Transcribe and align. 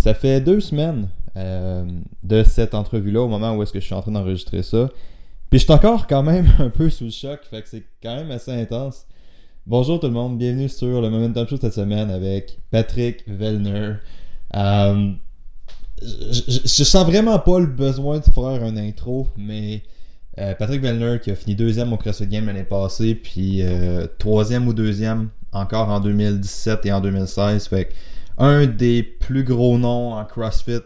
Ça 0.00 0.14
fait 0.14 0.40
deux 0.40 0.60
semaines 0.60 1.08
euh, 1.36 1.84
de 2.22 2.42
cette 2.42 2.72
entrevue-là 2.72 3.20
au 3.20 3.28
moment 3.28 3.54
où 3.54 3.62
est-ce 3.62 3.70
que 3.70 3.80
je 3.80 3.84
suis 3.84 3.94
en 3.94 4.00
train 4.00 4.12
d'enregistrer 4.12 4.62
ça. 4.62 4.88
Puis 5.50 5.58
je 5.58 5.64
suis 5.64 5.72
encore 5.74 6.06
quand 6.06 6.22
même 6.22 6.50
un 6.58 6.70
peu 6.70 6.88
sous 6.88 7.04
le 7.04 7.10
choc, 7.10 7.40
fait 7.50 7.60
que 7.60 7.68
c'est 7.68 7.84
quand 8.02 8.16
même 8.16 8.30
assez 8.30 8.50
intense. 8.50 9.04
Bonjour 9.66 10.00
tout 10.00 10.06
le 10.06 10.14
monde, 10.14 10.38
bienvenue 10.38 10.70
sur 10.70 11.02
le 11.02 11.10
Momentum 11.10 11.46
Show 11.46 11.58
cette 11.60 11.74
semaine 11.74 12.10
avec 12.10 12.60
Patrick 12.70 13.24
Vellner. 13.26 13.96
Euh, 14.56 15.10
je, 16.00 16.60
je, 16.64 16.84
sens 16.84 17.04
vraiment 17.04 17.38
pas 17.38 17.58
le 17.58 17.66
besoin 17.66 18.20
de 18.20 18.24
faire 18.24 18.64
un 18.64 18.78
intro, 18.78 19.28
mais 19.36 19.82
euh, 20.38 20.54
Patrick 20.54 20.80
Vellner 20.80 21.18
qui 21.22 21.30
a 21.30 21.34
fini 21.34 21.54
deuxième 21.54 21.92
au 21.92 21.98
CrossFit 21.98 22.26
Game 22.26 22.46
l'année 22.46 22.64
passée, 22.64 23.14
puis 23.14 23.62
troisième 24.18 24.66
ou 24.66 24.72
deuxième 24.72 25.28
encore 25.52 25.90
en 25.90 26.00
2017 26.00 26.86
et 26.86 26.92
en 26.92 27.02
2016. 27.02 27.68
Fait 27.68 27.90
un 28.40 28.66
des 28.66 29.02
plus 29.04 29.44
gros 29.44 29.78
noms 29.78 30.14
en 30.14 30.24
CrossFit 30.24 30.80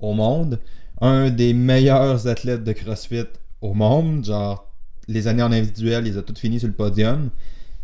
au 0.00 0.12
monde, 0.12 0.58
un 1.00 1.30
des 1.30 1.54
meilleurs 1.54 2.26
athlètes 2.26 2.64
de 2.64 2.72
CrossFit 2.72 3.24
au 3.62 3.72
monde, 3.72 4.24
genre 4.26 4.68
les 5.08 5.26
années 5.28 5.42
en 5.42 5.52
individuel, 5.52 6.06
il 6.06 6.12
les 6.12 6.18
a 6.18 6.22
toutes 6.22 6.38
finies 6.38 6.58
sur 6.58 6.68
le 6.68 6.74
podium. 6.74 7.30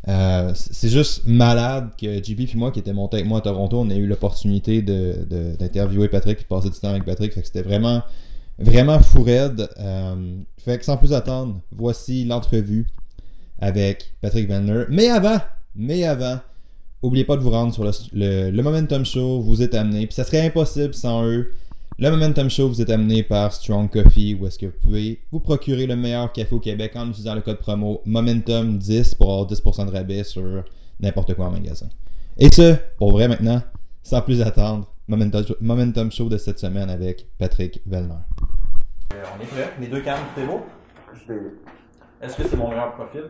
Euh, 0.07 0.53
c'est 0.55 0.89
juste 0.89 1.27
malade 1.27 1.91
que 2.01 2.23
JP 2.23 2.47
puis 2.47 2.53
moi 2.57 2.71
qui 2.71 2.79
était 2.79 2.93
monté 2.93 3.17
avec 3.17 3.27
moi 3.29 3.39
à 3.39 3.43
Toronto, 3.43 3.79
on 3.81 3.91
a 3.91 3.95
eu 3.95 4.07
l'opportunité 4.07 4.83
de, 4.83 5.27
de- 5.29 5.57
d'interviewer 5.57 6.09
Patrick 6.09 6.39
et 6.39 6.43
de 6.43 6.47
passer 6.49 6.71
du 6.71 6.79
temps 6.79 6.91
avec 6.91 7.05
Patrick. 7.05 7.33
Fait 7.33 7.41
que 7.41 7.47
c'était 7.47 7.63
vraiment 7.63 8.03
vraiment 8.59 8.99
fou 9.01 9.23
raide. 9.23 9.69
Euh, 9.79 10.37
fait 10.59 10.79
que 10.79 10.85
sans 10.85 10.97
plus 10.97 11.13
attendre, 11.13 11.61
voici 11.73 12.25
l'entrevue 12.25 12.87
avec 13.61 14.15
Patrick 14.21 14.49
Vellner. 14.49 14.85
Mais 14.89 15.09
avant, 15.09 15.39
mais 15.75 16.05
avant, 16.05 16.39
oubliez 17.03 17.25
pas 17.25 17.37
de 17.37 17.43
vous 17.43 17.51
rendre 17.51 17.73
sur 17.73 17.85
le, 17.85 17.91
le- 18.13 18.51
le 18.51 18.63
Momentum 18.63 19.05
Show, 19.05 19.41
vous 19.41 19.63
êtes 19.63 19.75
amené. 19.75 20.07
Puis 20.07 20.15
ça 20.15 20.25
serait 20.25 20.47
impossible 20.47 20.95
sans 20.95 21.25
eux. 21.25 21.53
Le 22.01 22.11
Momentum 22.11 22.49
Show 22.49 22.69
vous 22.69 22.81
est 22.81 22.91
amené 22.91 23.25
par 23.25 23.53
Strong 23.53 23.91
Coffee, 23.91 24.37
où 24.41 24.47
est-ce 24.47 24.59
que 24.59 24.67
vous 24.67 24.79
pouvez 24.81 25.21
vous 25.33 25.41
procurer 25.41 25.87
le 25.87 25.97
meilleur 25.97 26.33
café 26.33 26.55
au 26.55 26.61
Québec 26.61 26.93
en 26.95 27.09
utilisant 27.09 27.35
le 27.35 27.41
code 27.41 27.59
promo 27.59 28.03
Momentum10 28.07 29.17
pour 29.17 29.31
avoir 29.33 29.47
10% 29.49 29.87
de 29.87 29.91
rabais 29.91 30.23
sur 30.23 30.63
n'importe 31.01 31.35
quoi 31.35 31.47
en 31.47 31.51
magasin. 31.51 31.89
Et 32.39 32.51
ce, 32.55 32.77
pour 32.99 33.11
vrai 33.11 33.27
maintenant, 33.27 33.63
sans 34.05 34.21
plus 34.23 34.43
attendre, 34.43 34.87
Momentum, 35.09 35.45
Momentum 35.61 36.13
Show 36.13 36.29
de 36.29 36.39
cette 36.39 36.61
semaine 36.61 36.89
avec 36.89 37.27
Patrick 37.37 37.81
Vellner. 37.85 38.15
Euh, 39.15 39.23
on 39.37 39.43
est 39.43 39.47
prêt. 39.47 39.73
Les 39.81 39.89
deux 39.89 40.01
cannes, 40.03 40.21
tout 40.35 40.41
est 40.41 40.47
beau. 40.47 40.61
Je 41.27 41.33
vais. 41.33 41.41
Est-ce 42.23 42.37
que 42.37 42.43
c'est 42.49 42.57
mon 42.57 42.69
meilleur 42.69 42.93
profil? 42.95 43.23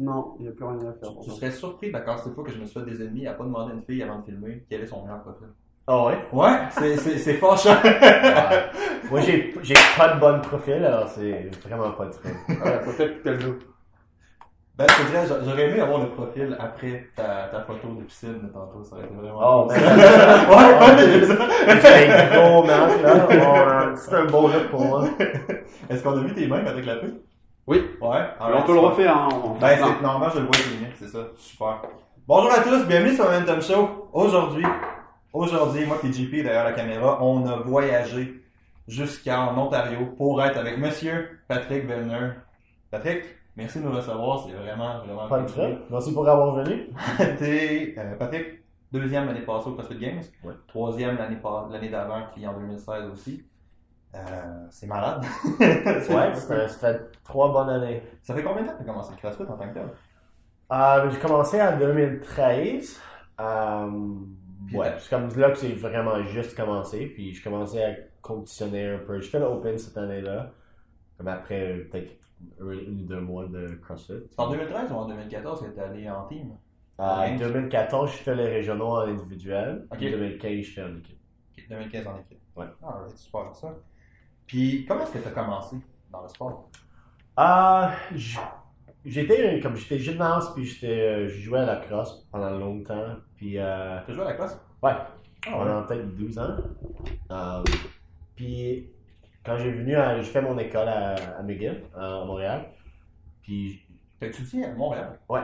Non, 0.00 0.34
il 0.38 0.42
n'y 0.42 0.48
a 0.48 0.52
plus 0.52 0.64
rien 0.64 0.78
à 0.88 0.92
faire. 0.94 1.10
Tu 1.22 1.30
serais 1.30 1.50
surpris, 1.50 1.92
d'accord, 1.92 2.18
cette 2.18 2.34
fois 2.34 2.42
que 2.44 2.50
je 2.50 2.58
me 2.58 2.64
suis 2.64 2.80
fait 2.80 2.86
des 2.86 3.02
ennemis 3.02 3.26
à 3.26 3.34
pas 3.34 3.44
demander 3.44 3.72
à 3.72 3.74
une 3.74 3.82
fille 3.82 4.02
avant 4.02 4.18
de 4.20 4.24
filmer 4.24 4.64
quel 4.68 4.80
est 4.82 4.86
son 4.86 5.02
meilleur 5.02 5.20
profil. 5.22 5.48
Ah 5.86 6.06
ouais? 6.06 6.18
Ouais, 6.32 6.58
c'est, 6.70 6.96
c'est, 6.96 7.18
c'est 7.18 7.34
fâchant. 7.34 7.76
Moi, 9.10 9.20
j'ai, 9.20 9.54
j'ai 9.62 9.74
pas 9.96 10.14
de 10.14 10.20
bon 10.20 10.40
profil, 10.40 10.84
alors 10.84 11.08
c'est 11.08 11.50
vraiment 11.64 11.90
pas 11.92 12.04
le 12.06 12.10
truc. 12.12 12.34
Ouais, 12.48 12.80
faut 12.84 12.92
peut-être 12.92 13.22
que 13.22 13.28
tu 13.36 13.46
le 13.46 13.58
ben, 14.78 14.86
je 14.88 15.02
te 15.02 15.10
dirais, 15.10 15.26
j'a- 15.26 15.44
j'aurais 15.44 15.68
aimé 15.68 15.80
avoir 15.80 16.00
le 16.00 16.08
profil 16.10 16.56
après 16.58 17.10
ta, 17.14 17.48
ta 17.52 17.60
photo 17.64 17.88
de 17.96 18.02
piscine 18.04 18.40
de 18.40 18.48
tantôt. 18.48 18.82
Ça 18.82 18.96
aurait 18.96 19.04
été 19.04 19.14
vraiment. 19.14 19.40
Oh, 19.42 19.66
man. 19.66 19.76
ouais, 20.48 20.78
ouais, 20.80 21.80
c'est 21.82 22.14
un 22.14 22.40
gros 22.40 22.64
match, 22.64 23.02
là. 23.02 23.26
Bon, 23.26 23.96
c'est 23.96 24.14
un 24.14 24.24
beau 24.24 24.48
look 24.48 24.68
pour 24.70 24.80
moi. 24.80 25.04
Est-ce 25.90 26.02
qu'on 26.02 26.16
a 26.16 26.22
vu 26.22 26.32
tes 26.34 26.46
mains 26.46 26.64
avec 26.64 26.86
la 26.86 26.96
pluie? 26.96 27.20
Oui. 27.70 27.88
Ouais. 28.00 28.26
Alors, 28.40 28.64
on 28.64 28.66
peut 28.66 28.72
le 28.72 28.80
refaire 28.80 29.16
hein, 29.16 29.28
en 29.30 29.50
Ben, 29.50 29.76
c'est, 29.76 30.02
normalement, 30.02 30.28
je 30.34 30.40
le 30.40 30.46
vois 30.46 30.56
signé, 30.56 30.88
c'est 30.96 31.06
ça. 31.06 31.20
Super. 31.36 31.82
Bonjour 32.26 32.50
à 32.50 32.62
tous, 32.64 32.84
bienvenue 32.84 33.14
sur 33.14 33.26
Momentum 33.26 33.62
Show. 33.62 34.08
Aujourd'hui, 34.12 34.64
aujourd'hui, 35.32 35.86
moi 35.86 35.98
et 36.02 36.12
JP 36.12 36.32
derrière 36.32 36.64
la 36.64 36.72
caméra, 36.72 37.22
on 37.22 37.46
a 37.46 37.58
voyagé 37.58 38.42
jusqu'en 38.88 39.56
Ontario 39.56 40.04
pour 40.16 40.42
être 40.42 40.58
avec 40.58 40.78
monsieur 40.78 41.38
Patrick 41.46 41.86
Vellner. 41.86 42.30
Patrick, 42.90 43.22
merci 43.54 43.78
de 43.78 43.84
nous 43.84 43.92
recevoir, 43.92 44.44
c'est 44.44 44.52
vraiment, 44.52 45.04
vraiment 45.04 45.28
Pas 45.28 45.42
de. 45.42 45.78
Merci 45.92 46.12
pour 46.12 46.28
avoir 46.28 46.64
venu. 46.64 46.88
T'es, 47.38 47.94
euh, 47.96 48.16
Patrick, 48.16 48.64
deuxième 48.90 49.26
l'année 49.26 49.42
passée 49.42 49.68
au 49.68 49.74
CrossFit 49.74 49.96
Games. 49.96 50.22
Ouais. 50.42 50.54
Troisième 50.66 51.16
l'année, 51.16 51.38
l'année 51.70 51.88
d'avant, 51.88 52.22
puis 52.34 52.44
en 52.48 52.52
2016 52.52 53.04
aussi. 53.12 53.44
Euh, 54.14 54.66
c'est 54.70 54.86
malade. 54.86 55.24
Ouais, 55.60 56.34
ça 56.34 56.34
fait, 56.34 56.68
fait 56.68 57.10
trois 57.22 57.52
bonnes 57.52 57.70
années. 57.70 58.02
Ça 58.22 58.34
fait 58.34 58.42
combien 58.42 58.62
de 58.62 58.68
temps 58.68 58.72
que 58.74 58.78
tu 58.78 58.82
as 58.88 58.92
commencé 58.92 59.12
le 59.12 59.18
CrossFit 59.18 59.42
en 59.42 59.56
tant 59.56 59.68
que 59.68 59.74
tel? 59.74 59.88
Euh, 60.72 61.10
j'ai 61.10 61.18
commencé 61.20 61.62
en 61.62 61.78
2013. 61.78 63.00
Euh, 63.40 63.90
ouais, 64.74 64.94
c'est 64.98 65.10
comme 65.10 65.28
là 65.38 65.50
que 65.50 65.58
j'ai 65.60 65.74
vraiment 65.74 66.22
juste 66.24 66.56
commencé. 66.56 67.06
Puis 67.06 67.34
je 67.34 67.42
commençais 67.44 67.84
à 67.84 67.94
compétitionner 68.20 68.88
un 68.90 68.98
peu. 68.98 69.20
Je 69.20 69.30
fais 69.30 69.38
l'Open 69.38 69.78
cette 69.78 69.96
année-là. 69.96 70.50
Comme 71.16 71.28
après 71.28 71.72
euh, 71.72 71.88
peut-être 71.90 72.12
une 72.60 73.02
ou 73.02 73.06
deux 73.06 73.20
mois 73.20 73.46
de 73.46 73.68
CrossFit. 73.82 74.14
C'est 74.30 74.40
en 74.40 74.50
2013 74.50 74.90
ou 74.92 74.94
en 74.94 75.06
2014 75.06 75.60
que 75.62 75.66
t'es 75.70 75.80
allé 75.80 76.10
en 76.10 76.24
team? 76.26 76.56
En 76.98 77.20
Ouais. 77.20 77.36
2014, 77.36 78.10
je 78.10 78.16
fais 78.18 78.34
les 78.34 78.46
régionaux 78.48 78.88
en 78.88 79.00
individuel. 79.00 79.86
En 79.90 79.96
2015, 79.96 80.52
je 80.62 80.72
fais 80.72 80.82
en 80.82 80.96
équipe. 80.96 81.18
Ok, 81.56 81.64
2015 81.68 82.06
en 82.06 82.18
équipe. 82.18 82.40
Ouais. 82.56 82.66
Ah, 82.82 83.02
ouais, 83.02 83.08
super 83.16 83.54
ça. 83.54 83.74
Puis, 84.50 84.84
comment 84.84 85.02
est-ce 85.04 85.12
que 85.12 85.18
tu 85.18 85.28
as 85.28 85.30
commencé 85.30 85.76
dans 86.10 86.22
le 86.22 86.28
sport? 86.28 86.68
Ah, 87.36 87.92
j- 88.12 88.36
j'étais 89.04 89.60
comme 89.60 89.76
j'étais 89.76 89.98
gymnaste 90.00 90.54
puis 90.54 90.64
j'étais 90.64 91.00
euh, 91.00 91.28
je 91.28 91.38
jouais 91.40 91.60
à 91.60 91.66
la 91.66 91.76
crosse 91.76 92.26
pendant 92.32 92.50
longtemps 92.50 93.14
puis 93.36 93.58
euh, 93.58 94.00
Tu 94.04 94.10
as 94.10 94.14
joué 94.14 94.22
à 94.24 94.28
la 94.30 94.34
classe? 94.34 94.60
ouais 94.82 94.90
Ah, 95.46 95.50
pendant 95.52 95.82
peut-être 95.84 96.14
12 96.16 96.36
ans. 96.40 96.56
Euh, 97.30 97.62
puis 98.34 98.90
quand 99.44 99.56
j'ai 99.56 99.70
venu 99.70 99.94
à, 99.94 100.16
j'ai 100.20 100.24
fait 100.32 100.42
mon 100.42 100.58
école 100.58 100.88
à, 100.88 101.14
à 101.38 101.42
McGill 101.44 101.84
à 101.96 102.24
Montréal. 102.24 102.66
Puis 103.42 103.80
T'as 104.18 104.26
étudié 104.26 104.64
à 104.66 104.72
Montréal? 104.74 105.16
Ouais. 105.28 105.40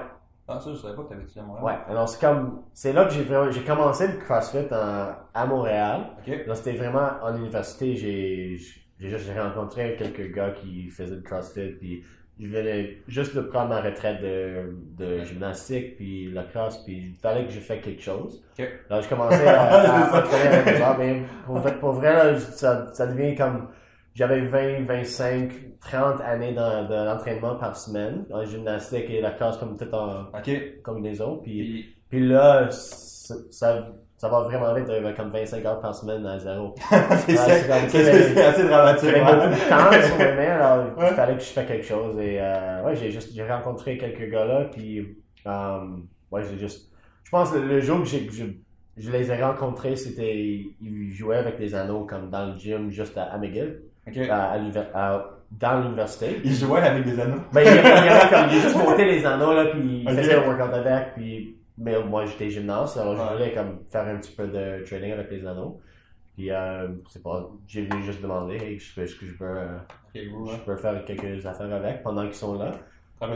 Ah, 0.49 0.59
ça, 0.61 0.71
je 0.72 0.77
savais 0.78 0.97
pas 0.97 1.05
que 1.05 1.09
t'avais 1.11 1.22
étudié 1.22 1.43
à 1.43 1.45
Montréal. 1.45 1.65
ouais, 1.65 1.78
alors 1.89 2.09
c'est 2.09 2.21
comme 2.21 2.65
c'est 2.75 2.93
là 2.93 3.05
que 3.05 3.11
j'ai 3.12 3.22
vraiment 3.22 3.50
j'ai 3.53 3.62
commencé 3.65 4.09
le 4.09 4.19
CrossFit 4.19 4.66
en- 4.72 5.15
à 5.33 5.47
Montréal. 5.47 6.09
Ok. 6.19 6.34
Là, 6.47 6.55
c'était 6.56 6.77
vraiment 6.77 7.09
en 7.22 7.37
université, 7.37 7.95
j'ai 7.97 8.59
j'ai 9.01 9.11
juste 9.11 9.27
j'ai 9.27 9.39
rencontré 9.39 9.97
quelques 9.99 10.33
gars 10.34 10.51
qui 10.51 10.89
faisaient 10.89 11.17
du 11.17 11.23
CrossFit, 11.23 11.71
puis 11.79 12.03
je 12.39 12.47
venais 12.49 12.99
juste 13.09 13.34
de 13.34 13.41
prendre 13.41 13.71
ma 13.71 13.81
retraite 13.81 14.21
de, 14.21 14.77
de 14.99 15.25
gymnastique, 15.25 15.97
puis 15.97 16.31
la 16.33 16.45
cross, 16.45 16.83
puis 16.84 16.97
il 17.12 17.15
fallait 17.15 17.47
que 17.47 17.51
je 17.53 17.61
fasse 17.61 17.81
quelque 17.81 18.03
chose. 18.03 18.45
Ok. 18.59 18.69
Là, 18.91 19.01
je 19.01 19.09
commençais 19.09 19.47
à, 19.47 19.62
à, 19.65 19.75
à 19.81 20.12
les 20.15 20.19
autres, 20.81 20.99
mais 20.99 21.23
pour, 21.47 21.57
vrai- 21.59 21.79
pour 21.79 21.93
vrai, 21.93 22.12
là, 22.12 22.39
ça, 22.39 22.93
ça 22.93 23.07
devient 23.07 23.34
comme, 23.34 23.69
j'avais 24.15 24.43
20, 24.43 24.84
25, 24.84 25.51
30 25.81 26.21
années 26.23 26.53
dans, 26.53 26.87
de 26.89 26.95
l'entraînement 26.95 27.57
par 27.57 27.77
semaine, 27.77 28.25
dans 28.28 28.39
la 28.39 28.45
gymnastique 28.47 29.09
et 29.09 29.21
la 29.23 29.31
cross 29.31 29.57
comme 29.59 29.77
tout 29.78 29.89
en 29.95 30.27
Ok. 30.39 30.83
combinaison, 30.83 31.39
puis 31.39 31.53
Puis, 31.63 31.97
puis 32.19 32.28
là, 32.28 32.69
ça, 32.71 33.89
ça, 34.16 34.28
va 34.28 34.41
vraiment 34.41 34.72
vite, 34.75 34.87
j'avais 34.88 35.12
comme 35.15 35.31
25 35.31 35.65
heures 35.65 35.81
par 35.81 35.94
semaine 35.94 36.25
à 36.27 36.38
zéro. 36.38 36.75
c'est 37.27 37.38
assez 37.38 37.66
dramatique. 37.69 39.10
J'avais 39.10 39.21
beaucoup 39.21 39.49
de 39.54 39.69
temps 39.69 40.06
sur 40.06 40.19
mes 40.19 40.32
mains, 40.34 40.54
alors 40.60 40.87
Ouais. 40.97 41.09
il 41.10 41.15
fallait 41.15 41.34
que 41.34 41.41
je 41.43 41.47
fasse 41.47 41.66
quelque 41.66 41.87
chose. 41.87 42.19
Et 42.19 42.38
euh, 42.41 42.82
ouais, 42.84 42.97
j'ai 42.97 43.10
juste 43.10 43.34
j'ai 43.34 43.47
rencontré 43.47 43.99
quelques 43.99 44.31
gars-là, 44.31 44.65
puis 44.72 45.16
euh, 45.47 45.78
ouais, 46.31 46.43
j'ai 46.50 46.59
juste. 46.59 46.91
Je 47.25 47.31
pense 47.31 47.50
que 47.50 47.59
le 47.59 47.81
jour 47.81 48.00
que 48.00 48.06
j'ai- 48.09 48.28
je, 48.31 48.44
je 48.97 49.10
les 49.10 49.31
ai 49.31 49.43
rencontrés, 49.43 49.97
c'était. 49.97 50.34
Ils 50.81 51.12
jouaient 51.12 51.37
avec 51.37 51.59
des 51.59 51.75
anneaux 51.75 52.04
comme 52.04 52.31
dans 52.31 52.47
le 52.47 52.59
gym, 52.59 52.91
juste 52.91 53.16
à, 53.19 53.25
à 53.25 53.38
McGill, 53.38 53.81
Ok. 54.09 54.16
à, 54.31 54.53
à 54.53 54.56
à- 54.94 55.31
dans 55.50 55.81
l'université. 55.81 56.41
Il 56.44 56.53
jouait 56.54 56.81
avec 56.81 57.04
des 57.04 57.21
anneaux. 57.21 57.41
Ben, 57.53 57.60
il 57.60 57.66
y 57.66 57.78
avait, 57.78 58.28
comme, 58.34 58.50
juste 58.50 58.77
monté 58.77 59.04
les 59.04 59.25
anneaux, 59.25 59.53
là, 59.54 59.66
puis 59.66 60.03
il 60.03 60.09
Ok. 60.09 60.15
faisait 60.16 60.41
le 60.41 60.47
workout 60.48 60.75
avec, 60.75 61.15
puis, 61.15 61.56
mais 61.78 62.03
moi, 62.04 62.25
j'étais 62.26 62.50
gymnaste, 62.50 62.97
alors 62.97 63.16
je 63.16 63.32
voulais 63.34 63.53
comme 63.53 63.81
faire 63.91 64.06
un 64.06 64.16
petit 64.19 64.32
peu 64.34 64.47
de 64.48 64.84
training 64.84 65.12
avec 65.12 65.31
les 65.31 65.47
anneaux. 65.47 65.81
Puis, 66.34 66.50
euh, 66.50 66.89
c'est 67.09 67.22
pas, 67.22 67.48
j'ai 67.66 67.86
venu 67.86 68.03
juste 68.03 68.21
demander, 68.22 68.56
hey, 68.56 68.78
je- 68.78 69.01
est-ce 69.01 69.16
que 69.16 69.24
je 69.27 69.34
peux, 69.39 69.45
euh, 69.45 69.78
je 70.15 70.65
peux 70.65 70.77
faire 70.77 71.03
quelques 71.04 71.45
affaires 71.47 71.72
avec 71.72 72.03
pendant 72.03 72.22
qu'ils 72.24 72.34
sont 72.34 72.59
là? 72.59 72.72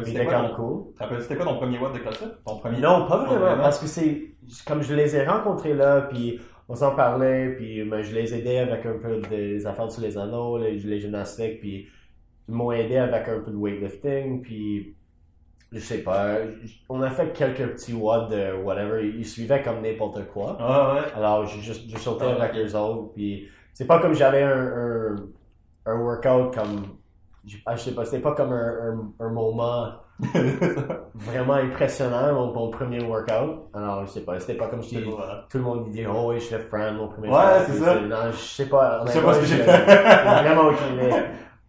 C'était 0.04 0.26
comme 0.26 0.48
ton- 0.48 0.54
cool. 0.56 1.20
c'était 1.22 1.36
quoi 1.36 1.46
ton 1.46 1.56
premier 1.56 1.78
watt 1.78 1.94
de 1.94 1.98
CrossFit? 2.00 2.26
Ton 2.46 2.58
premier? 2.58 2.78
Non, 2.80 3.06
pas 3.06 3.16
vraiment, 3.24 3.40
vraiment? 3.40 3.62
parce 3.62 3.78
que 3.78 3.86
c'est, 3.86 4.34
comme 4.66 4.82
je 4.82 4.94
les 4.94 5.16
ai 5.16 5.26
rencontrés 5.26 5.72
là, 5.72 6.02
puis 6.02 6.38
on 6.68 6.74
s'en 6.74 6.94
parlait, 6.94 7.54
puis 7.56 7.82
ben, 7.84 8.02
je 8.02 8.14
les 8.14 8.34
aidais 8.34 8.58
avec 8.58 8.84
un 8.84 8.98
peu 8.98 9.20
des 9.30 9.66
affaires 9.66 9.90
sur 9.90 10.02
les 10.02 10.18
anneaux, 10.18 10.58
les, 10.58 10.74
les 10.78 11.00
gymnastiques, 11.00 11.60
puis 11.60 11.88
ils 12.48 12.54
m'ont 12.54 12.70
aidé 12.72 12.98
avec 12.98 13.26
un 13.28 13.40
peu 13.40 13.50
de 13.50 13.56
weightlifting, 13.56 14.42
puis 14.42 14.94
je 15.72 15.78
sais 15.78 15.98
pas, 15.98 16.36
on 16.88 17.00
a 17.02 17.10
fait 17.10 17.32
quelques 17.32 17.74
petits 17.74 17.92
watts 17.94 18.30
de 18.30 18.54
whatever, 18.62 19.06
ils 19.06 19.26
suivaient 19.26 19.62
comme 19.62 19.82
n'importe 19.82 20.26
quoi. 20.32 20.56
Ah, 20.58 20.94
ouais. 20.94 21.00
Alors, 21.16 21.46
juste, 21.46 21.82
j'ai 21.88 21.98
sauté 21.98 22.24
Ah, 22.28 22.42
avec 22.42 22.56
eux 22.56 22.74
autres, 22.76 23.12
puis 23.14 23.48
c'est 23.72 23.86
pas 23.86 24.00
comme 24.00 24.14
j'avais 24.14 24.42
un, 24.42 24.50
un, 24.50 25.16
un 25.86 26.00
workout 26.00 26.52
comme, 26.54 26.82
je, 27.46 27.56
ah, 27.66 27.76
je 27.76 27.82
sais 27.82 27.94
pas, 27.94 28.04
c'était 28.04 28.18
pas 28.18 28.34
comme 28.34 28.52
un, 28.52 29.12
un, 29.20 29.28
moment 29.30 29.90
vraiment 31.14 31.54
impressionnant, 31.54 32.32
mon, 32.34 32.52
mon 32.52 32.70
premier 32.70 33.02
workout. 33.02 33.68
Alors, 33.72 34.04
je 34.06 34.10
sais 34.10 34.20
pas, 34.22 34.38
c'était 34.40 34.54
pas 34.54 34.66
comme 34.66 34.82
si 34.82 35.00
tout 35.02 35.58
le 35.58 35.64
monde 35.64 35.88
dit, 35.90 36.04
oh 36.06 36.32
je 36.34 36.40
fais 36.40 36.58
Fran, 36.58 36.92
mon 36.92 37.08
premier 37.08 37.28
Ouais, 37.28 37.64
c'est 37.66 37.78
ça. 37.78 38.00
Non, 38.00 38.30
je 38.32 38.36
sais 38.36 38.68
pas. 38.68 39.02
Je 39.06 39.12
sais 39.12 39.22
pas 39.22 39.34
ce 39.34 39.40
que 39.40 39.46
j'ai 39.46 39.56
fait. 39.56 39.84
vraiment 40.42 40.68
aucune 40.68 40.94
idée. 40.94 41.16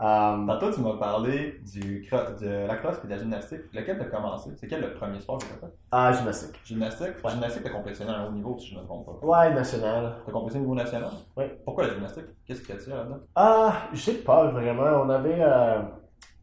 Um, 0.03 0.48
Tantôt, 0.48 0.71
tu 0.71 0.81
m'as 0.81 0.98
parlé 0.98 1.62
du 1.71 2.01
de 2.42 2.65
la 2.68 2.75
crosse 2.77 2.98
et 3.03 3.07
de 3.07 3.12
la 3.12 3.18
gymnastique. 3.19 3.59
Lequel 3.71 4.00
t'as 4.00 4.06
commencé? 4.06 4.50
C'est 4.56 4.68
quel 4.68 4.81
le 4.81 4.94
premier 4.95 5.19
sport 5.19 5.38
que 5.38 5.44
t'as 5.45 5.68
fait? 5.68 5.74
ah, 5.92 6.12
gymnastique. 6.12 6.59
Gymnastique? 6.65 7.24
Ouais. 7.24 7.30
Gymnastique, 7.31 7.63
t'as 7.63 7.69
compétitionné 7.69 8.12
à 8.12 8.15
un 8.21 8.27
haut 8.27 8.31
niveau, 8.31 8.57
si 8.57 8.69
je 8.71 8.75
ne 8.77 8.81
me 8.81 8.86
trompe 8.86 9.06
pas. 9.06 9.25
Ouais, 9.27 9.53
national. 9.53 10.15
T'as 10.25 10.31
compétitionné 10.31 10.65
au 10.65 10.69
niveau 10.71 10.83
national? 10.83 11.09
Oui. 11.38 11.44
Pourquoi 11.63 11.86
la 11.86 11.94
gymnastique? 11.94 12.25
Qu'est-ce 12.48 12.62
qui 12.62 12.68
t'attire 12.71 12.95
là-dedans? 12.95 13.19
Ah, 13.36 13.74
je 13.94 14.00
sais 14.00 14.13
pas 14.15 14.48
vraiment. 14.48 15.03
On 15.06 15.09
avait. 15.09 15.38
euh, 15.39 15.81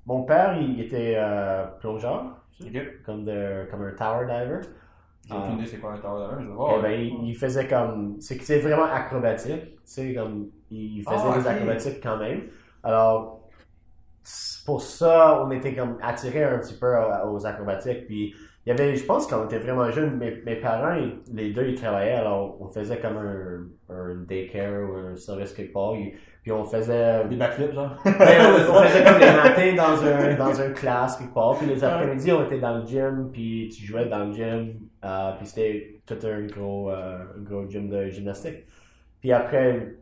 mon 0.06 0.22
père, 0.22 0.56
il 0.56 0.80
était 0.80 1.16
euh, 1.18 1.64
plongeur, 1.80 2.24
comme, 3.04 3.24
de, 3.24 3.68
comme 3.72 3.82
un 3.82 3.90
tower 3.92 4.24
diver. 4.26 4.60
J'ai 5.28 5.34
aucune 5.34 5.58
idée 5.58 5.66
c'est 5.66 5.78
quoi 5.78 5.92
un 5.94 5.98
tower 5.98 6.26
diver, 6.38 6.44
je 6.44 6.48
vais 6.48 6.78
Eh 6.78 6.82
ben, 6.82 7.00
il, 7.22 7.28
il 7.30 7.34
faisait 7.34 7.66
comme. 7.66 8.16
C'est 8.20 8.60
vraiment 8.60 8.84
acrobatique. 8.84 9.74
Tu 9.74 9.80
sais, 9.84 10.14
comme. 10.14 10.46
Il 10.70 11.02
faisait 11.02 11.16
Ah, 11.28 11.34
des 11.38 11.40
ok. 11.40 11.46
acrobatiques 11.48 12.00
quand 12.02 12.16
même. 12.18 12.42
Alors, 12.84 13.37
pour 14.66 14.82
ça, 14.82 15.42
on 15.44 15.50
était 15.50 15.74
comme 15.74 15.96
attirés 16.02 16.44
un 16.44 16.58
petit 16.58 16.74
peu 16.74 16.94
aux 17.26 17.46
acrobatiques. 17.46 18.06
Puis, 18.06 18.34
il 18.66 18.68
y 18.68 18.72
avait, 18.72 18.96
je 18.96 19.04
pense, 19.04 19.26
quand 19.26 19.40
on 19.42 19.46
était 19.46 19.58
vraiment 19.60 19.90
jeunes, 19.90 20.16
mes, 20.18 20.42
mes 20.44 20.56
parents, 20.56 20.94
ils- 20.94 21.20
les 21.34 21.52
deux, 21.52 21.68
ils 21.68 21.74
travaillaient. 21.74 22.12
Alors, 22.16 22.60
on 22.60 22.68
faisait 22.68 22.98
comme 22.98 23.16
un, 23.16 23.66
un 23.94 24.14
daycare 24.26 24.90
ou 24.90 24.94
un 24.96 25.16
service 25.16 25.52
quelque 25.54 25.72
part. 25.72 25.94
Ils- 25.96 26.12
Puis, 26.42 26.52
on 26.52 26.64
faisait. 26.64 27.24
Des 27.28 27.36
backflips, 27.36 27.72
genre? 27.72 27.96
Ouais, 28.04 28.38
on, 28.40 28.72
on 28.76 28.82
faisait 28.82 29.04
comme 29.04 29.18
les 29.20 29.32
matins 29.32 29.74
dans 29.74 30.04
un, 30.04 30.34
dans 30.34 30.60
un 30.60 30.70
classe 30.72 31.16
quelque 31.16 31.32
part, 31.34 31.56
puis 31.58 31.66
les 31.66 31.82
après-midi 31.82 32.32
on 32.32 32.44
était 32.44 32.58
dans 32.58 32.78
le 32.78 32.86
gym, 32.86 33.30
puis 33.32 33.68
tu 33.74 33.84
jouais 33.86 34.06
dans 34.06 34.24
le 34.26 34.32
gym, 34.34 34.74
euh, 35.04 35.32
puis 35.38 35.46
c'était 35.46 36.00
tout 36.06 36.18
un 36.26 36.42
gros, 36.46 36.90
euh, 36.90 37.18
un 37.38 37.42
gros 37.42 37.66
gym 37.68 37.88
de 37.88 38.08
gymnastique. 38.08 38.64
Puis 39.20 39.32
après, 39.32 39.94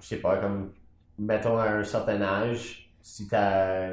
je 0.00 0.06
sais 0.06 0.16
pas, 0.16 0.36
comme, 0.38 0.72
mettons 1.18 1.56
à 1.58 1.68
un 1.70 1.84
certain 1.84 2.20
âge, 2.22 2.81
si 3.02 3.26
t'as 3.28 3.90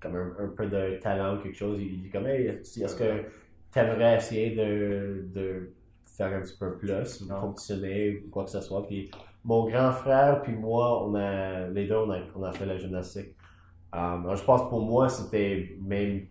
comme 0.00 0.16
un, 0.16 0.44
un 0.44 0.48
peu 0.48 0.66
de 0.66 0.98
talent 1.00 1.36
ou 1.36 1.42
quelque 1.42 1.56
chose, 1.56 1.80
il 1.80 2.02
dit 2.02 2.10
comme, 2.10 2.26
hey, 2.26 2.46
est-ce 2.46 2.96
que 2.96 3.24
t'aimerais 3.70 4.16
essayer 4.16 4.54
de, 4.54 5.26
de 5.34 5.72
faire 6.04 6.32
un 6.32 6.42
petit 6.42 6.56
peu 6.58 6.76
plus, 6.76 7.22
ou 7.22 7.28
compétitionner, 7.28 8.22
ou 8.26 8.30
quoi 8.30 8.44
que 8.44 8.50
ce 8.50 8.60
soit, 8.60 8.86
puis 8.86 9.10
mon 9.44 9.68
grand 9.68 9.92
frère 9.92 10.42
puis 10.42 10.54
moi, 10.54 11.06
on 11.06 11.14
a, 11.14 11.68
les 11.68 11.86
deux, 11.86 11.96
on 11.96 12.10
a, 12.10 12.18
on 12.34 12.42
a 12.42 12.52
fait 12.52 12.66
la 12.66 12.78
gymnastique. 12.78 13.34
Um, 13.92 14.24
alors, 14.24 14.36
je 14.36 14.44
pense 14.44 14.68
pour 14.68 14.80
moi, 14.80 15.08
c'était 15.08 15.76
même, 15.80 16.26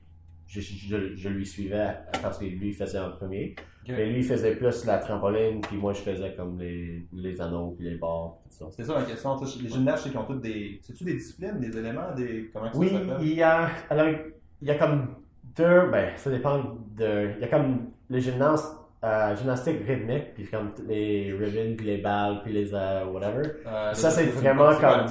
je, 0.48 0.60
je, 0.60 1.16
je 1.16 1.30
lui 1.30 1.46
suivais 1.46 1.96
parce 2.22 2.38
que 2.38 2.46
lui 2.46 2.74
faisait 2.74 3.00
en 3.00 3.12
premier. 3.12 3.56
Ok. 3.88 3.94
Mais 3.98 4.06
lui, 4.08 4.20
il 4.20 4.24
faisait 4.26 4.56
plus 4.56 4.86
la 4.86 4.98
trampoline, 5.00 5.60
puis 5.62 5.76
moi, 5.78 5.94
je 5.94 6.02
faisais 6.02 6.34
comme 6.36 6.58
les, 6.60 7.06
les 7.14 7.42
anneaux, 7.42 7.76
puis 7.78 7.90
les 7.90 7.96
barres, 7.96 8.38
tout 8.50 8.58
ça. 8.58 8.66
C'était 8.72 8.84
ça 8.86 9.00
ma 9.00 9.04
question. 9.04 9.38
Les 9.62 9.70
gymnastes, 9.70 10.04
sais 10.06 10.10
qu'ils 10.10 10.20
ont 10.20 10.24
toutes 10.26 10.42
des. 10.42 10.80
C'est-tu 10.82 11.04
des 11.04 11.14
disciplines, 11.16 11.60
des 11.60 11.78
éléments, 11.78 12.14
des. 12.16 12.50
Comment 12.54 12.70
Oui, 12.76 12.90
ça 12.90 13.00
s'appelle? 13.00 13.18
il 13.22 13.34
y 13.34 13.44
a, 13.44 13.70
alors, 13.90 14.08
il 14.62 14.68
y 14.68 14.72
a 14.72 14.76
comme 14.76 15.08
deux, 15.56 15.90
ben, 15.92 16.12
ça 16.16 16.30
dépend 16.30 16.60
de, 16.98 17.32
il 17.36 17.42
y 17.42 17.44
a 17.44 17.48
comme 17.48 17.90
les 18.10 18.22
gymnastes, 18.22 18.74
euh, 19.04 19.36
gymnastique 19.36 19.80
rythmique, 19.86 20.34
puis 20.34 20.46
comme 20.48 20.72
les 20.88 21.34
ribbons, 21.38 21.76
puis 21.76 21.86
les 21.86 21.98
balles, 21.98 22.42
puis 22.44 22.54
les, 22.54 22.74
euh, 22.74 23.06
whatever. 23.06 23.44
Euh, 23.68 23.94
Ça, 23.94 24.10
c'est 24.10 24.24
c'est 24.24 24.30
vraiment 24.32 24.74
comme-? 24.80 25.08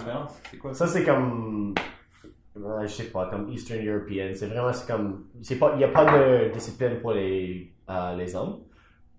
C'est 0.50 0.56
quoi? 0.56 0.72
Ça, 0.72 0.86
c'est 0.86 1.04
comme. 1.04 1.74
Ouais, 2.62 2.86
je 2.88 2.92
sais 2.92 3.04
pas, 3.10 3.26
comme 3.30 3.48
Eastern 3.50 3.86
European. 3.86 4.30
C'est 4.34 4.46
vraiment, 4.48 4.72
c'est 4.72 4.86
comme. 4.90 5.26
c'est 5.42 5.56
pas, 5.58 5.72
il 5.74 5.78
n'y 5.78 5.84
a 5.84 5.88
pas 5.88 6.04
de 6.06 6.52
discipline 6.52 7.00
pour 7.00 7.12
les, 7.12 7.72
euh, 7.90 8.16
les 8.16 8.34
hommes. 8.36 8.60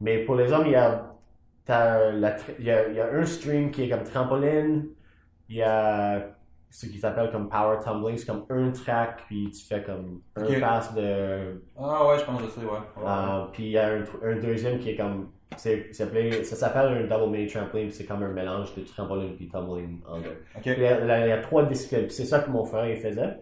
Mais 0.02 0.20
pour 0.26 0.36
les 0.36 0.52
hommes, 0.52 0.66
il 0.68 0.72
y 0.74 0.76
a. 0.76 1.10
Il 1.70 2.66
y, 2.66 2.66
y 2.66 3.00
a 3.00 3.08
un 3.14 3.26
stream 3.26 3.72
qui 3.72 3.84
est 3.84 3.90
comme 3.90 4.04
trampoline. 4.04 4.88
Il 5.50 5.58
y 5.58 5.64
a 5.64 6.36
ce 6.70 6.88
qui 6.88 6.98
s'appelle 7.00 7.30
comme 7.30 7.50
power 7.50 7.78
tumbling. 7.84 8.18
C'est 8.18 8.26
comme 8.26 8.46
un 8.50 8.72
track, 8.72 9.24
puis 9.28 9.50
tu 9.52 9.66
fais 9.66 9.84
comme 9.84 10.22
un 10.36 10.44
Ok. 10.44 10.60
pass 10.60 10.94
de. 10.96 11.64
Ah 11.78 12.08
ouais, 12.08 12.20
je 12.20 12.26
pense 12.26 12.42
que 12.42 12.50
sais, 12.50 12.62
ouais. 12.62 12.72
Ouais. 12.98 13.04
euh, 13.06 13.46
puis 13.54 13.64
il 13.66 13.72
y 13.72 13.78
a 13.78 13.88
un, 13.94 14.04
un 14.24 14.36
deuxième 14.40 14.80
qui 14.80 14.90
est 14.92 14.96
comme. 14.98 15.32
C'est- 15.58 15.94
ça 15.94 16.56
s'appelle 16.56 16.86
un 16.88 17.04
double 17.08 17.32
mini 17.32 17.48
trampoline. 17.48 17.92
C'est 17.92 18.06
comme 18.06 18.24
un 18.24 18.32
mélange 18.32 18.74
de 18.76 18.82
trampoline 18.84 19.36
puis 19.36 19.48
tumbling 19.50 20.00
en 20.08 20.20
deux. 20.20 20.38
Il 20.66 20.72
y 20.82 20.86
a, 20.86 21.26
il 21.26 21.30
y 21.30 21.32
a 21.32 21.38
trois 21.42 21.66
disciplines. 21.66 22.10
C'est 22.10 22.26
ça 22.26 22.40
que 22.40 22.50
mon 22.50 22.64
frère 22.66 22.88
il 22.88 22.98
faisait. 22.98 23.38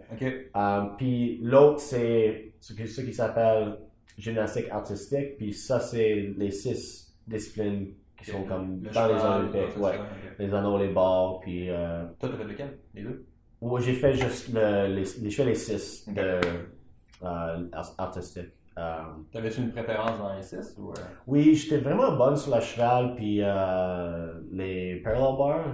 Euh, 0.56 0.82
puis 0.98 1.40
l'autre, 1.42 1.80
c'est 1.80 2.54
ce, 2.60 2.74
qui- 2.74 2.88
ce 2.88 3.02
qui 3.02 3.14
s'appelle 3.14 3.78
gymnastique 4.18 4.70
artistique. 4.70 5.38
Puis 5.38 5.54
ça, 5.54 5.80
c'est 5.80 6.34
les 6.38 6.52
six 6.52 7.14
disciplines 7.28 7.94
qui 8.18 8.30
sont 8.30 8.44
comme 8.44 8.84
Le 8.84 8.90
dans 8.92 9.08
les 9.08 9.14
Olympiques. 9.24 9.78
Ouais. 9.78 10.00
Les 10.38 10.54
anneaux, 10.54 10.78
les 10.78 10.90
barres. 10.90 11.40
Puis 11.40 11.70
euh, 11.70 12.04
Toi, 12.20 12.30
t'as 12.30 12.38
fait 12.38 12.44
lequel? 12.44 12.78
Les 12.94 13.02
deux? 13.04 13.26
Moi, 13.62 13.80
j'ai 13.80 13.94
fait 13.94 14.14
juste 14.14 14.54
le, 14.54 14.88
les, 14.96 15.06
j'ai 15.06 15.30
fait 15.32 15.46
les 15.46 15.56
six 15.56 16.06
Ok. 16.08 16.16
de 16.16 16.22
euh, 16.22 17.68
art- 17.72 17.96
artistique. 17.98 18.50
Euh, 18.82 18.94
T'avais-tu 19.32 19.62
une 19.62 19.72
préférence 19.72 20.18
dans 20.18 20.34
les 20.36 20.42
six 20.42 20.76
ou. 20.80 20.90
euh? 20.90 20.94
oui, 21.28 21.54
j'étais 21.56 21.78
vraiment 21.78 22.14
bonne 22.18 22.36
sur 22.36 22.52
la 22.52 22.62
cheval. 22.62 23.14
Puis 23.16 23.40
euh, 23.42 24.34
les 24.52 24.96
parallel 25.04 25.38
bars. 25.38 25.66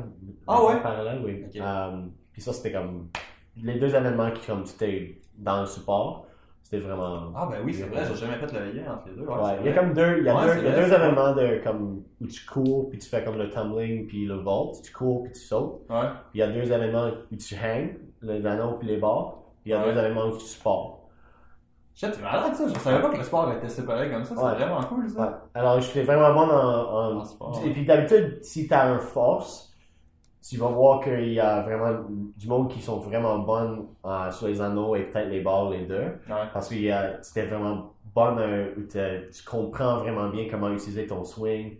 Ah 0.48 0.63
ouais? 0.65 0.81
parallèles, 0.81 1.21
oui. 1.24 1.45
Puis 2.33 2.42
ça, 2.42 2.51
c'était 2.54 2.71
comme 2.74 3.07
les 3.63 3.80
deux 3.80 3.94
événements 3.95 4.31
qui, 4.31 4.45
comme, 4.45 4.65
c'était 4.65 5.21
dans 5.38 5.62
le 5.62 5.65
support. 5.68 6.25
C'était 6.62 6.80
vraiment. 6.86 7.31
Ah 7.33 7.48
ben 7.50 7.59
oui, 7.63 7.74
c'est 7.74 7.86
vrai, 7.86 8.04
j'ai 8.06 8.15
jamais 8.15 8.36
fait 8.36 8.51
le 8.51 8.71
lien 8.74 8.92
entre 8.94 9.07
les 9.07 9.15
deux. 9.15 9.21
Ouais, 9.21 9.36
Ouais, 9.36 9.42
c'est 9.56 9.60
il 9.62 9.65
y 9.68 9.69
a 9.69 9.74
comme 9.80 9.94
deux, 9.94 10.18
il 10.18 10.25
y 10.25 10.30
a 10.30 10.36
Ouais, 10.36 10.56
deux, 10.57 10.63
y 10.63 10.68
a 10.68 10.75
deux 10.75 10.94
événements 10.94 11.33
de, 11.33 11.62
comme, 11.63 12.03
où 12.19 12.27
tu 12.27 12.45
cours, 12.45 12.89
puis 12.89 13.00
tu 13.00 13.07
fais 13.07 13.24
comme 13.24 13.38
le 13.38 13.50
tumbling, 13.50 14.06
puis 14.06 14.25
le 14.25 14.36
vault. 14.36 14.74
Tu 14.83 14.92
cours, 14.92 15.24
puis 15.24 15.31
tu 15.31 15.39
sautes. 15.39 15.88
Puis 15.88 15.95
il 16.33 16.39
y 16.39 16.44
a 16.44 16.48
deux 16.51 16.69
événements 16.69 17.10
où 17.31 17.36
tu 17.38 17.56
hang, 17.56 17.95
les 18.21 18.45
anneaux, 18.45 18.74
puis 18.74 18.88
les 18.89 18.98
barres. 18.98 19.38
Puis 19.63 19.71
il 19.71 19.71
y 19.71 19.74
a 19.75 19.83
deux 19.86 19.98
événements 19.98 20.25
où 20.27 20.38
tu 20.38 20.45
sports. 20.45 21.06
Shit, 21.99 22.13
c'est 22.13 22.21
malade 22.21 22.53
ça. 22.53 22.67
Je 22.67 22.79
savais 22.79 23.01
pas 23.01 23.09
que 23.09 23.17
le 23.17 23.23
sport 23.23 23.51
était 23.53 23.67
séparé 23.69 24.11
comme 24.11 24.23
ça. 24.23 24.35
C'est 24.35 24.44
Ouais. 24.44 24.53
vraiment 24.53 24.83
cool 24.83 25.09
ça. 25.09 25.19
Ouais. 25.21 25.27
Alors, 25.55 25.81
je 25.81 25.88
fais 25.88 26.03
vraiment 26.03 26.31
bon 26.33 26.41
en, 26.51 27.15
en- 27.15 27.17
En 27.21 27.25
sport. 27.25 27.59
Et 27.65 27.71
puis 27.71 27.85
d'habitude, 27.85 28.38
si 28.44 28.67
tu 28.67 28.73
as 28.75 28.85
un 28.88 28.99
force, 28.99 29.73
tu 30.47 30.57
vas 30.57 30.67
voir 30.67 31.01
qu'il 31.01 31.33
y 31.33 31.39
a 31.39 31.61
vraiment 31.63 32.05
du 32.38 32.47
monde 32.47 32.69
qui 32.69 32.81
sont 32.81 32.99
vraiment 32.99 33.39
bonnes 33.39 33.88
euh, 34.05 34.29
sur 34.31 34.47
les 34.47 34.61
anneaux 34.61 34.95
et 34.95 35.05
peut-être 35.05 35.29
les 35.29 35.41
barres, 35.41 35.71
les 35.71 35.85
deux. 35.85 35.95
Ouais. 36.29 36.47
Parce 36.53 36.69
que 36.69 36.75
c'était 37.23 37.47
vraiment 37.47 37.94
bonne, 38.13 38.38
euh, 38.39 38.73
où 38.77 38.81
t'as- 38.83 39.27
tu 39.35 39.43
comprends 39.43 39.97
vraiment 39.97 40.29
bien 40.29 40.45
comment 40.50 40.69
utiliser 40.69 41.07
ton 41.07 41.23
swing. 41.23 41.77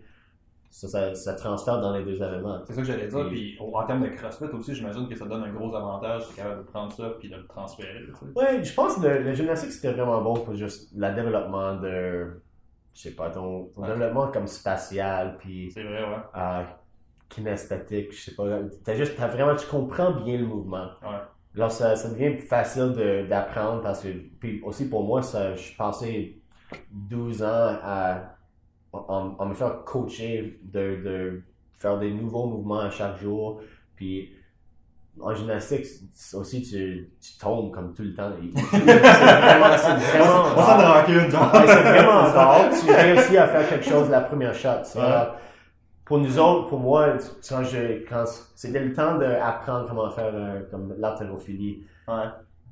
Ça, 0.70 0.86
ça, 0.86 1.14
ça 1.14 1.34
transfère 1.34 1.80
dans 1.80 1.92
les 1.96 2.04
deux 2.04 2.22
éléments. 2.22 2.60
C'est 2.66 2.74
ça 2.74 2.82
que 2.82 2.86
j'allais 2.86 3.06
dire. 3.08 3.26
Puis- 3.28 3.56
Puis 3.56 3.58
en 3.72 3.82
termes 3.86 4.02
de 4.02 4.08
CrossFit 4.08 4.44
aussi, 4.52 4.74
j'imagine 4.74 5.08
que 5.08 5.14
ça 5.16 5.24
donne 5.24 5.42
un 5.42 5.52
gros 5.52 5.74
avantage. 5.74 6.22
C'est 6.28 6.36
capable 6.36 6.58
de 6.64 6.66
prendre 6.70 6.92
ça 6.92 7.10
puis 7.18 7.30
de 7.30 7.36
le 7.36 7.46
transférer. 7.46 8.00
Ouais, 8.36 8.62
je 8.62 8.74
pense 8.74 8.96
que 8.96 9.06
le, 9.06 9.22
le 9.22 9.32
gymnastique 9.34 9.72
c'était 9.72 9.92
vraiment 9.92 10.20
bon 10.20 10.34
pour 10.34 10.54
juste 10.54 10.90
le 10.94 11.14
développement 11.14 11.76
de, 11.76 12.40
je 12.94 13.00
sais 13.00 13.12
pas, 13.14 13.30
ton, 13.30 13.70
développement 13.78 14.28
comme 14.28 14.46
spatial, 14.46 15.36
puis 15.38 15.70
C'est 15.72 15.82
vrai, 15.84 16.02
ouais. 16.04 16.16
euh, 16.36 16.62
kinesthétique, 17.28 18.12
je 18.12 18.20
sais 18.30 18.34
pas. 18.34 18.44
T'as 18.84 18.94
juste, 18.94 19.14
t'as 19.16 19.28
vraiment, 19.28 19.54
tu 19.56 19.66
comprends 19.66 20.12
bien 20.12 20.38
le 20.38 20.46
mouvement. 20.46 20.86
Ouais. 21.02 21.18
Alors 21.56 21.70
ça, 21.70 21.96
ça 21.96 22.10
devient 22.10 22.36
plus 22.36 22.46
facile 22.46 22.92
de- 22.92 23.26
d'apprendre 23.26 23.82
parce 23.82 24.02
que, 24.02 24.08
puis 24.38 24.60
aussi 24.62 24.88
pour 24.88 25.02
moi, 25.04 25.22
ça, 25.22 25.54
je 25.54 25.74
passais 25.76 26.36
12 26.90 27.42
ans 27.42 27.76
à, 27.82 28.34
en, 29.08 29.34
en 29.38 29.46
me 29.46 29.54
faire 29.54 29.84
coacher 29.84 30.60
de, 30.62 30.96
de 31.04 31.42
faire 31.76 31.98
des 31.98 32.12
nouveaux 32.12 32.46
mouvements 32.46 32.80
à 32.80 32.90
chaque 32.90 33.18
jour. 33.18 33.60
Puis 33.96 34.32
en 35.20 35.34
gymnastique 35.34 35.84
aussi, 36.34 36.62
tu, 36.62 37.10
tu 37.20 37.38
tombes 37.38 37.72
comme 37.72 37.92
tout 37.94 38.02
le 38.02 38.14
temps. 38.14 38.30
C'est 38.70 38.78
vraiment, 38.78 39.76
c'est 39.76 39.94
vraiment 39.94 40.42
On 40.44 40.56
s'en 40.56 40.62
rare. 40.62 41.00
rancune, 41.00 41.30
genre. 41.30 41.52
Ouais, 41.54 41.66
c'est 41.66 41.82
vraiment 41.82 42.22
rare. 42.22 42.70
Tu 42.70 42.92
réussis 42.92 43.36
à 43.36 43.48
faire 43.48 43.68
quelque 43.68 43.84
chose 43.84 44.08
la 44.10 44.20
première 44.20 44.54
shot. 44.54 44.68
Ouais. 44.96 45.26
Pour 46.04 46.18
nous 46.18 46.38
autres, 46.38 46.68
pour 46.68 46.78
moi, 46.80 47.14
quand 47.48 47.64
je, 47.64 48.04
quand 48.08 48.24
c'était 48.54 48.80
le 48.82 48.92
temps 48.94 49.18
d'apprendre 49.18 49.86
comment 49.88 50.08
faire 50.10 50.30
euh, 50.34 50.62
comme 50.70 50.94
l'haltérophilie, 50.98 51.84
Ouais. 52.06 52.24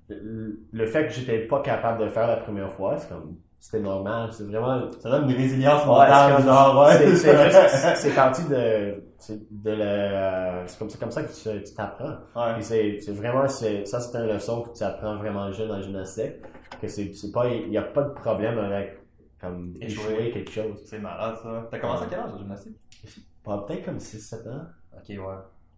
le, 0.08 0.60
le 0.72 0.86
fait 0.86 1.08
que 1.08 1.12
j'étais 1.12 1.40
pas 1.40 1.60
capable 1.60 1.98
de 1.98 2.04
le 2.04 2.10
faire 2.10 2.26
la 2.28 2.36
première 2.36 2.70
fois, 2.72 2.96
c'est 2.96 3.08
comme, 3.10 3.36
c'était 3.58 3.80
normal. 3.80 4.30
C'est 4.32 4.44
vraiment, 4.44 4.90
Ça 5.00 5.10
donne 5.10 5.30
une 5.30 5.36
résilience 5.36 5.84
mentale, 5.86 6.42
genre, 6.42 6.86
ouais. 6.86 7.16
c'est, 7.16 8.14
parti 8.14 8.44
de, 8.48 9.02
c'est 9.18 9.38
de 9.50 9.70
le, 9.70 10.66
c'est 10.66 10.78
comme, 10.78 10.88
comme 10.88 11.10
ça 11.10 11.22
que 11.22 11.62
tu, 11.64 11.74
t'apprends. 11.74 12.16
Ouais. 12.36 12.60
C'est, 12.60 13.00
c'est 13.00 13.12
vraiment, 13.12 13.48
c'est, 13.48 13.84
ça 13.86 14.00
c'est 14.00 14.16
une 14.18 14.26
leçon 14.32 14.62
que 14.62 14.76
tu 14.76 14.84
apprends 14.84 15.16
vraiment 15.16 15.50
jeune 15.52 15.70
en 15.70 15.80
gymnastique, 15.80 16.34
que 16.80 16.88
c'est, 16.88 17.12
c'est 17.12 17.32
pas, 17.32 17.48
il 17.48 17.72
y 17.72 17.78
a 17.78 17.82
pas 17.82 18.02
de 18.02 18.14
problème 18.14 18.58
avec, 18.58 19.00
comme, 19.40 19.74
Échouer. 19.80 20.30
quelque 20.30 20.50
chose. 20.50 20.82
C'est 20.84 20.98
malade, 20.98 21.36
ça. 21.42 21.66
T'as 21.70 21.78
commencé 21.78 22.04
à 22.04 22.06
quel 22.06 22.20
âge, 22.20 22.32
la 22.32 22.38
gymnastique? 22.38 22.76
Peut-être 23.44 23.84
comme 23.84 23.98
6-7 23.98 24.48
ans. 24.48 24.62
Ok, 24.96 25.08
ouais. 25.08 25.18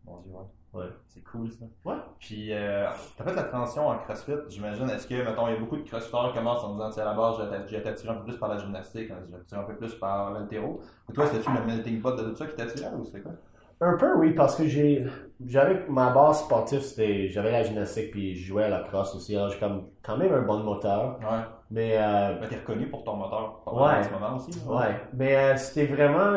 Mon 0.04 0.20
Dieu, 0.20 0.32
ouais. 0.32 0.42
Ouais. 0.78 0.87
C'est 1.06 1.23
cool, 1.25 1.50
ça. 1.50 1.64
Ouais. 1.85 1.97
Puis, 2.20 2.52
euh, 2.52 2.87
t'as 3.16 3.25
fait 3.25 3.35
la 3.35 3.42
transition 3.44 3.88
en 3.88 3.99
CrossFit, 3.99 4.32
j'imagine. 4.49 4.88
Est-ce 4.90 5.06
que, 5.06 5.14
mettons, 5.14 5.49
il 5.49 5.54
y 5.54 5.56
a 5.56 5.61
beaucoup 5.61 5.76
de 5.76 5.82
CrossFitters 5.88 6.28
qui 6.32 6.38
commencent 6.38 6.64
en 6.64 6.73
disant, 6.75 6.90
tiens, 6.90 7.02
à 7.02 7.06
la 7.06 7.14
base, 7.14 7.37
j'ai 7.68 7.76
été 7.78 7.88
attiré 7.88 8.11
un 8.12 8.16
peu 8.16 8.25
plus 8.25 8.37
par 8.37 8.49
la 8.49 8.58
gymnastique, 8.58 9.11
hein, 9.11 9.16
j'ai 9.28 9.37
attiré 9.37 9.61
un 9.61 9.64
peu 9.64 9.75
plus 9.76 9.94
par 9.94 10.32
l'altéro. 10.32 10.80
Ou 11.08 11.12
toi, 11.12 11.26
c'était-tu 11.26 11.50
le 11.52 11.64
melting 11.64 12.00
pot 12.00 12.12
de 12.12 12.23
tout 12.30 12.35
ça 12.37 12.47
qui 12.47 12.54
t'attirait 12.56 12.90
ou 12.99 13.04
c'était 13.04 13.20
quoi? 13.20 13.32
Un 13.80 13.97
peu, 13.97 14.12
oui, 14.16 14.32
parce 14.32 14.56
que 14.56 14.66
j'ai. 14.66 15.06
J'avais 15.47 15.85
ma 15.88 16.11
base 16.11 16.40
sportive, 16.40 16.80
c'était. 16.80 17.28
J'avais 17.28 17.52
la 17.52 17.62
gymnastique, 17.62 18.11
puis 18.11 18.35
je 18.35 18.49
jouais 18.49 18.64
à 18.64 18.68
la 18.68 18.80
crosse 18.80 19.14
aussi. 19.14 19.37
Alors, 19.37 19.50
j'ai 19.50 19.58
comme, 19.61 19.85
quand 20.02 20.16
même 20.16 20.32
un 20.32 20.42
bon 20.42 20.58
moteur. 20.64 21.16
Ouais. 21.20 21.38
Mais, 21.70 21.92
euh, 21.97 22.35
t'es 22.49 22.56
reconnu 22.56 22.88
pour 22.88 23.04
ton 23.04 23.14
moteur 23.14 23.62
Ouais. 23.66 23.99
en 23.99 24.02
ce 24.02 24.11
moment 24.11 24.35
aussi. 24.37 24.50
là. 24.66 24.75
ouais. 24.75 25.00
Mais 25.14 25.37
euh, 25.37 25.56
c'était 25.56 25.87
vraiment. 25.87 26.35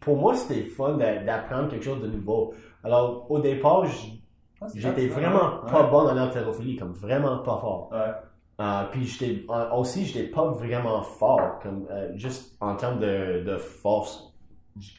Pour 0.00 0.16
moi, 0.16 0.34
c'était 0.34 0.62
fun 0.62 0.94
d'a- 0.96 1.22
d'apprendre 1.22 1.68
quelque 1.68 1.84
chose 1.84 2.00
de 2.00 2.06
nouveau. 2.08 2.54
Alors, 2.86 3.30
au 3.30 3.38
départ, 3.38 3.84
Ah, 4.60 4.66
j'étais 4.74 5.08
vraiment 5.08 5.62
ouais. 5.64 5.70
pas 5.70 5.82
bon 5.84 6.08
en 6.08 6.16
haltérophilie, 6.16 6.76
comme 6.76 6.92
vraiment 6.92 7.38
pas 7.38 7.58
fort. 7.58 7.90
Ouais. 7.92 8.12
Euh, 8.58 8.84
puis 8.90 9.04
j'étais 9.04 9.44
euh, 9.50 9.70
aussi 9.72 10.06
j'étais 10.06 10.28
pas 10.28 10.46
vraiment 10.46 11.02
fort 11.02 11.58
comme 11.62 11.86
euh, 11.90 12.16
juste 12.16 12.56
en 12.62 12.74
termes 12.74 12.98
de, 13.00 13.42
de 13.44 13.58
force 13.58 14.32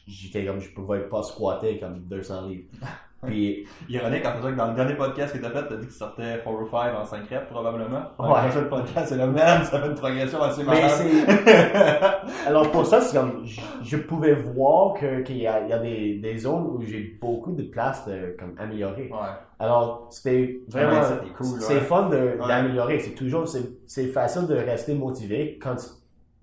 j'étais 0.06 0.46
comme 0.46 0.60
je 0.60 0.72
pouvais 0.72 1.08
pas 1.08 1.24
squatter 1.24 1.76
comme 1.80 1.98
200 2.04 2.46
livres 2.46 2.68
puis 3.26 3.66
Ironique, 3.88 4.24
en 4.24 4.32
fait, 4.40 4.50
que 4.52 4.56
dans 4.56 4.68
le 4.68 4.74
dernier 4.74 4.94
podcast 4.94 5.36
que 5.36 5.42
t'as 5.42 5.50
fait, 5.50 5.66
t'as 5.68 5.76
dit 5.76 5.86
que 5.86 5.92
tu 5.92 5.98
sortais 5.98 6.40
4 6.44 6.46
ou 6.52 6.68
5 6.70 6.94
en 6.94 7.04
5 7.04 7.28
reps, 7.28 7.46
probablement. 7.50 8.02
Dans 8.18 8.32
Ouais. 8.32 8.42
Le 8.44 8.48
prochain 8.50 8.64
podcast, 8.68 9.06
c'est 9.08 9.16
le 9.16 9.26
même, 9.26 9.64
ça 9.64 9.80
fait 9.80 9.86
une 9.88 9.94
progression 9.94 10.40
assez 10.42 10.62
c'est 10.64 12.46
alors 12.46 12.70
pour 12.70 12.86
ça 12.86 13.00
c'est 13.00 13.16
comme 13.16 13.44
je, 13.44 13.60
je 13.82 13.96
pouvais 13.96 14.34
voir 14.34 14.94
que 14.94 15.22
qu'il 15.22 15.38
y 15.38 15.46
a, 15.46 15.60
il 15.62 15.68
y 15.68 15.72
a 15.72 15.78
des, 15.78 16.18
des 16.18 16.38
zones 16.38 16.66
où 16.66 16.82
j'ai 16.82 17.18
beaucoup 17.20 17.52
de 17.52 17.62
place 17.62 18.06
de 18.06 18.36
comme 18.38 18.54
améliorer 18.58 19.10
ouais. 19.10 19.28
alors 19.58 20.08
c'était 20.10 20.60
vraiment 20.68 21.02
c'est 21.02 21.32
cool, 21.34 21.60
c'est 21.60 21.74
ouais. 21.74 21.80
fun 21.80 22.08
Ouais. 22.10 22.36
d'améliorer 22.46 22.98
c'est 23.00 23.14
toujours 23.14 23.46
c'est 23.48 23.62
c'est 23.86 24.06
facile 24.06 24.46
de 24.46 24.54
rester 24.54 24.94
motivé 24.94 25.58
quand 25.60 25.76
tu, 25.76 25.86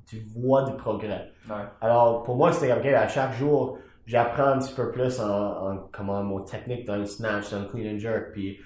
tu 0.08 0.26
vois 0.38 0.64
du 0.64 0.74
progrès 0.76 1.32
Ouais. 1.48 1.56
Alors, 1.80 2.24
pour 2.24 2.38
moi, 2.38 2.52
c'était 2.52 2.70
comme, 2.70 2.80
OK, 2.80 2.88
à 2.88 3.08
chaque 3.08 3.34
jour, 3.34 3.78
j'apprends 4.06 4.48
un 4.48 4.60
petit 4.60 4.74
peu 4.74 4.92
plus 4.92 5.20
en, 5.20 5.72
en 5.72 5.78
comment 5.92 6.24
mon 6.24 6.42
technique 6.42 6.86
dans 6.86 6.98
le 6.98 7.06
snatch, 7.06 7.52
dans 7.52 7.60
le 7.60 7.66
clean 7.66 7.96
and 7.96 8.00
jerk. 8.00 8.32
Puis, 8.34 8.60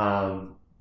euh, 0.00 0.38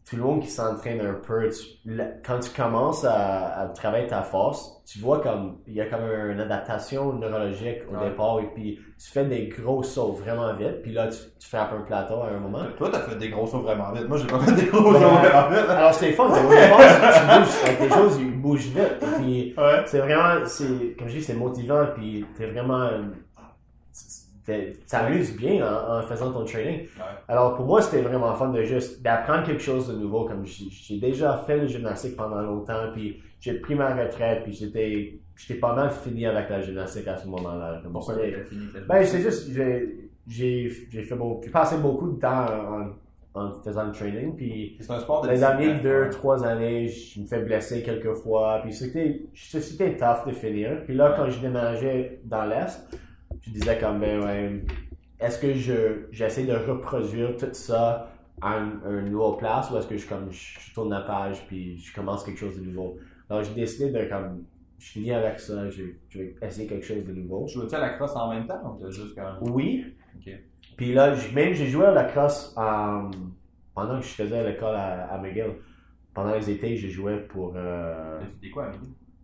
tout 0.07 0.17
le 0.17 0.21
monde 0.21 0.41
qui 0.43 0.49
s'entraîne 0.49 1.01
un 1.01 1.15
peu, 1.15 1.49
tu- 1.49 1.65
la- 1.85 2.05
quand 2.23 2.39
tu 2.39 2.51
commences 2.51 3.03
à, 3.05 3.61
à 3.61 3.67
travailler 3.69 4.05
ta 4.05 4.21
force, 4.21 4.83
tu 4.85 4.99
vois 4.99 5.19
comme, 5.19 5.57
il 5.65 5.73
y 5.73 5.81
a 5.81 5.87
comme 5.87 6.03
une 6.29 6.39
adaptation 6.39 7.11
neurologique 7.13 7.79
au 7.91 7.95
Ouais. 7.97 8.09
départ. 8.11 8.39
Et 8.39 8.51
puis, 8.53 8.79
tu 9.03 9.11
fais 9.11 9.25
des 9.25 9.47
gros 9.47 9.81
sauts 9.81 10.11
vraiment 10.11 10.53
vite. 10.53 10.83
Puis 10.83 10.91
là, 10.93 11.07
tu, 11.07 11.17
tu 11.39 11.49
frappes 11.49 11.73
un 11.73 11.81
plateau 11.81 12.21
à 12.21 12.27
un 12.27 12.39
moment. 12.39 12.59
Toi, 12.77 12.89
t'as 12.91 12.99
fait 12.99 13.15
des 13.15 13.29
gros 13.29 13.47
sauts 13.47 13.61
vraiment 13.61 13.91
vite. 13.93 14.07
Moi, 14.07 14.17
j'ai 14.17 14.27
pas 14.27 14.39
fait 14.41 14.51
des 14.53 14.67
gros 14.67 14.93
sauts 14.93 14.99
vraiment 14.99 15.49
vite. 15.49 15.69
Alors, 15.69 15.93
c'était 15.95 16.13
fun. 16.13 16.25
Au 16.29 16.49
départ, 16.49 16.77
tu 16.77 17.25
bouges, 17.39 17.63
avec 17.65 17.79
des 17.81 17.89
choses, 17.89 18.17
ils 18.19 18.39
bougent 18.39 18.67
vite. 18.67 18.97
Et 19.01 19.21
puis, 19.23 19.55
Ouais. 19.57 19.81
c'est 19.87 19.99
vraiment, 20.01 20.45
c'est, 20.45 20.95
comme 20.99 21.07
je 21.07 21.13
dis, 21.17 21.23
c'est 21.23 21.33
motivant, 21.33 21.83
puis 21.95 22.23
t'es 22.37 22.45
vraiment, 22.45 22.87
t'amuses 24.87 25.35
bien 25.35 25.65
en, 25.65 25.97
en 25.97 26.01
faisant 26.03 26.31
ton 26.31 26.45
training. 26.45 26.81
Ouais. 26.81 27.03
Alors 27.27 27.55
pour 27.55 27.65
moi, 27.65 27.81
c'était 27.81 28.01
vraiment 28.01 28.33
fun 28.35 28.49
de 28.49 28.61
juste 28.63 29.01
d'apprendre 29.01 29.43
quelque 29.43 29.61
chose 29.61 29.87
de 29.87 29.97
nouveau. 29.97 30.25
Comme 30.25 30.45
j'ai 30.45 30.99
déjà 30.99 31.37
fait 31.47 31.57
le 31.57 31.67
gymnastique 31.67 32.15
pendant 32.15 32.41
longtemps, 32.41 32.91
puis 32.93 33.21
j'ai 33.39 33.55
pris 33.59 33.75
ma 33.75 33.95
retraite, 33.95 34.43
puis 34.43 34.53
j'étais, 34.53 35.19
j'étais 35.35 35.59
pas 35.59 35.73
mal 35.73 35.89
fini 35.89 36.25
avec 36.25 36.49
la 36.49 36.61
gymnastique 36.61 37.07
à 37.07 37.17
ce 37.17 37.27
moment-là. 37.27 37.81
Pourquoi 37.91 38.15
t'as 38.15 38.43
fini 38.43 38.67
ben, 38.87 39.05
c'est 39.05 39.21
juste, 39.21 39.51
j'ai, 40.27 40.69
fait 40.69 41.15
beaucoup, 41.15 41.41
j'ai 41.43 41.51
passé 41.51 41.77
beaucoup 41.77 42.11
de 42.11 42.19
temps 42.19 42.45
en, 42.45 42.89
en 43.35 43.51
faisant 43.51 43.85
le 43.85 43.91
training, 43.91 44.35
puis 44.35 44.77
un 44.87 44.99
sport 44.99 45.21
de 45.21 45.29
les 45.29 45.39
dernières 45.39 45.81
deux, 45.81 46.09
trois 46.09 46.45
années, 46.45 46.87
je 46.87 47.19
me 47.19 47.25
fais 47.25 47.39
blesser 47.39 47.83
quelques 47.83 48.13
fois. 48.13 48.59
Puis 48.63 48.73
c'était, 48.73 49.23
c'était 49.33 49.97
tough 49.97 50.25
de 50.27 50.31
finir. 50.31 50.83
Puis 50.85 50.95
là, 50.95 51.13
quand 51.15 51.29
je 51.29 51.39
déménageais 51.39 52.21
dans 52.23 52.45
l'Est, 52.45 52.87
je 53.45 53.51
disais 53.51 53.77
comme, 53.79 53.99
ben 53.99 54.23
ouais, 54.23 54.63
est-ce 55.19 55.39
que 55.39 55.53
je, 55.53 56.07
j'essaie 56.11 56.45
de 56.45 56.53
reproduire 56.53 57.35
tout 57.37 57.53
ça 57.53 58.11
à 58.41 58.57
une, 58.57 58.79
à 58.85 58.89
une 58.89 59.11
nouvelle 59.11 59.37
place 59.37 59.71
ou 59.71 59.77
est-ce 59.77 59.87
que 59.87 59.97
je, 59.97 60.07
comme, 60.07 60.31
je 60.31 60.73
tourne 60.73 60.89
la 60.89 61.01
page 61.01 61.45
puis 61.47 61.77
je 61.77 61.93
commence 61.93 62.23
quelque 62.23 62.39
chose 62.39 62.57
de 62.59 62.65
nouveau? 62.65 62.97
Alors 63.29 63.43
j'ai 63.43 63.53
décidé 63.53 63.91
de 63.91 64.09
comme, 64.09 64.43
je 64.77 64.91
finis 64.91 65.11
avec 65.11 65.39
ça, 65.39 65.69
je, 65.69 65.83
je 66.09 66.19
vais 66.19 66.35
essayer 66.41 66.67
quelque 66.67 66.85
chose 66.85 67.03
de 67.03 67.13
nouveau. 67.13 67.45
Tu 67.47 67.53
jouais-tu 67.53 67.75
à 67.75 67.79
la 67.79 67.89
crosse 67.91 68.15
en 68.15 68.29
même 68.29 68.45
temps 68.45 68.77
ou 68.79 68.91
juste 68.91 69.19
Oui. 69.41 69.95
Puis 70.77 70.93
là, 70.93 71.15
même 71.33 71.53
j'ai 71.53 71.67
joué 71.67 71.85
à 71.85 71.91
la 71.91 72.03
crosse 72.03 72.53
euh, 72.57 73.09
pendant 73.73 73.99
que 73.99 74.05
je 74.05 74.09
faisais 74.09 74.43
l'école 74.43 74.75
à, 74.75 75.05
à 75.05 75.17
McGill. 75.17 75.53
Pendant 76.13 76.35
les 76.35 76.49
étés, 76.49 76.75
j'ai 76.77 76.89
joué 76.89 77.19
pour 77.19 77.53
euh, 77.55 78.21
étudié 78.21 78.51
quoi, 78.51 78.71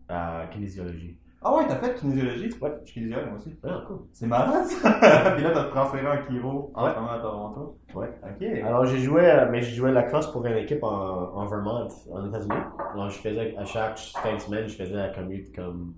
à 0.10 0.46
kinésiologie. 0.52 1.18
Ah 1.44 1.56
ouais, 1.56 1.64
t'as 1.68 1.78
fait 1.78 1.96
kinésiologie? 1.96 2.54
Ouais. 2.62 2.72
Je 2.84 2.92
suis 2.92 3.02
kinésiologue, 3.02 3.30
moi 3.30 3.36
aussi. 3.38 3.56
Ah, 3.64 3.84
cool. 3.88 4.00
C'est 4.14 4.28
malade, 4.28 4.66
ça! 4.66 4.92
Puis 5.36 5.44
là, 5.44 5.52
t'as 5.52 5.64
transféré 5.66 6.08
en 6.08 6.28
chiro 6.30 6.72
en 6.76 6.84
Ouais. 6.86 6.92
à 6.92 7.20
Toronto. 7.20 7.78
Ouais. 7.96 8.10
Ok. 8.24 8.44
Alors 8.64 8.86
j'ai 8.86 9.00
joué, 9.00 9.26
euh, 9.30 9.48
mais 9.50 9.62
j'ai 9.64 9.74
joué 9.76 9.90
à 9.90 9.94
la 9.94 10.04
crosse 10.04 10.32
pour 10.32 10.46
une 10.46 10.58
équipe 10.58 10.84
en, 10.84 10.88
en 11.34 11.46
Vermont, 11.48 11.88
en 12.12 12.28
États-Unis. 12.28 12.62
Alors 12.94 13.10
je 13.10 13.18
faisais 13.18 13.56
à 13.58 13.66
chaque 13.66 13.98
fin 13.98 14.36
de 14.36 14.40
semaine, 14.40 14.68
je 14.68 14.76
faisais 14.76 14.94
la 14.94 15.10
commute 15.10 15.54
comme 15.56 15.96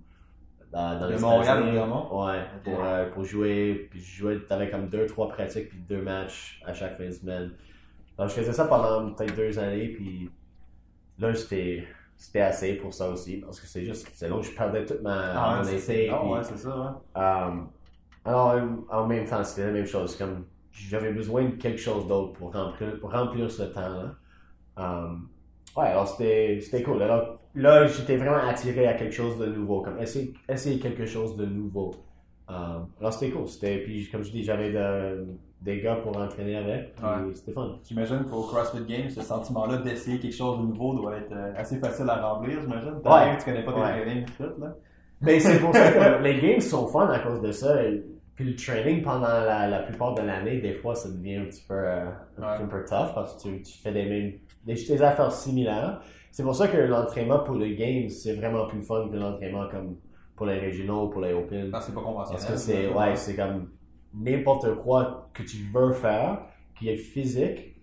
dans, 0.71 0.97
dans 1.00 1.07
De 1.07 1.13
les 1.13 1.19
Montréal? 1.19 1.62
Ouais, 2.12 2.41
pour, 2.63 2.83
euh, 2.83 3.09
pour 3.12 3.23
jouer. 3.25 3.88
Puis 3.91 4.00
je 4.00 4.17
jouais, 4.19 4.39
t'avais 4.47 4.69
comme 4.69 4.88
deux, 4.88 5.05
trois 5.07 5.27
pratiques, 5.27 5.69
puis 5.69 5.79
deux 5.89 6.01
matchs 6.01 6.62
à 6.65 6.73
chaque 6.73 6.95
fin 6.97 7.05
de 7.05 7.12
semaine. 7.12 7.51
Alors 8.17 8.29
je 8.29 8.35
faisais 8.35 8.53
ça 8.53 8.65
pendant 8.65 9.12
peut-être 9.12 9.35
deux 9.35 9.59
années, 9.59 9.89
puis 9.89 10.29
là 11.19 11.33
c'était 11.35 11.83
c'était 12.24 12.42
assez 12.42 12.75
pour 12.75 12.94
ça 12.94 13.10
aussi, 13.10 13.38
parce 13.38 13.60
que 13.60 13.68
c'est 13.68 13.86
juste, 13.86 14.08
c'est 14.13 14.30
long, 14.30 14.42
je 14.42 14.51
perdais 14.56 14.86
toute 14.86 15.01
ma, 15.01 15.36
Ah, 15.36 15.62
mon 15.62 15.63
c'est 15.63 16.10
ah, 16.10 16.25
ouais, 16.25 16.44
c'est 16.44 16.58
ça, 16.58 16.75
ouais. 16.80 16.92
euh, 17.18 17.62
alors, 18.25 18.56
en- 18.89 19.08
même 19.08 19.25
temps, 19.27 19.44
c'était 19.44 19.68
la 19.68 19.74
même 19.74 19.86
chose. 19.86 20.15
Comme 20.18 20.46
j'avais 20.72 21.13
besoin 21.13 21.46
de 21.46 21.56
quelque 21.56 21.80
chose 21.80 22.08
d'autre 22.08 22.34
pour 22.34 22.53
remplir, 22.53 23.00
pour 23.00 23.12
remplir 23.12 23.51
ce 23.51 23.63
temps-là. 23.63 24.15
Euh, 24.80 25.15
ouais, 25.77 25.88
alors 25.88 26.08
c'était 26.08 26.60
c'était 26.62 26.84
cool. 26.84 27.01
Alors 27.03 27.39
là, 27.56 27.88
j'étais 27.88 28.18
vraiment 28.18 28.38
attiré 28.48 28.88
à 28.88 28.94
quelque 28.96 29.13
chose 29.13 29.38
de 29.39 29.48
nouveau, 29.48 29.82
comme 29.82 30.00
essayer, 30.00 30.34
essayer 30.50 30.80
quelque 30.80 31.06
chose 31.06 31.38
de 31.38 31.46
nouveau. 31.46 31.92
Euh, 32.53 32.79
alors 33.00 33.13
c'était 33.13 33.31
cool. 33.31 33.48
C'était, 33.48 33.77
puis 33.79 34.07
comme 34.12 34.24
je 34.24 34.31
dis, 34.31 34.43
j'avais 34.43 34.72
de- 34.72 35.25
des 35.62 35.79
gars 35.81 35.95
pour 35.95 36.15
entraîner 36.17 36.57
avec. 36.57 36.93
Ouais. 37.01 37.33
C'était 37.36 37.53
fun. 37.53 37.75
J'imagine 37.88 38.24
qu'au 38.29 38.41
CrossFit 38.43 38.83
Games, 38.86 39.10
ce 39.10 39.22
sentiment-là 39.22 39.77
d'essayer 39.77 40.19
quelque 40.19 40.36
chose 40.36 40.60
de 40.60 40.63
nouveau 40.65 40.93
doit 40.95 41.15
être 41.17 41.31
euh, 41.31 41.53
assez 41.55 41.79
facile 41.79 42.10
à 42.10 42.22
remplir, 42.33 42.60
j'imagine. 42.62 42.95
Ouais. 43.05 43.38
tu 43.38 43.45
connais 43.45 43.63
pas 43.63 43.74
tes 43.74 43.79
Ouais. 43.79 44.01
trainings 44.03 44.25
tout, 44.38 44.62
là. 44.62 44.75
Mais 45.22 45.39
c'est 45.39 45.60
pour 45.62 45.74
ça 45.74 45.89
que 45.91 46.22
les 46.24 46.39
games 46.41 46.60
sont 46.60 46.86
fun 46.88 47.07
à 47.07 47.19
cause 47.19 47.41
de 47.41 47.51
ça. 47.51 47.81
Et- 47.83 48.03
puis 48.36 48.45
le 48.45 48.55
training 48.55 49.03
pendant 49.03 49.27
la, 49.27 49.67
la 49.67 49.79
plupart 49.83 50.15
de 50.15 50.24
l'année, 50.24 50.57
des 50.60 50.74
fois, 50.74 50.95
ça 50.95 51.07
devient 51.07 51.36
un 51.36 51.45
petit 51.45 51.63
peu, 51.67 51.75
euh, 51.75 52.05
un, 52.41 52.60
Ouais. 52.62 52.67
peu 52.67 52.79
tough 52.83 53.13
parce 53.13 53.36
que 53.38 53.48
tu, 53.50 53.62
tu 53.62 53.77
fais 53.77 53.91
des 53.93 54.05
mêmes 54.05 54.33
des, 54.65 54.74
des 54.74 55.01
affaires 55.03 55.31
similaires. 55.31 56.01
C'est 56.31 56.41
pour 56.41 56.55
ça 56.55 56.67
que 56.67 56.77
l'entraînement 56.77 57.39
pour 57.39 57.55
les 57.55 57.75
games, 57.75 58.10
c'est 58.10 58.33
vraiment 58.33 58.65
plus 58.65 58.81
fun 58.81 59.07
que 59.10 59.15
l'entraînement 59.15 59.67
comme 59.69 59.98
pour 60.43 60.51
les 60.51 60.59
régionaux, 60.59 61.07
pour 61.07 61.21
les 61.21 61.31
Open. 61.31 61.69
Non, 61.71 61.79
c'est 61.81 61.95
pas 61.95 62.01
conventionnel. 62.01 62.41
Parce 62.41 62.51
que 62.51 62.57
c'est 62.59 62.88
ouais, 62.89 63.15
c'est 63.15 63.35
comme 63.35 63.69
n'importe 64.13 64.75
quoi 64.75 65.29
que 65.33 65.41
tu 65.43 65.57
veux 65.73 65.93
faire 65.93 66.39
qui 66.77 66.89
est 66.89 66.97
physique. 66.97 67.75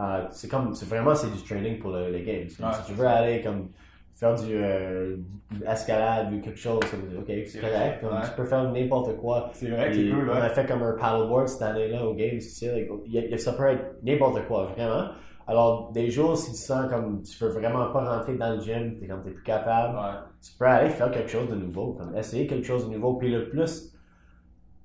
euh, 0.00 0.24
c'est 0.30 0.48
comme 0.50 0.74
c'est 0.74 0.88
vraiment 0.88 1.14
c'est 1.14 1.30
du 1.30 1.42
training 1.42 1.78
pour 1.78 1.90
le- 1.90 2.10
les 2.10 2.22
games. 2.22 2.48
Si 2.48 2.56
tu 2.86 2.92
veux 2.94 3.04
ça. 3.04 3.12
aller 3.16 3.42
comme 3.42 3.68
faire 4.14 4.34
du 4.34 4.46
euh, 4.54 5.16
de 5.58 5.64
l'escalade 5.64 6.32
ou 6.32 6.40
quelque 6.40 6.58
chose, 6.58 6.80
comme, 6.90 7.18
ok 7.18 7.30
c'est 7.46 7.60
correct. 7.60 8.00
comme 8.00 8.14
ouais. 8.14 8.22
Tu 8.24 8.30
peux 8.34 8.44
faire 8.44 8.72
n'importe 8.72 9.14
quoi. 9.18 9.50
C'est 9.52 9.68
vrai 9.68 9.90
que 9.90 10.30
on 10.30 10.32
a 10.32 10.48
fait 10.48 10.64
comme 10.66 10.82
un 10.84 10.92
paddleboard 10.98 11.48
cette 11.48 11.62
année-là 11.62 12.06
aux 12.06 12.14
games. 12.14 12.38
tu 12.38 12.40
sais, 12.40 12.72
like, 12.72 12.88
a- 12.90 13.08
y 13.28 13.34
a- 13.34 13.36
ça 13.38 13.52
peut 13.52 13.66
être 13.68 13.96
n'importe 14.02 14.46
quoi 14.46 14.64
vraiment. 14.74 15.08
Alors 15.46 15.90
des 15.92 16.10
jours 16.10 16.36
si 16.36 16.50
tu 16.52 16.56
sens 16.58 16.90
comme 16.90 17.22
tu 17.22 17.42
veux 17.44 17.50
vraiment 17.50 17.86
pas 17.92 18.16
rentrer 18.16 18.34
dans 18.34 18.54
le 18.54 18.60
gym, 18.60 18.96
t'es 18.98 19.06
comme 19.06 19.22
t'es 19.22 19.30
plus 19.30 19.42
capable 19.44 19.96
Ouais. 19.96 20.14
tu 20.42 20.52
peux 20.58 20.64
aller 20.66 20.90
faire 20.90 21.10
quelque 21.10 21.30
chose 21.30 21.48
de 21.48 21.54
nouveau, 21.54 21.92
comme 21.92 22.16
essayer 22.16 22.46
quelque 22.46 22.66
chose 22.66 22.88
de 22.88 22.92
nouveau. 22.94 23.14
Puis 23.14 23.30
le 23.30 23.48
plus, 23.48 23.92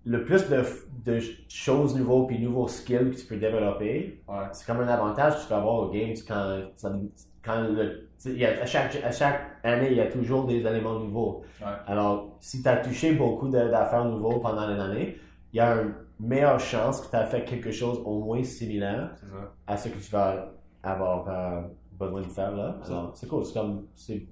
le 0.06 0.24
plus 0.24 0.50
de, 0.50 0.64
de 1.06 1.20
choses 1.50 1.96
nouveaux 1.98 2.26
puis 2.28 2.40
nouveaux 2.40 2.68
skills 2.68 3.12
que 3.12 3.16
tu 3.20 3.26
peux 3.26 3.38
développer, 3.38 4.22
Ouais. 4.28 4.36
c'est 4.52 4.66
comme 4.68 4.82
un 4.82 4.88
avantage 4.88 5.36
que 5.38 5.42
tu 5.42 5.48
peux 5.48 5.56
avoir 5.56 5.76
au 5.76 5.90
games 5.90 6.14
quand, 6.28 7.62
le, 7.62 8.08
y 8.26 8.46
a- 8.46 8.62
à, 8.62 8.66
chaque, 8.68 8.96
à 9.04 9.12
chaque 9.12 9.42
année, 9.64 9.88
il 9.92 9.98
y 9.98 10.02
a 10.02 10.08
toujours 10.12 10.46
des 10.46 10.60
éléments 10.66 11.00
nouveaux. 11.00 11.42
Ouais. 11.60 11.68
Alors, 11.88 12.38
si 12.40 12.62
tu 12.62 12.70
as 12.70 12.78
touché 12.78 13.14
beaucoup 13.14 13.48
d'affaires 13.50 14.06
nouveaux 14.06 14.40
pendant 14.40 14.68
les 14.68 14.80
années, 14.80 15.18
il 15.54 15.58
y 15.58 15.60
a 15.60 15.82
une 15.82 15.94
meilleure 16.22 16.60
chance 16.60 17.02
que 17.02 17.10
tu 17.10 17.16
as 17.16 17.26
fait 17.26 17.44
quelque 17.44 17.72
chose 17.72 18.02
au 18.06 18.20
moins 18.20 18.44
similaire 18.44 19.16
C'est 19.20 19.28
à 19.74 19.78
ce 19.78 19.90
que 19.90 19.98
tu 19.98 20.12
vas 20.12 20.52
avoir 20.84 21.28
euh, 21.28 21.62
besoin 21.94 22.22
de 22.22 22.28
faire 22.28 22.52
là. 22.56 22.78
C'est 23.14 23.28
cool. 23.28 23.46
C'est 23.46 23.54
comme, 23.60 23.86
c'est, 23.96 24.26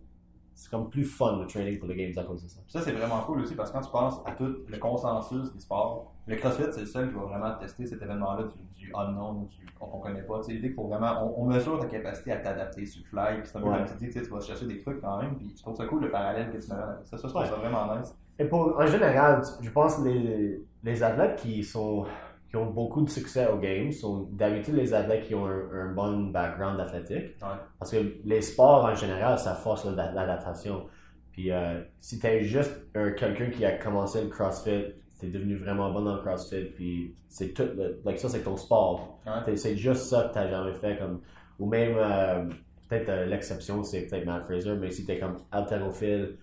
c'est 0.55 0.69
comme 0.69 0.89
plus 0.89 1.03
fun 1.05 1.37
le 1.39 1.47
training 1.47 1.79
pour 1.79 1.87
les 1.87 1.95
games 1.95 2.23
à 2.23 2.27
cause 2.27 2.43
de 2.43 2.47
ça. 2.49 2.59
Ça, 2.67 2.81
c'est 2.81 2.91
vraiment 2.91 3.21
cool 3.21 3.41
aussi 3.41 3.55
parce 3.55 3.71
que 3.71 3.77
quand 3.77 3.83
tu 3.83 3.91
penses 3.91 4.21
à 4.25 4.31
tout 4.33 4.57
le 4.67 4.77
consensus 4.77 5.53
des 5.53 5.59
sports, 5.59 6.13
le 6.27 6.35
CrossFit, 6.35 6.65
c'est 6.71 6.81
le 6.81 6.85
seul 6.85 7.09
qui 7.09 7.15
va 7.15 7.21
vraiment 7.23 7.55
tester 7.55 7.87
cet 7.87 8.01
événement-là 8.03 8.43
du, 8.43 8.85
du 8.85 8.91
unknown, 8.93 9.45
du, 9.45 9.65
qu'on 9.79 9.97
ne 9.97 10.03
connaît 10.03 10.21
pas. 10.21 10.43
Sais, 10.43 10.51
l'idée 10.53 10.67
qu'il 10.67 10.75
faut 10.75 10.87
vraiment, 10.87 11.23
on, 11.25 11.43
on 11.43 11.45
mesure 11.47 11.79
ta 11.79 11.87
capacité 11.87 12.33
à 12.33 12.37
t'adapter 12.37 12.85
sur 12.85 13.01
le 13.03 13.07
fly, 13.09 13.39
puis 13.41 13.49
c'est 13.49 13.57
un 13.57 13.61
peu 13.61 13.69
Ouais. 13.69 13.77
comme 13.77 13.97
tu 13.97 14.05
dis, 14.05 14.13
tu 14.13 14.19
vas 14.29 14.39
chercher 14.41 14.67
des 14.67 14.79
trucs 14.79 15.01
quand 15.01 15.19
même, 15.21 15.35
puis 15.37 15.51
je 15.55 15.61
trouve 15.63 15.75
ça 15.75 15.85
cool 15.85 16.01
le 16.03 16.11
parallèle 16.11 16.51
que 16.51 16.57
tu 16.57 16.71
avec 16.71 17.05
ça. 17.05 17.17
Ça, 17.17 17.17
je 17.17 17.27
trouve 17.27 17.41
Ouais. 17.41 17.47
ça 17.47 17.55
vraiment 17.55 17.95
nice. 17.97 18.15
Et 18.39 18.45
pour, 18.45 18.75
en 18.79 18.85
général, 18.87 19.41
je 19.61 19.69
pense 19.69 19.97
que 19.97 20.07
les, 20.07 20.61
les 20.83 21.03
athlètes 21.03 21.35
qui 21.37 21.63
sont 21.63 22.05
qui 22.49 22.55
ont 22.55 22.65
beaucoup 22.71 23.03
de 23.03 23.09
succès 23.11 23.47
aux 23.47 23.59
games 23.59 23.91
sont 23.91 24.27
d'habitude 24.31 24.73
les 24.73 24.91
athlètes 24.91 25.27
qui 25.27 25.35
ont 25.35 25.45
un, 25.45 25.69
un 25.71 25.93
bon 25.93 26.31
background 26.31 26.79
athlétique. 26.79 27.35
Ouais. 27.43 27.57
Parce 27.77 27.91
que 27.91 27.97
les 28.25 28.41
sports 28.41 28.85
en 28.85 28.95
général, 28.95 29.37
ça 29.37 29.53
force 29.53 29.85
la- 29.85 30.11
l'adaptation. 30.13 30.87
Puis 31.31 31.51
euh, 31.51 31.83
si 31.99 32.17
t'es 32.17 32.41
juste 32.41 32.73
un- 32.95 33.11
quelqu'un 33.11 33.51
qui 33.51 33.63
a 33.65 33.73
commencé 33.73 34.23
le 34.23 34.29
CrossFit, 34.29 34.85
t'es 35.19 35.27
devenu 35.27 35.57
vraiment 35.57 35.91
bon 35.91 36.01
dans 36.01 36.15
le 36.15 36.21
CrossFit, 36.21 36.63
puis 36.73 37.13
c'est 37.27 37.53
tout, 37.53 37.67
le, 37.77 38.01
like 38.03 38.17
ça 38.17 38.29
c'est 38.29 38.41
ton 38.41 38.57
sport. 38.57 39.19
Ouais. 39.27 39.55
C'est 39.55 39.77
juste 39.77 40.05
ça 40.07 40.23
que 40.29 40.33
t'as 40.33 40.49
jamais 40.49 40.73
fait 40.73 40.97
comme, 40.97 41.21
ou 41.59 41.67
même 41.67 41.93
euh, 41.97 42.45
peut-être 42.87 43.09
euh, 43.09 43.25
l'exception 43.27 43.83
c'est 43.83 44.07
peut-être 44.07 44.25
Matt 44.25 44.45
Fraser, 44.45 44.75
mais 44.79 44.89
si 44.89 45.05
t'es 45.05 45.19
comme 45.19 45.35
haltérophile 45.51 46.37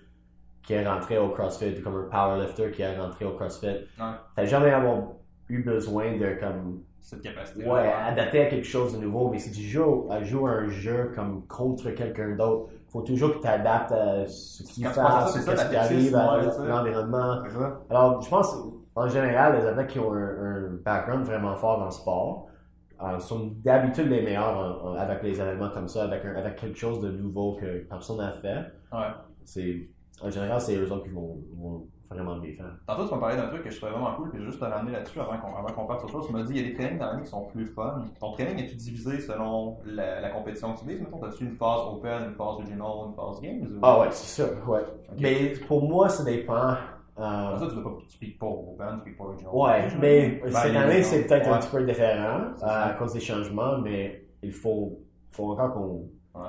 qui 0.67 0.75
est 0.75 0.87
rentré 0.87 1.17
au 1.19 1.29
CrossFit, 1.31 1.81
comme 1.81 1.97
un 1.97 2.09
powerlifter 2.11 2.71
qui 2.73 2.83
est 2.83 2.99
rentré 2.99 3.25
au 3.25 3.33
CrossFit, 3.33 3.87
t'as 4.35 4.45
jamais 4.45 4.71
avoir 4.73 4.99
eu 5.49 5.63
besoin 5.63 6.17
de 6.19 6.39
comme 6.41 6.81
Cette 7.01 7.23
capacité. 7.23 7.65
Ouais, 7.65 7.93
adapter 7.93 8.41
à 8.43 8.47
quelque 8.47 8.67
chose 8.67 8.95
de 8.99 8.99
nouveau, 9.05 9.31
mais 9.31 9.39
si 9.39 9.53
tu 9.53 9.61
joues 9.63 10.09
à 10.11 10.23
jouer 10.25 10.51
à 10.51 10.55
un 10.55 10.69
jeu 10.69 11.13
comme 11.15 11.47
contre 11.47 11.91
quelqu'un 11.91 12.35
d'autre, 12.35 12.71
faut 12.89 13.03
toujours 13.03 13.37
que 13.37 13.41
tu 13.43 13.47
adaptes 13.47 13.93
à 13.93 14.27
ce 14.27 14.63
qui 14.65 14.83
fait, 14.83 14.99
à 15.01 15.27
ce 15.29 15.69
qui 15.71 15.77
arrive, 15.77 16.17
à 16.17 16.39
ouais, 16.39 16.69
l'environnement. 16.69 17.43
Alors, 17.91 18.21
je 18.23 18.29
pense, 18.29 18.57
en 18.97 19.09
général, 19.09 19.57
les 19.61 19.67
athlètes 19.67 19.87
qui 19.89 19.99
ont 20.01 20.13
un, 20.15 20.19
un 20.19 20.71
background 20.85 21.25
vraiment 21.27 21.55
fort 21.55 21.79
dans 21.79 21.85
le 21.87 21.91
sport 21.93 22.49
euh, 23.03 23.19
sont 23.21 23.53
d'habitude 23.63 24.09
les 24.09 24.23
meilleurs 24.23 24.57
en- 24.57 24.89
en- 24.89 24.95
avec 24.95 25.23
les 25.23 25.39
événements 25.41 25.71
comme 25.71 25.87
ça, 25.87 26.05
avec, 26.05 26.25
un- 26.25 26.35
avec 26.35 26.57
quelque 26.57 26.79
chose 26.79 26.99
de 27.01 27.11
nouveau 27.11 27.55
que 27.61 27.85
personne 27.85 28.17
n'a 28.17 28.33
fait. 28.33 28.65
Ouais. 28.93 29.13
C'est, 29.45 29.89
en 30.23 30.31
général, 30.31 30.61
c'est 30.61 30.77
eux 30.77 30.91
autres 30.93 31.05
qui 31.05 31.11
vont, 31.11 31.37
vont 31.57 31.87
vraiment 32.09 32.37
bien 32.39 32.53
faire. 32.57 32.73
Tantôt, 32.87 33.07
tu 33.09 33.15
m'as 33.15 33.21
parlé 33.21 33.37
d'un 33.37 33.49
truc 33.49 33.63
que 33.65 33.71
je 33.71 33.77
trouvais 33.77 33.93
vraiment 33.93 34.15
cool, 34.15 34.31
puis 34.31 34.43
juste 34.45 34.61
te 34.61 34.65
ramener 34.65 34.93
là-dessus 34.93 35.19
avant 35.21 35.37
qu'on 35.39 35.57
avant 35.57 35.73
qu'on 35.75 35.87
parte 35.87 36.01
sur 36.01 36.09
chose. 36.11 36.27
Tu 36.29 36.33
m'as 36.33 36.43
dit, 36.45 36.53
il 36.55 36.61
y 36.63 36.65
a 36.65 36.69
des 36.69 36.75
trainings 36.75 36.99
dans 36.99 37.07
l'année 37.07 37.23
qui 37.25 37.31
sont 37.31 37.45
plus 37.47 37.67
fun. 37.67 38.05
Ton 38.21 38.33
training, 38.33 38.59
est-tu 38.65 38.77
divisé 38.77 39.19
selon 39.21 39.79
la, 39.85 40.21
la 40.21 40.29
compétition 40.31 40.73
que 40.73 40.81
tu 40.81 40.87
vises? 40.87 41.01
Mettons, 41.01 41.23
as-tu 41.25 41.45
une 41.45 41.57
phase 41.57 41.81
open, 41.93 42.29
une 42.29 42.35
phase 42.35 42.57
regional, 42.57 43.09
une 43.09 43.15
phase 43.15 43.41
games? 43.43 43.61
Ou... 43.77 43.81
Ah 43.83 44.01
ouais, 44.01 44.07
c'est 44.13 44.43
sûr, 44.43 44.69
ouais. 44.69 44.85
Mais 45.19 45.53
pour 45.67 45.83
moi, 45.89 46.09
ça 46.09 46.23
dépend. 46.25 46.55
euh, 46.55 47.23
Après 47.23 47.59
ça, 47.67 47.71
tu 47.73 47.77
ne 47.79 47.83
pas, 47.83 47.91
tu 48.09 48.19
piques 48.19 48.39
pas 48.39 48.47
open, 48.47 48.99
tu 48.99 49.05
piques 49.11 49.19
pas 49.19 49.25
regional. 49.25 49.55
Ouais, 49.55 49.89
mais 50.01 50.41
Ben, 50.45 50.51
cette 50.53 50.77
année, 50.77 51.03
c'est 51.03 51.25
peut-être 51.27 51.49
un 51.49 51.59
petit 51.59 51.71
peu 51.71 51.85
différent 51.85 52.41
à 52.63 52.95
cause 52.99 53.13
des 53.15 53.21
changements, 53.21 53.79
mais 53.79 54.23
il 54.43 54.53
faut, 54.53 54.99
faut 55.31 55.51
encore 55.53 55.75
qu'on. 55.75 56.09
Ouais. 56.41 56.49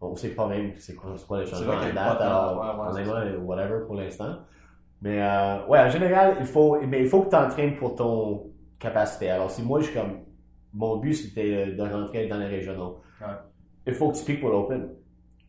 On 0.00 0.14
sait 0.14 0.28
pas 0.28 0.46
même 0.46 0.72
c'est 0.78 0.94
quoi, 0.94 1.14
quoi 1.26 1.40
les 1.40 1.46
changements 1.46 1.72
à 1.72 1.90
date, 1.90 2.20
alors 2.20 2.60
ouais, 2.60 3.36
whatever 3.38 3.84
pour 3.86 3.96
l'instant. 3.96 4.36
Mais 5.02 5.22
euh, 5.22 5.66
ouais, 5.66 5.80
en 5.80 5.88
général, 5.88 6.36
il 6.40 6.46
faut, 6.46 6.80
mais 6.86 7.02
il 7.02 7.08
faut 7.08 7.22
que 7.22 7.30
tu 7.30 7.36
entraînes 7.36 7.76
pour 7.76 7.94
ton 7.94 8.50
capacité. 8.78 9.30
Alors, 9.30 9.50
si 9.50 9.62
moi, 9.62 9.80
je 9.80 9.86
suis 9.86 9.94
comme. 9.94 10.20
Mon 10.74 10.98
but, 10.98 11.14
c'était 11.14 11.72
de 11.72 11.82
rentrer 11.82 12.28
dans 12.28 12.38
les 12.38 12.46
régionaux. 12.46 13.00
Ouais. 13.20 13.26
Il 13.86 13.94
faut 13.94 14.10
que 14.10 14.18
tu 14.18 14.24
piques 14.24 14.40
pour 14.40 14.50
l'open. 14.50 14.90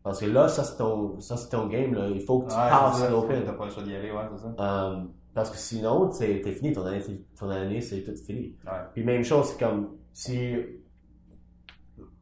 Parce 0.01 0.21
que 0.21 0.27
là, 0.27 0.47
ça, 0.47 0.63
c'est 0.63 0.77
ton, 0.77 1.19
ça, 1.19 1.35
ton 1.51 1.67
game. 1.67 1.93
Là. 1.93 2.07
Il 2.07 2.21
faut 2.21 2.39
que 2.39 2.49
tu 2.49 2.55
passes 2.55 3.09
l'open. 3.09 3.43
T'as 3.45 3.53
pas 3.53 3.65
le 3.65 3.71
choix 3.71 3.83
d'y 3.83 3.95
aller, 3.95 4.11
ouais, 4.11 4.23
c'est 4.35 4.43
ça. 4.43 4.55
Euh, 4.57 5.03
parce 5.33 5.51
que 5.51 5.57
sinon, 5.57 6.09
t'es 6.09 6.41
fini, 6.51 6.73
ton 6.73 6.85
année, 6.85 7.01
ton 7.37 7.49
année 7.49 7.81
c'est 7.81 8.03
tout 8.03 8.15
fini. 8.15 8.55
Puis 8.93 9.03
même 9.03 9.23
chose, 9.23 9.49
c'est 9.49 9.63
comme 9.63 9.97
si 10.13 10.55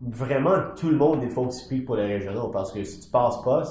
vraiment 0.01 0.55
tout 0.75 0.89
le 0.89 0.95
monde, 0.97 1.21
il 1.23 1.29
faut 1.29 1.45
que 1.47 1.53
tu 1.53 1.67
piques 1.67 1.85
pour 1.85 1.95
les 1.95 2.05
régionaux 2.05 2.49
parce 2.49 2.71
que 2.71 2.83
si 2.83 2.99
tu 2.99 3.09
passes 3.09 3.41
pas, 3.43 3.63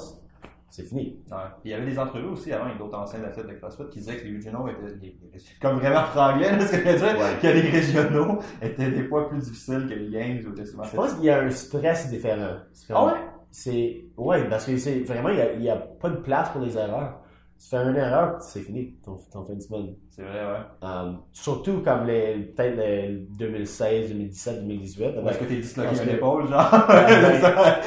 c'est 0.69 0.83
fini. 0.83 1.17
Ouais. 1.31 1.37
Il 1.63 1.71
y 1.71 1.73
avait 1.73 1.85
des 1.85 1.97
entrevues 1.97 2.27
aussi 2.27 2.51
avant 2.51 2.65
avec 2.65 2.77
d'autres 2.77 2.97
anciens 2.97 3.23
athlètes 3.23 3.47
de 3.47 3.53
CrossFit 3.53 3.83
qui 3.89 3.99
disaient 3.99 4.17
que 4.17 4.25
les 4.25 4.35
regionaux 4.35 4.67
étaient, 4.67 4.95
les- 5.01 5.17
comme 5.61 5.77
vraiment 5.77 6.03
franglais, 6.03 6.59
ce 6.59 6.75
que 6.75 6.83
je 6.85 6.91
veux 6.91 6.97
dire, 6.97 7.17
Ouais. 7.17 7.37
que 7.41 7.47
les 7.47 7.61
régionaux 7.69 8.39
étaient 8.61 8.91
des 8.91 9.03
fois 9.05 9.29
plus 9.29 9.39
difficiles 9.39 9.87
que 9.89 9.93
les 9.93 10.09
games 10.09 10.39
ou 10.45 10.65
souvent. 10.65 10.83
Je 10.83 10.95
pense 10.95 11.13
qu'il 11.13 11.23
y 11.25 11.29
a 11.29 11.41
un 11.41 11.49
stress 11.49 12.09
différent. 12.09 12.57
Ah 12.89 13.05
ouais? 13.05 13.11
C'est, 13.49 14.05
ouais, 14.17 14.47
parce 14.49 14.65
que 14.65 14.75
c'est 14.77 14.99
vraiment, 14.99 15.29
il 15.29 15.37
y 15.37 15.41
a, 15.41 15.53
il 15.53 15.63
y 15.63 15.69
a 15.69 15.77
pas 15.77 16.09
de 16.09 16.17
place 16.17 16.49
pour 16.49 16.61
les 16.61 16.77
erreurs. 16.77 17.21
Tu 17.59 17.69
fais 17.69 17.77
une 17.77 17.95
erreur, 17.95 18.39
c'est 18.39 18.59
fini, 18.61 18.93
ton, 19.03 19.17
ton 19.31 19.43
fin 19.43 19.55
de 19.55 19.59
semaine. 19.61 19.95
C'est 20.11 20.21
vrai, 20.21 20.45
ouais. 20.45 20.59
Euh, 20.83 21.13
surtout 21.31 21.81
comme 21.81 22.05
les, 22.05 22.35
peut-être 22.55 22.77
les 22.77 23.27
2016, 23.37 24.09
2017, 24.09 24.61
2018. 24.61 25.05
Ou 25.23 25.27
est-ce 25.29 25.39
que 25.39 25.45
t'es 25.45 25.55
disloqué 25.55 25.95
que- 25.95 26.09
l'épaule, 26.11 26.47
genre? 26.47 26.85
Ben, 26.87 27.33
ça. 27.41 27.79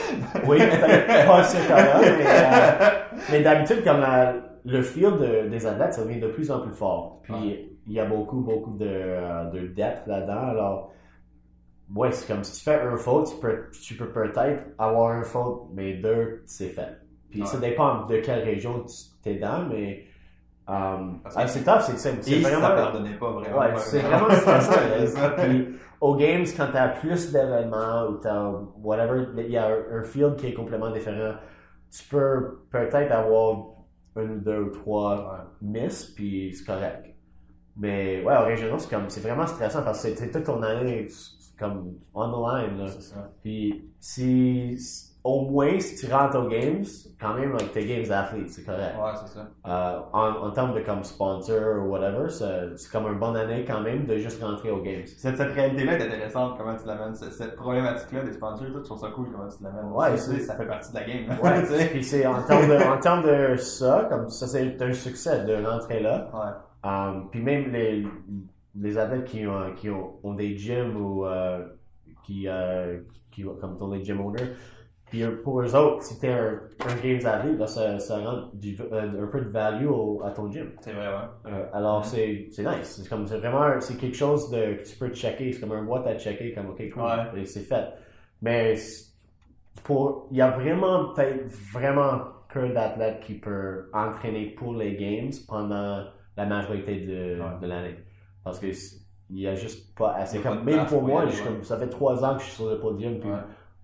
Oui, 0.47 0.59
peut-être 0.59 1.27
pas 1.27 1.45
ce 1.45 1.69
cas-là, 1.69 2.01
mais, 2.01 2.27
euh, 2.27 3.19
mais 3.31 3.43
d'habitude, 3.43 3.85
comme 3.85 4.01
la- 4.01 4.35
le 4.65 4.83
de- 5.13 5.49
des 5.49 5.67
athlètes, 5.67 5.95
ça 5.95 6.05
devient 6.05 6.21
de 6.21 6.29
plus 6.29 6.51
en 6.51 6.61
plus 6.61 6.73
fort. 6.75 7.21
Puis, 7.23 7.33
Ouais. 7.33 7.71
il 7.87 7.93
y 7.93 8.01
a 8.01 8.05
beaucoup, 8.07 8.41
beaucoup 8.41 8.77
de, 8.77 8.87
euh, 8.89 9.45
de 9.51 9.69
depth 9.69 10.07
là-dedans. 10.07 10.49
Alors, 10.49 10.93
ouais, 11.95 12.11
c'est 12.13 12.27
comme 12.33 12.43
si 12.45 12.59
tu 12.59 12.65
fais 12.71 12.81
un 12.81 12.97
faute, 12.97 13.31
tu 13.31 13.37
peux, 13.41 13.71
tu 13.83 13.95
peux 13.95 14.09
peut-être 14.11 14.65
avoir 14.79 15.13
un 15.13 15.23
faute, 15.23 15.63
mais 15.73 15.95
deux, 15.95 16.43
c'est 16.47 16.69
fait. 16.69 16.99
Puis, 17.31 17.41
Ouais. 17.41 17.47
ça 17.47 17.59
dépend 17.59 18.07
de 18.07 18.17
quelle 18.19 18.43
région 18.45 18.85
tu 19.23 19.29
es 19.29 19.37
dans, 19.37 19.67
mais 19.69 20.05
que- 20.67 20.71
ah, 20.73 21.47
c'est 21.47 21.65
tough, 21.65 21.81
c'est 21.81 21.99
c'est- 21.99 22.23
c'est 22.23 22.31
Et 22.33 22.43
ça 22.43 22.49
vraiment... 22.59 22.75
pardonnait 22.75 23.17
pas 23.19 23.31
vraiment. 23.33 23.59
Ouais, 23.59 23.77
c'est 23.77 24.01
vraiment. 24.01 24.27
vraiment 24.27 24.41
stressant. 24.41 25.31
Puis, 25.39 25.69
aux 26.01 26.17
games, 26.17 26.45
quand 26.57 26.69
t'as 26.73 26.89
plus 26.89 27.33
d'événements 27.33 28.07
ou 28.09 28.15
t'as 28.17 28.51
whatever, 28.83 29.27
il 29.39 29.51
y 29.51 29.57
a 29.57 29.69
un, 29.93 30.03
field 30.03 30.37
qui 30.37 30.49
est 30.49 30.55
complètement 30.55 30.91
différent, 30.91 31.35
tu 31.91 32.05
peux 32.09 32.63
peut-être 32.71 33.11
avoir 33.13 33.59
un 34.17 34.23
ou 34.23 34.39
deux 34.41 34.61
ou 34.61 34.71
trois 34.71 35.47
miss, 35.63 36.07
puis 36.07 36.55
c'est 36.55 36.65
correct. 36.65 37.07
Mais 37.77 38.23
ouais, 38.25 38.37
au 38.37 38.45
régional, 38.45 38.79
c'est 38.81 38.91
comme, 38.91 39.09
c'est 39.09 39.21
vraiment 39.21 39.47
stressant 39.47 39.83
parce 39.83 40.03
que 40.03 40.15
c'est- 40.15 40.31
toute 40.31 40.45
ton 40.45 40.63
année, 40.63 41.07
c'est 41.09 41.57
comme 41.59 41.95
on 42.15 42.29
the 42.29 42.55
line, 42.69 42.79
là. 42.79 42.87
C'est 42.89 43.03
ça. 43.03 43.31
Puis 43.43 43.91
si, 44.01 44.77
si- 44.79 45.10
au 45.23 45.43
moins, 45.43 45.79
si 45.81 45.97
tu 45.97 46.13
rentres 46.13 46.39
aux 46.39 46.49
games, 46.49 46.83
quand 47.21 47.35
même, 47.35 47.53
avec 47.55 47.73
tes 47.73 47.85
games 47.85 48.11
athletes, 48.11 48.49
c'est 48.49 48.65
correct. 48.65 48.95
Ouais, 48.99 49.11
c'est 49.15 49.35
ça. 49.35 49.47
Euh, 49.67 50.01
en, 50.13 50.47
en 50.47 50.51
termes 50.53 50.75
de 50.75 50.81
comme 50.81 51.05
sponsor 51.05 51.83
ou 51.85 51.91
whatever, 51.91 52.29
c'est 52.31 52.91
comme 52.91 53.07
une 53.07 53.19
bonne 53.19 53.37
année 53.37 53.65
quand 53.67 53.81
même 53.83 54.07
de 54.07 54.17
juste 54.17 54.43
rentrer 54.43 54.71
aux 54.71 54.81
games. 54.81 55.03
Cette, 55.07 55.37
cette 55.37 55.53
réalité-là 55.53 55.99
est 55.99 56.07
intéressante, 56.07 56.57
comment 56.57 56.75
tu 56.77 56.87
l'amènes. 56.87 57.15
Cette, 57.15 57.33
cette 57.35 57.57
problématique-là 57.57 58.23
des 58.23 58.33
sponsors, 58.33 58.67
tout, 58.73 58.81
trouve 58.81 58.99
ça 58.99 59.09
cool, 59.11 59.29
comment 59.31 59.49
tu 59.49 59.63
l'amènes. 59.63 59.93
Ouais, 59.93 60.17
sais, 60.17 60.39
ça 60.41 60.57
fait 60.57 60.67
partie 60.67 60.91
de 60.93 60.99
la 60.99 61.05
game. 61.05 61.29
là. 61.29 61.43
Ouais, 61.43 61.61
tu 61.67 61.75
sais. 61.75 61.87
puis 61.89 62.03
c'est 62.05 62.27
en 62.27 62.43
termes 62.43 62.69
de, 62.69 62.77
en 62.77 62.99
termes 62.99 63.23
de 63.23 63.57
ça, 63.57 64.07
comme 64.09 64.29
ça 64.31 64.47
c'est 64.47 64.81
un 64.81 64.93
succès 64.93 65.45
de 65.45 65.63
rentrer 65.65 66.01
là. 66.01 66.31
Ouais. 66.33 66.91
Um, 66.91 67.29
puis 67.31 67.43
même 67.43 67.71
les, 67.73 68.07
les 68.75 68.97
athlètes 68.99 69.25
qui 69.25 69.47
ont, 69.47 69.73
qui 69.75 69.91
ont, 69.91 70.15
ont 70.23 70.33
des 70.33 70.57
gyms 70.57 70.97
ou 70.97 71.27
euh, 71.27 71.67
qui, 72.23 72.49
euh, 72.49 73.01
qui 73.31 73.45
comme 73.61 73.77
ont 73.81 73.89
des 73.89 74.05
gym 74.05 74.21
owners, 74.21 74.53
puis 75.11 75.23
euh, 75.23 75.43
pour 75.43 75.61
eux 75.61 75.75
autres, 75.77 76.03
si 76.03 76.19
t'es 76.19 76.29
un, 76.31 76.61
un 76.89 76.95
games 77.03 77.27
athlète, 77.27 77.59
là, 77.59 77.67
ça, 77.67 77.99
ça 77.99 78.19
rend 78.19 78.49
du, 78.55 78.77
euh, 78.81 79.25
un 79.25 79.27
peu 79.27 79.41
de 79.43 79.49
value 79.51 79.87
au- 79.89 80.23
à 80.25 80.31
ton 80.31 80.51
gym. 80.51 80.71
C'est 80.81 80.93
vrai, 80.93 81.09
ouais. 81.09 81.53
Euh, 81.53 81.67
alors 81.75 82.05
c'est 82.05 82.49
c'est 82.53 82.63
nice. 82.65 83.01
C'est 83.03 83.09
comme 83.09 83.27
c'est 83.27 83.39
vraiment 83.39 83.79
c'est 83.81 83.97
quelque 83.99 84.17
chose 84.17 84.51
de 84.51 84.75
que 84.77 84.83
tu 84.89 84.97
peux 84.97 85.09
checker. 85.11 85.53
C'est 85.53 85.61
comme 85.61 85.73
un 85.73 85.83
boîte 85.85 86.07
à 86.07 86.17
checker 86.19 86.53
comme 86.55 86.71
ok 86.71 86.91
cool 86.93 87.03
Ouais. 87.03 87.41
et 87.43 87.45
c'est 87.45 87.61
fait. 87.61 87.87
Mais 88.43 88.75
pour 89.85 90.29
il 90.31 90.37
y 90.39 90.41
a 90.43 90.51
vraiment 90.51 91.13
peut-être 91.15 91.47
vraiment 91.73 92.21
peu 92.53 92.69
d'athlètes 92.71 93.21
qui 93.21 93.35
peuvent 93.35 93.87
entraîner 93.93 94.47
pour 94.51 94.75
les 94.75 94.97
games 94.97 95.31
pendant 95.49 96.05
la 96.37 96.47
majorité 96.47 97.01
de, 97.01 97.41
Ouais. 97.41 97.47
de 97.63 97.67
l'année 97.67 97.97
parce 98.45 98.59
que 98.59 98.67
il 99.33 99.39
y 99.41 99.47
a 99.47 99.55
juste 99.55 99.95
pas 99.97 100.15
assez 100.15 100.41
comme 100.41 100.65
même 100.65 100.87
pour 100.87 101.03
moi 101.03 101.27
je 101.29 101.43
comme 101.45 101.63
ça 101.63 101.77
fait 101.79 101.89
trois 101.89 102.25
ans 102.25 102.35
que 102.35 102.41
je 102.41 102.47
suis 102.47 102.57
sur 102.57 102.69
le 102.69 102.81
podium 102.81 103.21
puis 103.21 103.31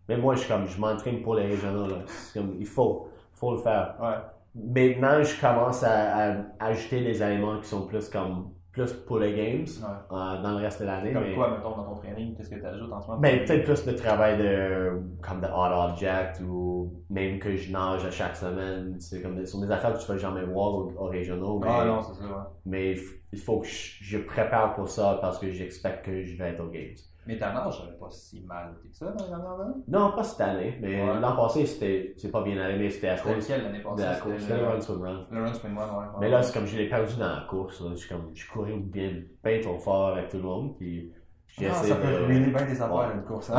Même 0.09 0.21
moi 0.21 0.35
je 0.35 0.41
suis 0.41 0.49
comme 0.49 0.67
je 0.67 0.81
m'entraîne 0.81 1.23
pour 1.23 1.35
les 1.35 1.47
régionaux 1.47 1.87
là. 1.89 1.97
Comme 2.35 2.55
il 2.59 2.67
faut 2.67 3.09
faut 3.33 3.53
le 3.53 3.59
faire. 3.59 3.95
Ouais. 4.01 4.15
Maintenant, 4.55 5.23
je 5.23 5.39
commence 5.39 5.83
à, 5.83 6.31
à 6.33 6.37
ajouter 6.61 7.03
des 7.03 7.23
éléments 7.23 7.59
qui 7.61 7.67
sont 7.69 7.87
plus 7.87 8.09
comme 8.09 8.53
plus 8.73 8.93
pour 8.93 9.19
les 9.19 9.33
games 9.35 9.65
Ouais. 9.65 10.17
euh, 10.19 10.43
dans 10.43 10.51
le 10.53 10.57
reste 10.57 10.81
de 10.83 10.87
l'année. 10.87 11.13
Comme 11.13 11.25
Mais, 11.25 11.35
quoi, 11.35 11.51
mettons, 11.51 11.77
dans 11.77 11.85
ton 11.85 11.95
training, 11.97 12.35
qu'est-ce 12.35 12.51
que 12.51 12.57
tu 12.57 12.65
ajoutes 12.67 12.93
en 12.93 13.01
ce 13.01 13.07
moment? 13.09 13.21
mais 13.21 13.43
peut-être 13.45 13.65
plus 13.65 13.85
de 13.87 13.93
travail 13.93 14.37
de 14.39 14.93
comme 15.27 15.41
de 15.41 15.47
hot 15.47 15.91
object 15.91 16.41
ou 16.47 16.93
même 17.11 17.39
que 17.39 17.55
je 17.57 17.73
nage 17.73 18.05
à 18.05 18.11
chaque 18.11 18.37
semaine. 18.37 18.97
C'est 18.99 19.21
comme 19.23 19.35
des, 19.37 19.45
ce 19.47 19.53
sont 19.53 19.61
des 19.63 19.71
affaires 19.71 19.93
que 19.95 19.99
tu 20.01 20.07
vas 20.07 20.17
jamais 20.19 20.45
voir 20.45 20.75
aux, 20.75 20.93
aux 20.99 21.07
régionaux. 21.07 21.59
Mais, 21.59 21.69
Ah 21.71 21.85
non, 21.87 22.01
c'est 22.03 22.15
ça, 22.15 22.25
ouais. 22.25 22.33
mais 22.67 22.95
il 23.33 23.39
faut 23.39 23.61
que 23.61 23.67
je, 23.67 23.99
je 24.03 24.19
prépare 24.19 24.75
pour 24.75 24.89
ça 24.89 25.19
parce 25.21 25.39
que 25.39 25.51
j'expecte 25.51 26.05
que 26.05 26.23
je 26.23 26.37
vais 26.37 26.51
être 26.51 26.61
aux 26.63 26.69
games. 26.69 26.95
Mais 27.27 27.37
ta 27.39 27.51
marge, 27.53 27.79
j'avais 27.83 27.97
pas 27.99 28.09
si 28.11 28.41
mal 28.47 28.73
été 28.79 28.89
que 28.89 28.97
ça 28.97 29.07
dans 29.07 29.25
les 29.25 29.31
dernières 29.31 29.61
années. 29.61 29.83
Non, 29.89 30.13
pas 30.15 30.23
cette 30.23 30.41
année, 30.43 30.79
mais 30.81 31.03
Ouais. 31.03 31.21
l'an 31.21 31.35
passé, 31.37 31.67
c'était, 31.67 32.15
c'est 32.17 32.31
pas 32.31 32.43
bien 32.43 32.57
allé, 32.61 32.79
mais 32.79 32.89
c'était 32.89 33.09
à 33.09 33.17
C'était 33.17 33.35
cause 33.35 33.49
lequel 33.51 33.65
l'année 33.65 33.79
de 33.79 33.83
passée? 33.85 34.03
la 34.05 34.15
C'était 34.15 34.29
course. 34.31 34.43
C'était 34.43 34.55
le 34.55 34.61
le- 34.61 34.69
run 34.69 34.81
swim 34.81 35.03
run. 35.03 35.21
Le 35.33 35.41
run 35.43 35.47
one, 35.47 35.77
ouais. 35.77 35.81
ouais. 35.99 36.05
Mais 36.21 36.29
là, 36.29 36.43
c'est 36.43 36.55
comme 36.57 36.67
je 36.67 36.77
l'ai 36.77 36.89
perdu 36.89 37.17
dans 37.19 37.27
la 37.29 37.41
course. 37.49 37.81
Là. 37.81 37.89
Je 37.93 37.97
suis 37.97 38.09
comme, 38.09 38.31
je 38.35 38.49
courais 38.51 38.77
bien, 38.77 39.11
bien 39.45 39.61
trop 39.61 39.79
fort 39.79 40.09
avec 40.09 40.29
tout 40.29 40.37
le 40.37 40.43
monde. 40.45 40.77
Puis 40.79 41.13
j'ai 41.59 41.67
Ah, 41.67 41.71
essayé 41.73 41.93
ça 41.95 41.99
peut 41.99 42.13
de. 42.13 42.25
ruiner 42.27 42.47
bien 42.53 42.65
des 42.67 42.81
affaires, 42.83 43.11
une 43.15 43.23
course. 43.25 43.51
Hein? 43.51 43.57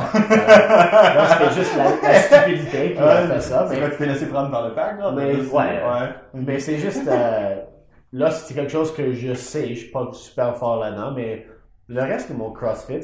Là, 0.51 1.27
c'était 1.37 1.53
juste 1.53 1.77
la, 1.77 2.09
la 2.09 2.19
stupidité 2.21 2.93
qui 2.93 2.99
a 2.99 3.27
fait 3.27 3.41
ça. 3.41 3.67
C'est 3.67 3.79
Mais, 3.81 3.89
tu 3.91 3.97
t'es 3.97 4.05
laissé 4.05 4.27
prendre 4.29 4.51
par 4.51 4.67
le 4.67 4.73
pack, 4.75 4.99
là? 4.99 5.11
Mais, 5.11 5.35
ouais. 5.35 5.43
ouais. 5.53 6.09
mais 6.33 6.59
c'est 6.59 6.77
juste. 6.77 7.07
euh, 7.07 7.55
là, 8.13 8.31
c'est 8.31 8.53
quelque 8.53 8.71
chose 8.71 8.93
que 8.93 9.11
je 9.11 9.33
sais. 9.33 9.69
Je 9.69 9.79
suis 9.81 9.91
pas 9.91 10.07
super 10.13 10.55
fort 10.55 10.79
là-dedans. 10.79 11.11
Mais 11.15 11.45
le 11.87 12.01
reste 12.01 12.31
de 12.31 12.37
mon 12.37 12.51
CrossFit, 12.51 13.01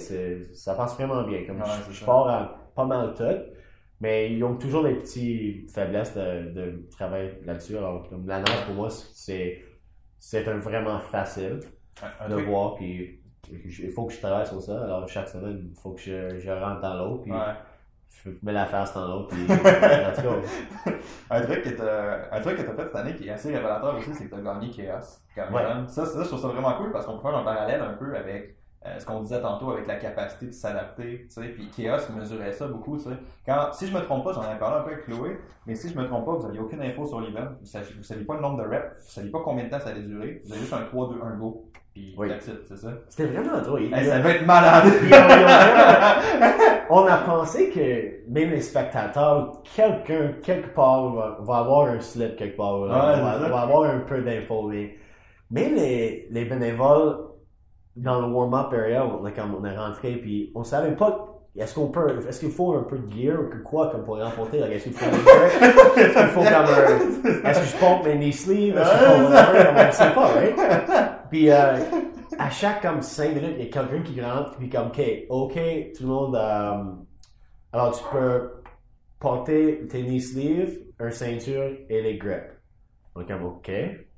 ça 0.53 0.75
passe 0.75 0.95
vraiment 0.95 1.23
bien. 1.23 1.45
Comme 1.45 1.57
Ouais, 1.61 1.67
je, 1.91 2.05
pars 2.05 2.27
à 2.27 2.55
pas 2.75 2.85
mal 2.85 3.13
tout. 3.13 3.23
Mais 4.01 4.33
ils 4.33 4.43
ont 4.43 4.55
toujours 4.57 4.83
des 4.83 4.95
petites 4.95 5.71
faiblesses 5.71 6.13
de, 6.15 6.51
de 6.51 6.87
travail 6.91 7.37
là-dessus. 7.45 7.77
Alors, 7.77 8.07
comme 8.09 8.27
la 8.27 8.39
nage, 8.39 8.65
pour 8.65 8.75
moi, 8.75 8.89
c'est, 8.89 9.61
c'est 10.19 10.45
un 10.49 10.57
vraiment 10.57 10.99
facile. 10.99 11.61
Un- 12.01 12.25
un 12.25 12.29
de 12.29 12.33
truc- 12.35 12.47
voir, 12.47 12.75
puis 12.75 13.21
il 13.51 13.89
faut 13.91 14.05
que 14.05 14.13
je 14.13 14.19
travaille 14.19 14.45
sur 14.45 14.61
ça. 14.61 14.83
Alors, 14.83 15.07
chaque 15.07 15.29
semaine, 15.29 15.69
il 15.71 15.79
faut 15.79 15.91
que 15.91 16.01
je, 16.01 16.37
je 16.39 16.51
rentre 16.51 16.81
dans 16.81 16.95
l'eau, 16.95 17.17
puis 17.19 17.31
Ouais. 17.31 17.37
je 18.09 18.31
mets 18.41 18.51
la 18.51 18.65
face 18.65 18.93
dans 18.93 19.07
l'eau, 19.07 19.27
puis 19.27 19.37
Un 21.29 21.41
truc 21.41 21.61
que 21.63 21.69
t'as, 21.69 22.35
un 22.35 22.41
truc 22.41 22.57
que 22.57 22.61
t'as 22.63 22.73
fait 22.75 22.85
cette 22.87 22.95
année 22.95 23.15
qui 23.15 23.27
est 23.27 23.31
assez 23.31 23.53
révélateur 23.53 23.95
aussi, 23.97 24.13
c'est 24.13 24.25
que 24.25 24.35
t'as 24.35 24.41
gagné 24.41 24.69
Chaos. 24.71 24.99
Quand 25.35 25.51
Ouais. 25.53 25.63
même. 25.63 25.87
Ça, 25.87 26.05
ça, 26.05 26.23
je 26.23 26.27
trouve 26.27 26.39
ça 26.41 26.47
vraiment 26.49 26.73
cool 26.73 26.91
parce 26.91 27.05
qu'on 27.05 27.17
peut 27.17 27.21
faire 27.29 27.37
un 27.37 27.43
parallèle 27.43 27.81
un 27.81 27.93
peu 27.93 28.15
avec 28.15 28.55
euh, 28.85 28.99
ce 28.99 29.05
qu'on 29.05 29.21
disait 29.21 29.41
tantôt 29.41 29.71
avec 29.71 29.87
la 29.87 29.95
capacité 29.95 30.47
de 30.47 30.51
s'adapter, 30.51 31.25
tu 31.29 31.29
sais. 31.29 31.47
Puis 31.49 31.69
Chaos 31.69 32.01
mesurait 32.17 32.51
ça 32.51 32.67
beaucoup, 32.67 32.97
tu 32.97 33.03
sais. 33.03 33.15
Quand, 33.45 33.69
si 33.71 33.87
je 33.87 33.93
me 33.93 34.01
trompe 34.01 34.23
pas, 34.25 34.33
j'en 34.33 34.41
avais 34.41 34.59
parlé 34.59 34.77
un 34.79 34.83
peu 34.83 34.91
avec 34.91 35.05
Chloé, 35.05 35.37
mais 35.65 35.75
si 35.75 35.89
je 35.89 35.97
me 35.97 36.05
trompe 36.05 36.25
pas, 36.25 36.33
vous 36.33 36.45
aviez 36.45 36.59
aucune 36.59 36.81
info 36.81 37.05
sur 37.05 37.21
l'event. 37.21 37.47
Vous 37.61 37.65
saviez, 37.65 37.93
vous 37.95 38.03
saviez 38.03 38.25
pas 38.25 38.35
le 38.35 38.41
nombre 38.41 38.61
de 38.61 38.67
reps, 38.67 38.85
vous 39.05 39.09
saviez 39.11 39.31
pas 39.31 39.39
combien 39.43 39.63
de 39.65 39.69
temps 39.69 39.79
ça 39.79 39.89
allait 39.89 40.01
durer. 40.01 40.41
Vous 40.45 40.51
avez 40.51 40.61
juste 40.61 40.73
un 40.73 40.83
3, 40.83 41.09
2, 41.09 41.15
1 41.23 41.37
go. 41.37 41.65
Puis 41.93 42.15
Oui. 42.17 42.27
c'est 42.39 42.75
ça. 42.75 42.87
c'était 43.07 43.27
vraiment 43.27 43.61
drôle. 43.61 43.83
Hey, 43.93 44.05
ça 44.05 44.19
va 44.19 44.29
être 44.31 44.45
malade! 44.47 44.85
on 46.89 47.05
a 47.05 47.17
pensé 47.17 47.69
que 47.69 48.29
même 48.31 48.49
les 48.49 48.61
spectateurs, 48.61 49.61
quelqu'un, 49.75 50.33
quelque 50.41 50.73
part, 50.73 51.13
va, 51.13 51.37
va 51.41 51.57
avoir 51.57 51.87
un 51.87 51.99
slip 51.99 52.35
quelque 52.35 52.57
part, 52.57 52.79
là. 52.85 53.13
Ouais, 53.15 53.49
va, 53.49 53.61
avoir 53.61 53.83
un 53.83 53.99
peu 53.99 54.21
d'infos, 54.21 54.63
mais 54.69 54.97
même 55.51 55.75
les, 55.75 56.27
les 56.31 56.45
bénévoles, 56.45 57.17
dans 57.95 58.21
le 58.21 58.33
warm-up 58.33 58.73
area, 58.73 59.07
comme 59.35 59.55
on 59.55 59.65
est 59.65 59.77
rentré, 59.77 60.15
puis 60.15 60.51
on 60.55 60.63
savait 60.63 60.95
pas 60.95 61.33
est-ce 61.55 61.75
qu'on 61.75 61.89
peut, 61.89 62.07
est-ce 62.27 62.39
qu'il 62.39 62.51
faut 62.51 62.73
un 62.73 62.83
peu 62.83 62.97
de 62.97 63.11
gear 63.11 63.39
ou 63.39 63.63
quoi 63.63 63.91
comme 63.91 64.03
pour 64.03 64.17
remporter, 64.17 64.57
est-ce 64.57 64.85
qu'il 64.85 64.93
faut 64.93 65.05
un 65.05 65.99
est-ce 65.99 66.17
qu'il 66.17 66.27
faut 66.29 66.41
comme 66.41 66.51
un, 66.51 67.49
est-ce 67.49 67.59
que 67.59 67.65
je 67.65 67.77
pompe 67.77 68.05
mes 68.05 68.15
knee 68.15 68.31
sleeves, 68.31 68.75
est-ce 68.75 68.89
que 68.89 68.97
je 68.97 69.05
pompe 69.05 69.67
comme 69.67 69.87
on 69.87 69.91
sait 69.91 70.13
pas, 70.13 70.27
right? 70.33 71.29
Puis 71.29 71.51
euh, 71.51 71.77
à 72.39 72.49
chaque 72.49 72.81
comme 72.81 73.01
5 73.03 73.35
minutes, 73.35 73.55
il 73.59 73.65
y 73.65 73.67
a 73.67 73.71
quelqu'un 73.71 74.01
qui 74.01 74.19
rentre, 74.19 74.55
puis 74.57 74.67
comme, 74.67 74.87
ok, 74.87 75.01
ok, 75.29 75.59
tout 75.95 76.03
le 76.03 76.09
monde, 76.09 76.35
euh, 76.35 76.83
alors 77.71 77.95
tu 77.95 78.03
peux 78.11 78.49
porter 79.19 79.85
tes 79.87 80.01
knee 80.01 80.21
sleeves, 80.21 80.79
un 80.99 81.11
ceinture 81.11 81.69
et 81.87 82.01
les 82.01 82.17
grips. 82.17 82.51
On 83.13 83.21
est 83.21 83.25
comme, 83.25 83.45
ok, 83.45 83.71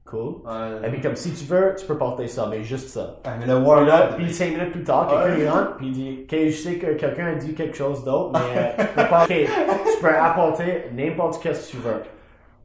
cool. 0.06 0.36
Et 0.84 0.90
puis 0.90 1.02
comme 1.02 1.16
si 1.16 1.32
tu 1.34 1.46
veux, 1.46 1.74
tu 1.78 1.86
peux 1.86 1.98
porter 1.98 2.28
ça, 2.28 2.48
mais 2.50 2.64
juste 2.64 2.90
ça. 2.90 3.18
Mais 3.40 3.46
le 3.46 3.56
warm-up, 3.56 3.88
là, 3.88 4.10
puis 4.16 4.32
cinq 4.34 4.52
minutes 4.52 4.72
plus 4.72 4.84
tard, 4.84 5.08
quelqu'un 5.08 5.40
Ouais. 5.40 5.50
rentre, 5.50 5.76
puis 5.78 5.88
il 5.88 5.92
dit, 5.94 6.20
ok, 6.24 6.40
je 6.46 6.52
sais 6.52 6.76
que 6.76 6.94
quelqu'un 6.94 7.28
a 7.28 7.36
dit 7.36 7.54
quelque 7.54 7.76
chose 7.76 8.04
d'autre, 8.04 8.34
mais 8.34 8.60
euh, 8.60 8.72
tu 8.78 8.86
peux 8.88 9.08
pas, 9.10 9.24
ok, 9.24 9.34
tu 9.36 10.02
peux 10.02 10.16
apporter 10.16 10.84
n'importe 10.94 11.42
qu'est-ce 11.42 11.72
que 11.72 11.78
tu 11.78 11.84
veux. 11.84 12.02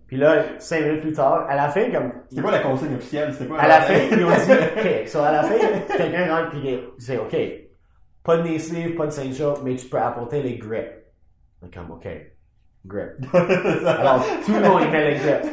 Puis 0.06 0.16
là, 0.16 0.42
cinq 0.58 0.82
minutes 0.82 1.02
plus 1.02 1.12
tard, 1.12 1.46
à 1.48 1.54
la 1.54 1.68
fin, 1.68 1.88
comme, 1.90 2.12
c'est 2.32 2.42
quoi 2.42 2.50
la 2.50 2.58
consigne 2.58 2.94
officielle? 2.96 3.32
C'est 3.36 3.46
quoi? 3.46 3.58
à 3.60 3.68
la 3.68 3.80
fin, 3.82 3.94
ils 3.94 4.24
ont 4.24 4.28
dit, 4.28 4.52
ok, 5.02 5.08
so 5.08 5.20
à 5.20 5.32
la 5.32 5.42
fin, 5.44 5.54
quelqu'un 5.96 6.34
rentre, 6.36 6.50
puis 6.50 6.60
il 6.64 7.04
dit, 7.04 7.16
ok, 7.16 7.36
pas 8.24 8.36
de 8.36 8.58
sleeve, 8.58 8.94
pas 8.96 9.06
de 9.06 9.12
ceinture, 9.12 9.60
mais 9.64 9.76
tu 9.76 9.86
peux 9.86 9.98
apporter 9.98 10.42
les 10.42 10.56
grips. 10.58 10.90
On 11.62 11.66
est 11.68 11.74
comme, 11.74 11.90
ok, 11.92 12.06
grip. 12.86 13.10
Alors, 13.86 14.24
tout 14.44 14.52
le 14.52 14.60
monde, 14.60 14.82
il 14.84 14.90
met 14.90 15.10
les 15.10 15.18
grips. 15.18 15.46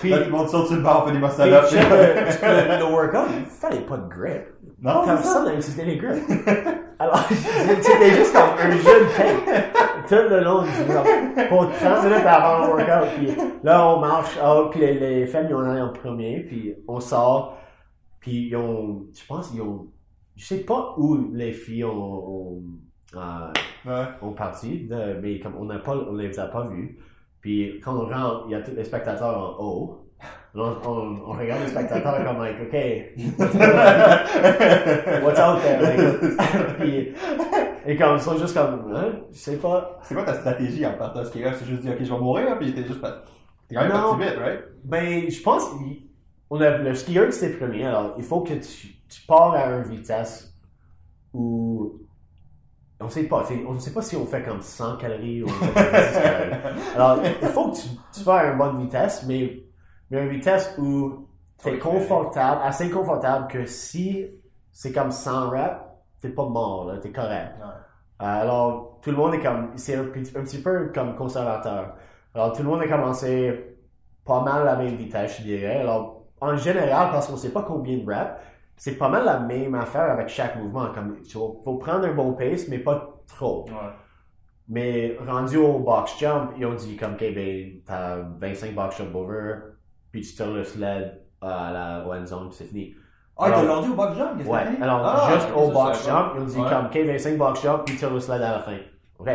Puis, 0.00 0.10
Là, 0.10 0.18
tout 0.18 0.24
le 0.24 0.30
monde 0.30 0.48
saute 0.48 0.66
sur 0.66 0.76
le 0.76 0.82
bord, 0.82 1.06
fait 1.06 1.12
des 1.12 1.18
puis 1.18 1.28
check 1.70 1.88
le, 1.90 2.72
le, 2.72 2.78
le 2.78 2.92
workout, 2.92 3.30
il 3.38 3.46
fallait 3.46 3.80
pas 3.80 3.96
de 3.96 4.08
grip. 4.08 4.42
Non, 4.80 5.02
c'est 5.06 5.28
ça. 5.28 5.42
N'a 5.42 5.54
utilisé 5.54 5.84
les 5.84 5.96
grips. 5.96 6.22
Alors, 6.98 7.18
c'était 7.28 8.10
juste 8.10 8.32
comme 8.32 8.58
un 8.58 8.70
jeu 8.70 9.04
de 9.04 9.16
tape. 9.16 10.08
Tout 10.08 10.28
le 10.30 10.40
long 10.42 10.62
du 10.62 10.92
genre, 10.92 11.04
pour 11.48 11.70
30 11.70 12.04
minutes 12.04 12.26
avant 12.26 12.66
le 12.66 12.72
workout. 12.72 13.08
Puis 13.16 13.28
là, 13.62 13.88
on 13.88 14.00
marche, 14.00 14.36
ah, 14.40 14.68
puis 14.70 14.80
les, 14.80 14.94
les 14.94 15.26
femmes, 15.26 15.46
ils 15.48 15.54
ont 15.54 15.60
allé 15.60 15.80
en 15.80 15.92
premier, 15.92 16.40
puis 16.40 16.74
on 16.88 17.00
sort, 17.00 17.58
puis 18.20 18.48
ils 18.48 18.56
ont, 18.56 19.06
je 19.14 19.26
pense, 19.26 19.50
ils 19.54 19.60
ont, 19.60 19.88
je 20.36 20.44
sais 20.44 20.60
pas 20.64 20.94
où 20.96 21.32
les 21.32 21.52
filles 21.52 21.84
ont, 21.84 21.92
ont, 21.92 22.62
euh, 23.14 23.52
Ouais. 23.86 24.04
ont 24.22 24.32
parti, 24.32 24.86
de- 24.86 25.18
mais 25.22 25.38
comme 25.38 25.54
on 25.56 25.68
on 25.70 26.14
les 26.16 26.38
a 26.40 26.46
pas 26.46 26.66
vus. 26.66 26.98
Puis 27.40 27.78
quand 27.84 27.94
on 27.94 28.06
rentre, 28.06 28.44
il 28.48 28.52
y 28.52 28.54
a 28.56 28.60
tous 28.62 28.74
les 28.74 28.84
spectateurs 28.84 29.38
en 29.38 29.56
haut. 29.64 30.02
On, 30.54 30.60
on, 30.86 31.16
on 31.26 31.32
regarde 31.32 31.60
les 31.62 31.68
spectateurs 31.68 32.24
comme 32.24 32.38
like, 32.42 32.56
ok, 32.62 32.72
what's 35.22 35.38
out 35.38 35.60
there? 35.62 35.80
Like, 35.82 36.76
puis, 36.78 37.12
et 37.86 37.96
comme 37.96 38.16
ils 38.16 38.20
sont 38.22 38.38
juste 38.38 38.54
comme, 38.56 38.92
hein, 38.94 39.12
je 39.30 39.36
sais 39.38 39.56
pas. 39.58 39.98
C'est 40.02 40.14
quoi 40.14 40.24
ta 40.24 40.34
stratégie 40.34 40.84
en 40.86 40.94
partant? 40.94 41.24
Ce 41.24 41.30
qui 41.30 41.42
est 41.42 41.52
C'est 41.54 41.66
juste 41.66 41.82
dit, 41.82 41.90
ok, 41.90 41.96
je 42.00 42.12
vais 42.12 42.18
mourir, 42.18 42.58
puis 42.58 42.74
t'es 42.74 42.84
juste 42.84 43.00
pas. 43.00 43.22
T'es 43.68 43.74
quand 43.74 43.82
même 43.82 43.92
parti 43.92 44.22
vite, 44.24 44.36
right? 44.38 44.60
Ben, 44.84 45.30
je 45.30 45.42
pense, 45.42 45.64
on 46.50 46.60
a 46.60 46.78
le 46.78 46.94
skieur 46.94 47.32
c'était 47.32 47.56
premier, 47.56 47.84
alors 47.84 48.14
il 48.16 48.24
faut 48.24 48.40
que 48.40 48.54
tu, 48.54 48.88
tu 49.08 49.20
pars 49.26 49.52
à 49.52 49.66
une 49.76 49.82
vitesse 49.82 50.54
où 51.34 51.65
on 53.00 53.08
sait 53.08 53.24
pas, 53.24 53.44
on 53.68 53.74
ne 53.74 53.78
sait 53.78 53.92
pas 53.92 54.02
si 54.02 54.16
on 54.16 54.24
fait 54.26 54.42
comme 54.42 54.60
100 54.62 54.96
calories 54.96 55.42
ou 55.42 55.46
on 55.46 55.52
fait 55.52 55.72
comme 55.74 56.00
10 56.02 56.20
calories. 56.22 56.56
Alors, 56.94 57.18
il 57.42 57.48
faut 57.48 57.70
que 57.70 57.76
tu, 57.76 57.88
tu 58.12 58.20
fasses 58.20 58.52
une 58.52 58.58
bonne 58.58 58.78
vitesse, 58.82 59.24
mais, 59.26 59.62
mais 60.10 60.22
une 60.22 60.28
vitesse 60.30 60.74
où 60.78 61.28
tu 61.62 61.68
es 61.68 61.78
confortable, 61.78 62.60
assez 62.64 62.90
confortable 62.90 63.48
que 63.48 63.66
si 63.66 64.26
c'est 64.72 64.92
comme 64.92 65.10
100 65.10 65.50
reps, 65.50 65.80
t'es 66.22 66.30
pas 66.30 66.46
mort, 66.46 66.86
là, 66.86 66.98
t'es 66.98 67.12
correct. 67.12 67.54
Ouais. 67.58 67.64
Euh, 68.22 68.42
alors, 68.42 68.98
tout 69.02 69.10
le 69.10 69.16
monde 69.16 69.34
est 69.34 69.40
comme, 69.40 69.72
c'est 69.76 69.94
un, 69.96 70.04
petit- 70.04 70.36
un 70.36 70.42
petit 70.42 70.62
peu 70.62 70.90
comme 70.94 71.14
conservateur. 71.14 71.94
Alors, 72.34 72.52
tout 72.52 72.62
le 72.62 72.68
monde 72.68 72.80
a 72.82 72.88
commencé 72.88 73.76
pas 74.24 74.40
mal 74.42 74.62
à 74.62 74.64
la 74.64 74.76
même 74.76 74.94
vitesse, 74.96 75.36
je 75.38 75.42
dirais. 75.42 75.80
Alors, 75.80 76.22
en 76.40 76.56
général, 76.56 77.10
parce 77.10 77.28
qu'on 77.28 77.36
sait 77.36 77.50
pas 77.52 77.62
combien 77.62 77.98
de 77.98 78.06
reps, 78.06 78.32
c'est 78.76 78.96
pas 78.98 79.08
mal 79.08 79.24
la 79.24 79.38
même 79.40 79.74
affaire 79.74 80.10
avec 80.10 80.28
chaque 80.28 80.56
mouvement. 80.56 80.86
Comme, 80.92 81.16
il 81.24 81.30
faut, 81.30 81.60
faut 81.64 81.76
prendre 81.76 82.06
un 82.06 82.14
bon 82.14 82.34
pace, 82.34 82.68
mais 82.68 82.78
pas 82.78 83.20
trop. 83.26 83.64
Ouais. 83.68 83.74
Mais 84.68 85.16
rendu 85.24 85.56
au 85.58 85.78
box 85.78 86.18
jump, 86.18 86.52
ils 86.58 86.66
ont 86.66 86.74
dit 86.74 86.96
comme, 86.96 87.14
ok, 87.14 87.24
ben, 87.34 87.80
t'as 87.86 88.16
25 88.40 88.74
box 88.74 88.98
jump 88.98 89.14
over, 89.14 89.54
puis 90.10 90.22
tu 90.22 90.34
tires 90.34 90.50
le 90.50 90.64
sled 90.64 91.22
à 91.40 91.70
la 91.72 92.04
end 92.06 92.26
zone, 92.26 92.48
puis 92.48 92.56
c'est 92.58 92.64
fini. 92.64 92.94
Ah, 93.38 93.52
ils 93.62 93.66
l'ont 93.66 93.82
dit 93.82 93.90
au 93.90 93.94
box 93.94 94.16
jump, 94.16 94.38
qu'est-ce 94.38 94.48
que 94.48 94.52
Ouais, 94.52 94.82
alors 94.82 95.02
Ah, 95.04 95.30
juste 95.34 95.48
au 95.54 95.70
box 95.70 96.04
jump, 96.04 96.32
ils 96.34 96.40
ont 96.42 96.44
dit 96.44 96.58
Ouais. 96.58 96.68
comme, 96.68 96.86
ok, 96.86 96.96
25 96.96 97.38
box 97.38 97.62
jump, 97.62 97.82
puis 97.84 97.96
tire 97.96 98.10
le 98.12 98.18
sled 98.18 98.42
à 98.42 98.52
la 98.52 98.58
fin. 98.60 98.78
Ok. 99.18 99.28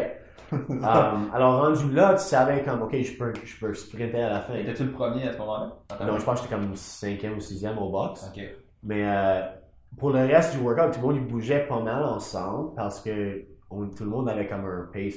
Um, 0.52 1.30
alors 1.34 1.62
rendu 1.62 1.92
là, 1.94 2.14
tu 2.16 2.24
savais 2.24 2.62
comme, 2.64 2.82
ok, 2.82 2.94
je 3.02 3.18
peux, 3.18 3.32
je 3.42 3.58
peux 3.60 3.74
sprinter 3.74 4.24
à 4.24 4.30
la 4.32 4.40
fin. 4.42 4.56
Étais-tu 4.56 4.84
le 4.84 4.92
premier 4.92 5.30
à 5.30 5.34
ce 5.34 5.38
moment-là? 5.38 5.78
Non, 6.06 6.18
je 6.20 6.26
pense 6.26 6.42
que 6.42 6.48
j'étais 6.48 6.56
comme 6.62 6.74
5e 6.74 7.36
ou 7.36 7.40
6e 7.40 7.78
au 7.78 7.90
box. 7.90 8.30
Ok. 8.36 8.44
Mais 8.84 9.04
euh, 9.06 9.42
pour 9.98 10.12
le 10.12 10.20
reste 10.20 10.56
du 10.56 10.62
workout, 10.64 10.94
tout 10.94 11.08
le 11.08 11.14
monde 11.16 11.28
bougeait 11.28 11.66
pas 11.68 11.80
mal 11.80 12.04
ensemble 12.04 12.74
parce 12.76 13.00
que 13.02 13.46
on- 13.70 13.88
tout 13.90 14.04
le 14.04 14.10
monde 14.10 14.28
avait 14.30 14.48
comme 14.48 14.66
un 14.66 14.90
pace 14.92 15.16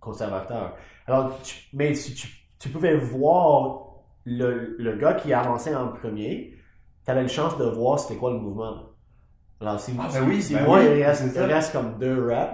conservateur. 0.00 0.76
Alors, 1.06 1.40
tu- 1.42 1.68
mais 1.72 1.94
si 1.94 2.14
tu, 2.14 2.28
tu 2.58 2.68
pouvais 2.68 2.96
voir 2.96 3.86
le, 4.24 4.76
le 4.78 4.96
gars 4.96 5.14
qui 5.14 5.32
avançait 5.32 5.74
en 5.74 5.88
premier, 5.88 6.54
tu 7.04 7.10
avais 7.10 7.22
une 7.22 7.28
chance 7.28 7.56
de 7.58 7.64
voir 7.64 7.98
c'était 7.98 8.18
quoi 8.18 8.32
le 8.32 8.38
mouvement. 8.38 8.76
Alors, 9.60 9.78
si, 9.80 9.92
Ah, 9.98 10.08
ben 10.12 10.26
oui, 10.28 10.42
si 10.42 10.54
ben 10.54 10.64
moi 10.64 10.78
oui, 10.80 10.84
il, 10.98 11.02
reste, 11.04 11.24
il 11.34 11.40
reste 11.42 11.72
comme 11.72 11.98
deux 11.98 12.26
reps, 12.26 12.52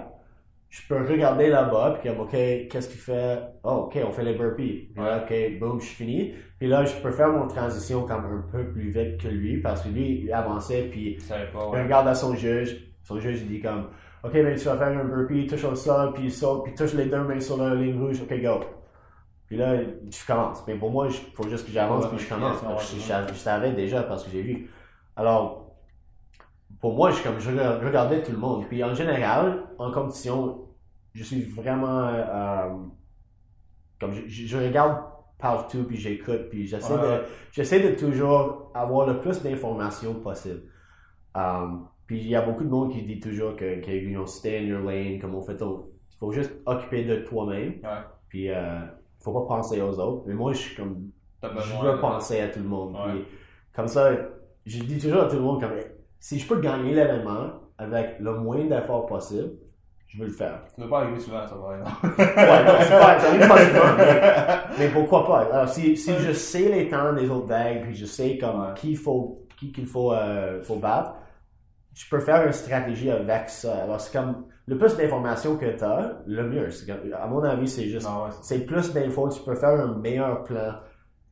je 0.71 0.81
peux 0.87 0.95
regarder 1.05 1.49
là-bas, 1.49 1.99
puis 1.99 2.09
comme, 2.09 2.21
OK, 2.21 2.31
qu'est-ce 2.31 2.87
qu'il 2.87 2.99
fait? 2.99 3.39
Oh, 3.61 3.87
OK, 3.87 3.99
on 4.07 4.11
fait 4.11 4.23
les 4.23 4.35
burpees. 4.35 4.89
Puis 4.93 5.03
là, 5.03 5.21
OK, 5.23 5.59
boum, 5.59 5.81
je 5.81 5.85
suis 5.85 5.95
fini. 5.95 6.33
Puis 6.57 6.69
là, 6.69 6.85
je 6.85 6.95
peux 6.95 7.11
faire 7.11 7.27
mon 7.27 7.45
transition 7.45 8.03
comme 8.07 8.23
un 8.25 8.49
peu 8.49 8.71
plus 8.71 8.89
vite 8.89 9.17
que 9.21 9.27
lui, 9.27 9.57
parce 9.57 9.81
que 9.81 9.89
lui, 9.89 10.21
il 10.23 10.31
avançait, 10.31 10.83
puis 10.89 11.19
Je 11.19 11.33
il 11.33 11.81
regarde 11.83 12.07
à 12.07 12.15
son 12.15 12.33
juge. 12.35 12.77
Son 13.03 13.19
juge, 13.19 13.41
il 13.41 13.49
dit 13.49 13.59
comme, 13.59 13.89
OK, 14.23 14.31
ben 14.31 14.57
tu 14.57 14.63
vas 14.63 14.77
faire 14.77 14.97
un 14.97 15.03
burpee, 15.03 15.45
touche 15.45 15.65
au 15.65 15.75
sol, 15.75 16.13
puis 16.13 16.31
saute, 16.31 16.63
puis 16.63 16.73
touche 16.73 16.93
les 16.93 17.07
deux 17.07 17.21
mains 17.23 17.41
sur 17.41 17.57
la 17.57 17.75
ligne 17.75 18.01
rouge, 18.01 18.21
OK, 18.21 18.41
go. 18.41 18.61
Puis 19.47 19.57
là, 19.57 19.75
tu 20.09 20.25
commences. 20.25 20.63
Mais 20.67 20.75
pour 20.75 20.89
moi, 20.89 21.07
il 21.09 21.35
faut 21.35 21.49
juste 21.49 21.65
que 21.65 21.73
j'avance, 21.73 22.07
puis 22.07 22.17
je 22.17 22.29
commence. 22.29 22.61
ouais, 22.61 22.69
je, 22.79 23.33
je 23.33 23.37
savais 23.37 23.73
déjà 23.73 24.03
parce 24.03 24.23
que 24.23 24.31
j'ai 24.31 24.41
vu. 24.41 24.69
Alors, 25.17 25.60
pour 26.81 26.95
moi, 26.95 27.11
je, 27.11 27.21
comme, 27.23 27.39
je 27.39 27.51
regardais 27.51 28.23
tout 28.23 28.31
le 28.31 28.37
monde. 28.39 28.65
Puis 28.67 28.83
en 28.83 28.93
général, 28.93 29.63
en 29.77 29.91
compétition, 29.91 30.67
je 31.13 31.23
suis 31.23 31.43
vraiment. 31.43 32.07
euh, 32.07 32.69
comme 33.99 34.13
je, 34.13 34.57
regarde 34.57 34.97
partout, 35.37 35.83
puis 35.87 35.95
j'écoute, 35.97 36.49
puis 36.49 36.65
j'essaie 36.65 36.93
Ouais, 36.93 37.19
de, 37.19 37.23
j'essaie 37.51 37.79
de 37.79 37.95
toujours 37.95 38.71
avoir 38.73 39.07
le 39.07 39.19
plus 39.19 39.41
d'informations 39.43 40.15
possible. 40.15 40.63
Um, 41.35 41.87
puis 42.07 42.19
il 42.19 42.27
y 42.27 42.35
a 42.35 42.41
beaucoup 42.41 42.63
de 42.63 42.69
monde 42.69 42.91
qui 42.91 43.03
dit 43.03 43.19
toujours 43.19 43.55
que, 43.55 43.79
que 43.79 43.91
you 43.91 44.09
know, 44.09 44.25
stay 44.25 44.59
in 44.59 44.63
your 44.63 44.81
lane, 44.81 45.19
comme 45.19 45.35
on 45.35 45.41
fait 45.41 45.57
ton. 45.57 45.85
Il 46.11 46.17
faut 46.17 46.31
juste 46.31 46.51
occuper 46.65 47.05
de 47.05 47.17
toi-même. 47.17 47.73
Ouais. 47.83 48.01
Puis 48.27 48.49
euh, 48.49 48.79
faut 49.19 49.33
pas 49.33 49.55
penser 49.55 49.81
aux 49.81 49.99
autres. 49.99 50.23
Mais 50.27 50.33
moi, 50.33 50.53
je 50.53 50.57
suis 50.59 50.75
comme 50.75 51.11
je 51.41 51.85
veux 51.85 51.99
penser 51.99 52.39
à 52.39 52.49
tout 52.49 52.59
le 52.59 52.65
monde. 52.67 52.93
Ouais. 52.95 53.13
Puis, 53.13 53.25
comme 53.73 53.87
ça, 53.87 54.11
je 54.65 54.83
dis 54.83 54.99
toujours 54.99 55.23
à 55.23 55.27
tout 55.27 55.37
le 55.37 55.41
monde, 55.41 55.59
comme, 55.59 55.71
si 56.21 56.39
je 56.39 56.47
peux 56.47 56.61
gagner 56.61 56.93
l'événement 56.93 57.49
avec 57.77 58.19
le 58.21 58.35
moins 58.35 58.63
d'efforts 58.63 59.07
possible, 59.07 59.49
je 60.07 60.17
veux 60.19 60.27
le 60.27 60.31
faire. 60.33 60.61
Tu 60.75 60.81
veux 60.81 60.89
pas 60.89 60.99
arriver 61.01 61.19
souvent, 61.19 61.45
ça 61.47 61.55
va. 61.55 61.69
Ouais, 61.69 61.77
non, 61.79 61.85
c'est 62.81 62.89
pas, 62.99 63.19
ça 63.19 63.27
arrive 63.29 63.47
pas 63.47 63.57
souvent, 63.65 63.95
mais, 63.97 64.21
mais 64.79 64.87
pourquoi 64.89 65.25
pas? 65.27 65.39
Alors, 65.53 65.67
si, 65.69 65.97
si 65.97 66.13
je 66.19 66.31
sais 66.33 66.69
les 66.69 66.87
temps 66.89 67.11
des 67.13 67.29
autres 67.29 67.47
vagues, 67.47 67.81
puis 67.83 67.95
je 67.95 68.05
sais 68.05 68.37
comme 68.37 68.61
Ouais. 68.61 68.73
qui 68.75 68.95
faut, 68.95 69.45
qui 69.59 69.71
qu'il 69.73 69.85
faut, 69.87 70.13
euh, 70.13 70.61
faut 70.61 70.75
battre, 70.77 71.15
je 71.93 72.07
peux 72.09 72.19
faire 72.19 72.45
une 72.45 72.51
stratégie 72.53 73.09
avec 73.11 73.49
ça. 73.49 73.83
Alors, 73.83 73.99
c'est 74.01 74.17
comme, 74.17 74.45
le 74.67 74.77
plus 74.77 74.95
d'informations 74.95 75.57
que 75.57 75.65
tu 75.77 75.83
as, 75.83 76.19
le 76.25 76.43
mieux. 76.47 76.69
Comme- 76.85 77.13
à 77.13 77.27
mon 77.27 77.43
avis, 77.43 77.67
c'est 77.67 77.87
juste 77.89 78.05
ouais, 78.07 78.29
c'est- 78.31 78.55
c'est 78.59 78.65
plus 78.65 78.93
d'infos, 78.93 79.29
tu 79.29 79.41
peux 79.43 79.55
faire 79.55 79.69
un 79.71 79.95
meilleur 79.97 80.43
plan 80.43 80.73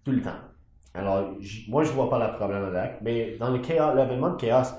tout 0.04 0.12
le 0.12 0.22
temps. 0.22 0.32
Alors, 1.00 1.30
moi, 1.68 1.84
je 1.84 1.92
vois 1.92 2.10
pas 2.10 2.20
le 2.28 2.34
problème 2.34 2.66
avec, 2.66 3.02
mais 3.02 3.36
dans 3.40 3.50
le 3.50 3.60
chaos, 3.60 3.96
l'événement 3.96 4.30
de 4.32 4.36
chaos, 4.38 4.76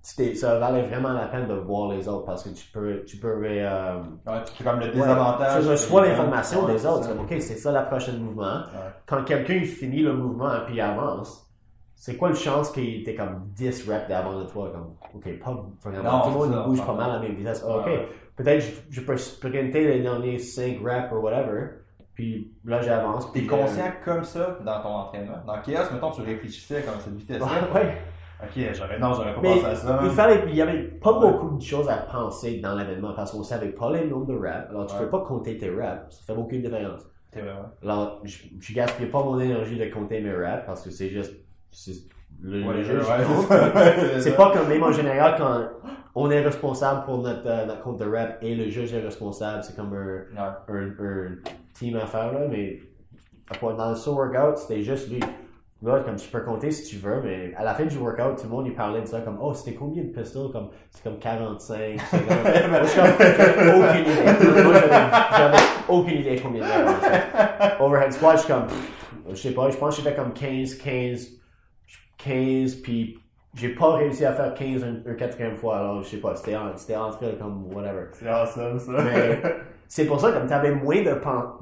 c'était- 0.00 0.34
ça 0.34 0.58
valait 0.58 0.82
vraiment 0.82 1.12
la 1.12 1.26
peine 1.26 1.46
de 1.46 1.54
voir 1.54 1.90
les 1.92 2.08
autres 2.08 2.24
parce 2.26 2.42
que 2.42 2.48
tu 2.50 2.66
peux, 2.72 3.04
tu 3.04 3.18
peux, 3.18 3.28
euh, 3.44 3.96
Ouais, 4.26 4.32
c'est 4.56 4.64
comme 4.64 4.80
le 4.80 4.88
désavantage. 4.88 5.62
tu 5.62 5.68
reçois 5.70 6.06
l'information 6.06 6.66
des 6.66 6.84
autres, 6.86 7.08
comme, 7.08 7.20
ok, 7.20 7.34
c'est 7.40 7.56
ça 7.56 7.70
le 7.78 7.86
prochain 7.86 8.12
mouvement. 8.14 8.56
Ouais. 8.56 8.90
Quand 9.06 9.22
quelqu'un 9.24 9.60
finit 9.64 10.02
le 10.02 10.12
mouvement 10.14 10.50
puis 10.66 10.74
il 10.74 10.80
avance, 10.80 11.48
c'est 11.94 12.16
quoi 12.16 12.30
le 12.30 12.34
chance 12.34 12.72
qu'il 12.72 13.00
était 13.02 13.14
comme 13.14 13.44
10 13.54 13.88
reps 13.88 14.08
d'avant 14.08 14.40
de 14.40 14.44
toi, 14.44 14.70
comme, 14.72 14.94
ok, 15.14 15.38
pas 15.38 15.56
vraiment, 15.84 16.20
tout 16.22 16.30
le 16.30 16.48
monde 16.48 16.64
bouge 16.66 16.84
pas 16.84 16.94
mal 16.94 17.10
à 17.10 17.14
la 17.14 17.18
même 17.20 17.34
vitesse, 17.34 17.64
Ah, 17.68 17.76
ok, 17.78 17.86
Ouais. 17.86 18.08
peut-être 18.34 18.60
je, 18.60 18.72
je 18.90 19.00
peux 19.02 19.16
sprinter 19.16 19.86
les 19.86 20.00
derniers 20.00 20.40
5 20.40 20.78
reps 20.84 21.12
ou 21.12 21.16
whatever, 21.18 21.68
puis 22.14 22.52
là 22.64 22.80
j'avance. 22.82 23.32
T'es 23.32 23.44
conscient 23.46 23.92
comme 24.04 24.24
ça 24.24 24.58
dans 24.64 24.80
ton 24.82 24.88
entraînement. 24.88 25.38
Dans 25.46 25.60
Chaos, 25.62 25.86
mettons, 25.92 26.10
tu 26.10 26.22
réfléchissais 26.22 26.82
comme 26.82 27.00
cette 27.00 27.14
vitesse-là. 27.14 27.46
ouais. 27.74 27.98
Ok, 28.44 28.60
j'aurais, 28.74 28.98
non, 28.98 29.14
j'aurais 29.14 29.34
pas 29.34 29.40
Mais 29.40 29.54
pensé 29.54 29.66
à 29.66 29.74
ça. 29.76 30.00
il 30.02 30.10
fallait, 30.10 30.42
il 30.48 30.56
y 30.56 30.62
avait 30.62 30.82
pas 30.82 31.12
Ouais. 31.12 31.30
beaucoup 31.30 31.56
de 31.56 31.62
choses 31.62 31.88
à 31.88 31.96
penser 31.98 32.58
dans 32.58 32.74
l'événement 32.74 33.12
parce 33.14 33.30
qu'on 33.30 33.44
savait 33.44 33.68
pas 33.68 33.92
les 33.92 34.06
nombres 34.08 34.26
de 34.26 34.34
reps, 34.34 34.68
alors 34.70 34.86
tu 34.86 34.94
Ouais. 34.94 35.00
peux 35.02 35.10
pas 35.10 35.20
compter 35.20 35.56
tes 35.56 35.70
reps, 35.70 36.10
ça 36.10 36.34
fait 36.34 36.38
aucune 36.40 36.60
différence. 36.60 37.02
C'est 37.32 37.40
vrai, 37.40 37.52
ouais. 37.52 37.88
Alors, 37.88 38.18
je, 38.24 38.38
je 38.58 38.74
gaspille 38.74 39.06
pas 39.06 39.22
mon 39.22 39.38
énergie 39.38 39.78
de 39.78 39.84
compter 39.86 40.20
mes 40.20 40.32
reps 40.34 40.64
parce 40.66 40.82
que 40.82 40.90
c'est 40.90 41.08
juste, 41.08 41.32
c'est 41.68 41.92
le, 42.42 42.66
Ouais, 42.66 42.74
le 42.78 42.82
jeu, 42.82 43.00
je 43.00 44.18
c'est 44.20 44.36
pas 44.36 44.50
comme 44.50 44.66
même 44.68 44.82
en 44.82 44.90
général 44.90 45.36
quand 45.38 45.60
on 46.16 46.28
est 46.30 46.40
responsable 46.40 47.04
pour 47.04 47.18
notre, 47.18 47.46
euh, 47.46 47.64
notre 47.66 47.82
compte 47.82 47.98
de 48.00 48.04
rep 48.06 48.38
et 48.42 48.56
le 48.56 48.68
juge 48.70 48.92
est 48.92 49.00
responsable, 49.02 49.62
c'est 49.62 49.76
comme 49.76 49.94
un, 49.94 50.36
un, 50.36 50.56
un 50.74 50.88
team 51.74 51.96
affaire 51.96 52.32
là, 52.32 52.40
mais 52.48 52.78
à 53.50 53.72
dans 53.74 53.90
le 53.90 54.10
workout, 54.10 54.58
c'était 54.58 54.82
juste 54.82 55.10
lui. 55.10 55.20
Là, 55.84 56.00
comme 56.04 56.14
tu 56.14 56.28
peux 56.28 56.40
compter 56.42 56.70
si 56.70 56.88
tu 56.88 56.96
veux, 57.04 57.20
mais 57.24 57.52
à 57.56 57.64
la 57.64 57.74
fin 57.74 57.84
du 57.84 57.98
workout, 57.98 58.36
tout 58.36 58.44
le 58.44 58.50
monde 58.50 58.66
il 58.68 58.74
parlait 58.74 59.00
de 59.00 59.06
ça 59.06 59.20
comme 59.20 59.38
Oh, 59.42 59.52
c'était 59.52 59.74
combien 59.74 60.04
de 60.04 60.10
pistols? 60.10 60.52
Comme 60.52 60.68
c'est 60.90 61.02
comme 61.02 61.18
45, 61.18 62.00
50. 62.00 62.28
Moi, 62.70 62.82
je 62.82 62.86
suis 62.88 63.00
comme, 63.00 63.10
j'avais 63.18 63.74
aucune 63.74 64.12
idée. 64.12 64.62
Moi, 64.62 64.74
j'avais- 64.74 65.36
j'avais 65.36 65.56
aucune 65.88 66.18
idée 66.18 66.40
combien 66.40 66.62
de. 66.62 67.82
Overhead 67.82 68.12
squat, 68.12 68.36
je 68.36 68.42
suis 68.44 68.52
comme 68.52 68.66
je 69.30 69.34
sais 69.34 69.50
pas, 69.52 69.70
je 69.70 69.76
pense 69.76 69.96
que 69.96 70.02
fait 70.02 70.14
comme 70.16 70.32
15, 70.32 70.74
15, 70.76 71.28
15, 72.18 72.74
puis 72.76 73.18
j'ai 73.54 73.70
pas 73.70 73.94
réussi 73.94 74.24
à 74.24 74.32
faire 74.32 74.54
15 74.54 74.82
une, 74.82 75.02
une 75.06 75.16
quatrième 75.16 75.56
fois, 75.56 75.78
alors 75.78 76.02
je 76.02 76.08
sais 76.08 76.16
pas, 76.18 76.34
c'était 76.36 76.56
en- 76.56 76.76
c'était 76.76 76.96
entre 76.96 77.36
comme 77.38 77.72
whatever. 77.74 78.06
C'est 78.12 78.28
awesome, 78.28 78.78
ça. 78.78 78.92
Mais 79.02 79.40
c'est 79.94 80.06
pour 80.06 80.18
ça, 80.18 80.32
comme 80.32 80.46
tu 80.46 80.54
avais 80.54 80.70
moins 80.70 81.02
de 81.02 81.12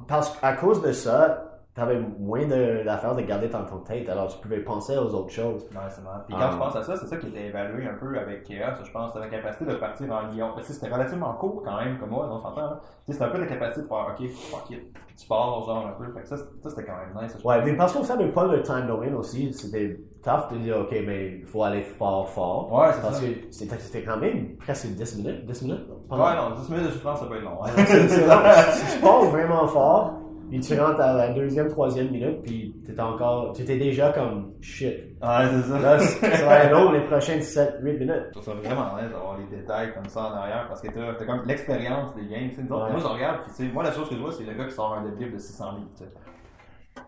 parce 0.07 0.39
qu'à 0.39 0.53
cause 0.53 0.81
de 0.83 0.93
ça, 0.93 1.50
tu 1.81 1.91
avais 1.91 2.01
moins 2.19 2.47
de- 2.47 2.85
d'affaires 2.85 3.15
de 3.15 3.23
garder 3.23 3.49
dans 3.49 3.65
ton 3.65 3.79
tête, 3.79 4.09
alors 4.09 4.29
tu 4.29 4.39
pouvais 4.39 4.61
penser 4.61 4.97
aux 4.99 5.15
autres 5.15 5.31
choses. 5.31 5.67
Non, 5.75 5.81
c'est 5.89 6.03
marrant. 6.03 6.19
Puis 6.27 6.37
Ah. 6.39 6.45
quand 6.47 6.53
tu 6.53 6.59
penses 6.59 6.77
à 6.77 6.83
ça, 6.83 6.97
c'est 6.97 7.07
ça 7.07 7.17
qui 7.17 7.29
était 7.29 7.47
évalué 7.47 7.87
un 7.87 7.95
peu 7.95 8.19
avec 8.19 8.45
Chaos, 8.45 8.75
je 8.85 8.91
pense, 8.93 9.15
la 9.15 9.29
capacité 9.29 9.65
de 9.65 9.75
partir 9.77 10.13
en 10.13 10.27
Lyon. 10.33 10.51
Parce 10.55 10.67
que 10.67 10.73
c'était 10.75 10.93
relativement 10.93 11.33
court 11.35 11.63
quand 11.65 11.77
même, 11.83 11.99
comme 11.99 12.11
moi, 12.11 12.29
on 12.31 12.41
s'entend. 12.41 12.77
c'était 13.09 13.25
un 13.25 13.29
peu 13.29 13.41
la 13.41 13.47
capacité 13.47 13.83
de 13.83 13.87
faire, 13.89 14.07
ok, 14.11 14.29
fuck 14.29 14.71
it, 14.71 14.93
puis 14.93 15.15
tu 15.17 15.27
pars, 15.27 15.63
genre 15.65 15.87
un 15.87 15.93
peu. 16.05 16.13
Fait 16.13 16.21
que 16.21 16.29
ça, 16.29 16.37
c'était 16.37 16.85
quand 16.85 16.93
même 16.97 17.23
nice. 17.25 17.37
je 17.41 17.47
Ouais, 17.47 17.57
pense. 17.57 17.65
mais 17.67 17.77
parce 17.77 17.93
qu'on 17.93 18.05
savait 18.05 18.29
pas 18.31 18.45
le 18.47 18.63
time 18.63 18.87
domain 18.87 19.13
aussi, 19.15 19.53
c'était 19.53 19.99
tough 20.23 20.53
de 20.53 20.59
dire, 20.59 20.77
ok, 20.81 20.91
mais 21.07 21.39
il 21.41 21.47
faut 21.47 21.63
aller 21.65 21.83
fort, 21.83 22.29
fort. 22.29 22.73
Ouais, 22.73 22.89
c'est 22.93 23.01
Parce 23.01 23.21
ça. 23.21 23.27
que 23.27 23.81
c'était 23.83 24.03
quand 24.05 24.19
même 24.19 24.57
presque 24.59 24.87
10 24.89 25.17
minutes, 25.17 25.45
10 25.47 25.63
minutes. 25.63 25.87
Ouais, 26.11 26.17
non, 26.37 26.51
10 26.61 26.69
minutes 26.71 26.87
de 26.87 26.91
souffrance, 26.93 27.21
ça 27.21 27.27
peut 27.27 27.37
être 27.37 27.43
long. 27.45 27.63
Ouais, 27.63 27.71
non, 27.71 27.77
c'est- 27.87 28.09
c'est 28.09 28.27
long. 28.29 28.37
Si 28.73 28.97
tu 28.97 29.03
pars 29.03 29.23
vraiment 29.25 29.67
fort, 29.67 30.13
puis 30.51 30.61
tu 30.61 30.79
rentres 30.79 31.01
à 31.01 31.13
la 31.15 31.29
deuxième, 31.33 31.69
troisième 31.69 32.11
minute, 32.11 32.43
puis 32.43 32.75
t'es 32.85 32.99
encore, 33.01 33.53
tu 33.55 33.63
étais 33.63 33.77
déjà 33.79 34.13
comme 34.13 34.53
shit. 34.61 34.89
Ouais, 35.23 35.47
c'est 35.53 35.63
ça. 35.71 35.79
Là, 35.79 35.99
ça 35.99 36.47
va 36.47 36.65
être 36.65 36.73
long 36.73 36.91
les 36.93 37.01
prochaines 37.05 37.41
7, 37.43 37.77
8 37.81 37.99
minutes. 37.99 38.23
Je 38.29 38.31
trouve 38.41 38.45
ça 38.45 38.53
vraiment 38.55 38.97
nice 39.01 39.11
d'avoir 39.11 39.39
les 39.39 39.57
détails 39.57 39.93
comme 39.95 40.07
ça 40.07 40.21
en 40.23 40.33
arrière 40.35 40.67
parce 40.69 40.81
que 40.83 40.89
t'as 40.89 41.25
comme 41.25 41.43
l'expérience 41.47 42.15
des 42.15 42.27
games. 42.27 42.49
Tu 42.51 42.57
sais, 42.57 42.63
nous 42.63 42.73
autres, 42.75 42.87
Ouais. 42.87 42.91
Moi, 42.93 43.01
je 43.01 43.07
regarde, 43.07 43.41
puis 43.43 43.51
tu 43.57 43.67
sais, 43.67 43.73
moi, 43.73 43.83
la 43.85 43.93
chose 43.93 44.09
que 44.09 44.15
je 44.17 44.21
vois, 44.21 44.33
c'est 44.33 44.45
le 44.45 44.53
gars 44.55 44.65
qui 44.67 44.75
sort 44.75 44.95
un 44.95 45.05
deadlift 45.05 45.33
de 45.35 45.39
600 45.39 45.73
livres. 45.77 45.91
tu 45.97 46.05
sais. 46.05 46.11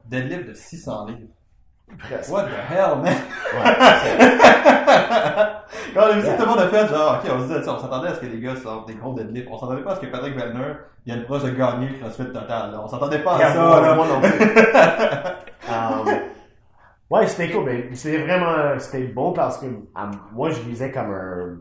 Deadlift 0.07 0.48
de 0.48 0.55
600 0.55 1.07
livres. 1.07 1.28
Presque. 1.98 2.33
What 2.33 2.44
the 2.44 2.70
hell, 2.70 2.96
man? 3.02 3.14
Ouais, 3.55 3.72
Quand 5.95 6.01
on 6.01 6.11
a 6.11 6.12
vu 6.12 6.23
ça, 6.23 6.35
tout 6.35 6.42
le 6.42 6.49
monde 6.49 6.59
a 6.61 6.68
fait 6.68 6.87
genre, 6.88 7.18
ok, 7.25 7.31
on 7.35 7.49
se 7.49 7.68
on 7.71 7.79
s'attendait 7.79 8.09
à 8.09 8.14
ce 8.14 8.21
que 8.21 8.27
les 8.27 8.40
gars 8.40 8.57
sortent 8.57 8.88
des 8.88 8.95
gros 8.95 9.14
deadlifts. 9.14 9.49
On 9.51 9.59
s'attendait 9.59 9.83
pas 9.83 9.92
à 9.92 9.97
ce 9.97 10.01
que 10.01 10.07
Patrick 10.07 10.35
Vellner 10.37 10.75
vienne 11.07 11.25
proche 11.25 11.42
de 11.45 11.51
gagner 11.51 11.88
le 11.88 11.99
CrossFit 11.99 12.27
total. 12.33 12.71
Là. 12.73 12.81
On 12.83 12.87
s'attendait 12.88 13.18
pas 13.21 13.35
à 13.37 13.53
ça. 13.53 13.61
moi, 13.61 13.81
là. 13.81 13.95
moi 13.95 14.07
non 14.09 14.21
plus. 14.21 14.31
Um, 15.71 16.07
ouais, 17.09 17.27
c'était 17.29 17.53
cool, 17.53 17.64
mais 17.64 17.95
c'était 17.95 18.18
vraiment, 18.18 18.79
c'était 18.79 19.05
bon 19.07 19.33
parce 19.33 19.59
que 19.59 19.66
um, 19.66 20.11
moi 20.33 20.51
je 20.51 20.61
visais 20.62 20.90
comme 20.90 21.12
un, 21.12 21.57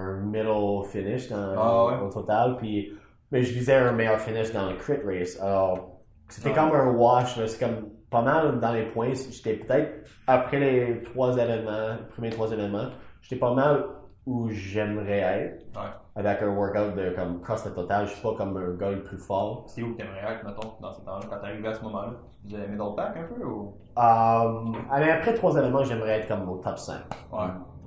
un 0.00 0.20
middle 0.20 0.84
finish 0.88 1.28
dans, 1.28 1.54
Ah 1.58 1.86
ouais. 1.86 2.06
au 2.06 2.10
total, 2.12 2.56
puis 2.58 2.92
mais 3.32 3.42
je 3.42 3.52
visais 3.52 3.74
un 3.74 3.90
meilleur 3.92 4.20
finish 4.20 4.52
dans 4.52 4.68
le 4.70 4.76
crit 4.76 4.98
race. 5.04 5.38
Alors, 5.42 5.98
c'était 6.28 6.52
Ah. 6.56 6.60
comme 6.60 6.74
un 6.80 6.90
wash, 6.92 7.44
c'est 7.44 7.58
comme 7.58 7.88
pas 8.08 8.22
mal 8.22 8.60
dans 8.60 8.72
les 8.72 8.84
points. 8.84 9.12
J'étais 9.32 9.54
peut-être 9.54 10.08
après 10.28 10.60
les 10.60 11.02
trois 11.02 11.36
événements, 11.36 11.96
les 12.00 12.06
premiers 12.14 12.30
trois 12.30 12.52
événements, 12.52 12.86
j'étais 13.24 13.40
pas 13.40 13.54
mal 13.54 13.84
où 14.26 14.48
j'aimerais 14.50 15.18
être. 15.18 15.64
Ouais. 15.76 15.90
Avec 16.16 16.42
un 16.42 16.48
workout 16.48 16.94
de 16.94 17.10
comme 17.10 17.40
CrossFit 17.40 17.74
total, 17.74 18.06
je 18.06 18.12
suis 18.12 18.22
pas 18.22 18.34
comme 18.34 18.56
un 18.56 18.74
gars 18.76 18.90
le 18.90 19.02
plus 19.02 19.18
fort. 19.18 19.64
C'est 19.66 19.82
où 19.82 19.92
que 19.92 19.98
t'aimerais 19.98 20.34
être, 20.34 20.44
mettons, 20.44 20.74
dans 20.80 20.92
ce 20.92 21.00
temps-là, 21.00 21.26
quand 21.28 21.38
t'arrivais 21.38 21.68
à 21.68 21.74
ce 21.74 21.82
moment-là? 21.82 22.12
Tu 22.42 22.48
disais 22.48 22.68
middle 22.68 22.94
pack 22.94 23.16
un 23.16 23.24
peu 23.24 23.44
ou? 23.44 23.74
Um, 23.96 24.76
après 24.90 25.34
trois 25.34 25.56
événements, 25.56 25.82
j'aimerais 25.82 26.20
être 26.20 26.28
comme 26.28 26.48
au 26.48 26.58
top 26.58 26.78
5. 26.78 26.96
Ouais. 27.32 27.38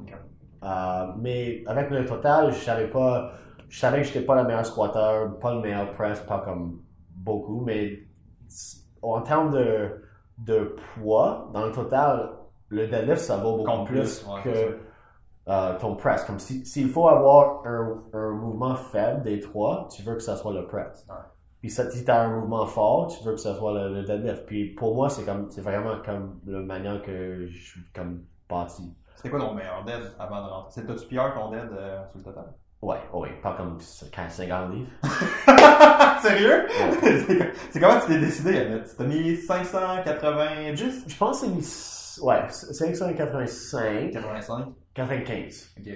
Ok. 0.01 0.13
Euh, 0.63 1.05
mais 1.17 1.63
avec 1.67 1.89
le 1.89 2.05
total, 2.05 2.51
je 2.51 2.57
savais 2.57 2.87
pas, 2.87 3.31
je 3.69 3.79
savais 3.79 4.01
que 4.01 4.07
j'étais 4.07 4.25
pas 4.25 4.35
le 4.35 4.43
meilleur 4.45 4.65
squatter, 4.65 5.29
pas 5.39 5.53
le 5.53 5.61
meilleur 5.61 5.91
press, 5.93 6.19
pas 6.21 6.39
comme 6.39 6.81
beaucoup, 7.15 7.61
mais 7.61 7.99
en 9.01 9.21
termes 9.21 9.51
de, 9.51 10.03
de 10.39 10.75
poids, 10.95 11.49
dans 11.53 11.65
le 11.65 11.71
total, 11.71 12.31
le 12.69 12.87
deadlift, 12.87 13.19
ça 13.19 13.37
vaut 13.37 13.57
beaucoup 13.57 13.71
Compte 13.71 13.87
plus, 13.87 14.23
plus, 14.23 14.27
ouais, 14.29 14.41
que. 14.43 14.86
Euh, 15.47 15.77
ton 15.79 15.95
press. 15.95 16.23
Comme 16.25 16.39
si- 16.39 16.65
s'il 16.65 16.89
faut 16.89 17.07
avoir 17.07 17.65
un, 17.65 18.03
un 18.13 18.31
mouvement 18.31 18.75
faible 18.75 19.23
des 19.23 19.39
trois, 19.39 19.87
tu 19.89 20.01
veux 20.03 20.15
que 20.15 20.21
ça 20.21 20.35
soit 20.35 20.53
le 20.53 20.65
press. 20.67 21.05
Ouais. 21.09 21.15
Puis 21.59 21.69
ça, 21.71 21.89
si 21.89 22.05
t'as 22.05 22.23
un 22.25 22.39
mouvement 22.39 22.65
fort, 22.65 23.07
tu 23.07 23.23
veux 23.23 23.31
que 23.33 23.39
ça 23.39 23.55
soit 23.55 23.73
le, 23.73 23.93
le 23.93 24.03
deadlift. 24.03 24.45
Puis 24.45 24.73
pour 24.75 24.93
moi, 24.95 25.09
c'est 25.09 25.25
comme, 25.25 25.49
c'est 25.49 25.61
vraiment 25.61 25.95
comme 26.05 26.39
la 26.45 26.59
manière 26.59 27.01
que 27.01 27.47
je 27.47 27.57
suis 27.57 27.81
comme 27.95 28.23
bâti. 28.49 28.93
C'était 29.15 29.29
quoi 29.31 29.39
ton 29.39 29.53
meilleur 29.55 29.83
dead 29.83 30.01
avant 30.19 30.43
de 30.45 30.49
rentrer? 30.49 30.71
C'est 30.71 30.85
t'as-tu 30.85 31.07
pire 31.07 31.33
ton 31.33 31.49
dead 31.49 31.67
euh, 31.71 32.05
sur 32.07 32.19
le 32.19 32.23
total? 32.23 32.53
Ouais, 32.81 32.97
ouais, 33.13 33.31
pas 33.41 33.53
comme 33.55 33.77
15-50 33.79 34.71
livres. 34.71 34.91
Sérieux? 36.21 36.67
C'est- 37.01 37.53
c'est 37.71 37.79
comment 37.79 37.99
tu 37.99 38.07
t'es 38.07 38.19
décidé? 38.19 38.67
Tu 38.87 38.95
t'as 38.95 39.03
mis 39.03 39.35
590? 39.37 41.03
Je 41.07 41.17
pense 41.17 41.41
que 41.41 41.47
c'est 41.47 41.51
mis, 41.51 42.25
ouais, 42.27 42.41
585, 42.49 44.11
85? 44.11 44.67
95. 44.93 45.73
Ok. 45.79 45.93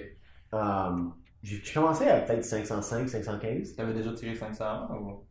Um, 0.54 1.14
j'ai 1.44 1.62
commencé 1.74 2.08
à 2.08 2.20
peut-être 2.22 2.44
505, 2.44 3.08
515. 3.10 3.76
T'avais 3.76 3.94
déjà 3.94 4.12
tiré 4.14 4.36
500 4.36 4.90
ou? 5.00 5.24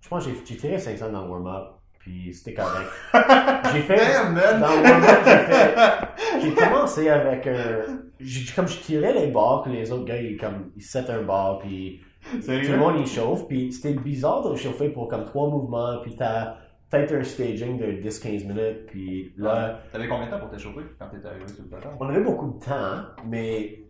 Je 0.00 0.08
pense 0.08 0.24
que 0.26 0.30
j'ai 0.44 0.56
tiré 0.56 0.78
500 0.78 1.10
dans 1.10 1.24
le 1.24 1.30
warm-up. 1.30 1.71
Puis 2.02 2.34
c'était 2.34 2.54
correct. 2.54 2.90
J'ai 3.72 3.80
fait, 3.82 3.96
Damn, 3.96 4.34
man! 4.34 4.60
dans 4.60 4.68
le 4.68 4.82
warm-up, 4.82 5.18
j'ai 5.24 5.38
fait, 5.54 5.74
j'ai 6.42 6.54
commencé 6.54 7.08
avec 7.08 7.46
un, 7.46 8.02
j'ai- 8.20 8.52
comme 8.54 8.68
je 8.68 8.78
tirais 8.80 9.14
les 9.14 9.28
barres 9.28 9.62
que 9.64 9.70
les 9.70 9.90
autres 9.92 10.04
gars, 10.04 10.16
ils, 10.20 10.36
comme, 10.36 10.72
ils 10.76 10.82
set 10.82 11.08
un 11.10 11.22
bar, 11.22 11.58
puis 11.60 12.00
tout 12.40 12.50
le 12.50 12.76
monde 12.76 12.96
il 12.98 13.06
chauffe, 13.06 13.46
puis 13.48 13.72
c'était 13.72 13.94
bizarre 13.98 14.48
de 14.50 14.54
chauffer 14.56 14.88
pour 14.90 15.08
comme 15.08 15.24
trois 15.24 15.48
mouvements, 15.48 15.98
puis 16.02 16.14
t'as 16.16 16.56
peut-être 16.90 17.14
un 17.14 17.22
staging 17.24 17.78
de 17.78 17.86
10-15 18.06 18.46
minutes, 18.46 18.86
puis 18.86 19.32
là, 19.38 19.80
T'avais 19.92 20.08
combien 20.08 20.26
de 20.26 20.30
temps 20.32 20.40
pour 20.40 20.50
t'échauffer 20.50 20.82
quand 20.98 21.06
t'étais 21.08 21.28
arrivé 21.28 21.48
sur 21.48 21.62
le 21.62 21.68
plateau? 21.70 21.88
on 21.98 22.08
avait 22.08 22.20
beaucoup 22.20 22.58
de 22.58 22.64
temps, 22.64 23.04
mais 23.26 23.84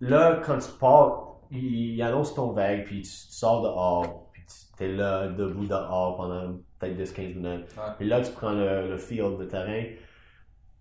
là, 0.00 0.40
quand 0.44 0.56
tu 0.58 0.70
pars, 0.80 1.24
il, 1.50 1.94
il 1.96 2.02
annonce 2.02 2.34
ton 2.34 2.52
vague, 2.52 2.84
puis 2.84 3.02
tu, 3.02 3.10
tu 3.10 3.32
sors 3.32 3.62
dehors, 3.62 4.25
tu 4.76 4.84
es 4.84 4.88
là, 4.94 5.28
debout 5.28 5.66
dehors 5.66 6.16
pendant 6.16 6.54
peut-être 6.78 6.96
10-15 6.96 7.34
minutes. 7.36 7.66
Ouais. 7.76 7.92
Puis 7.98 8.06
là, 8.08 8.20
tu 8.22 8.32
prends 8.32 8.52
le, 8.52 8.88
le 8.88 8.96
field 8.96 9.38
de 9.38 9.44
terrain, 9.44 9.82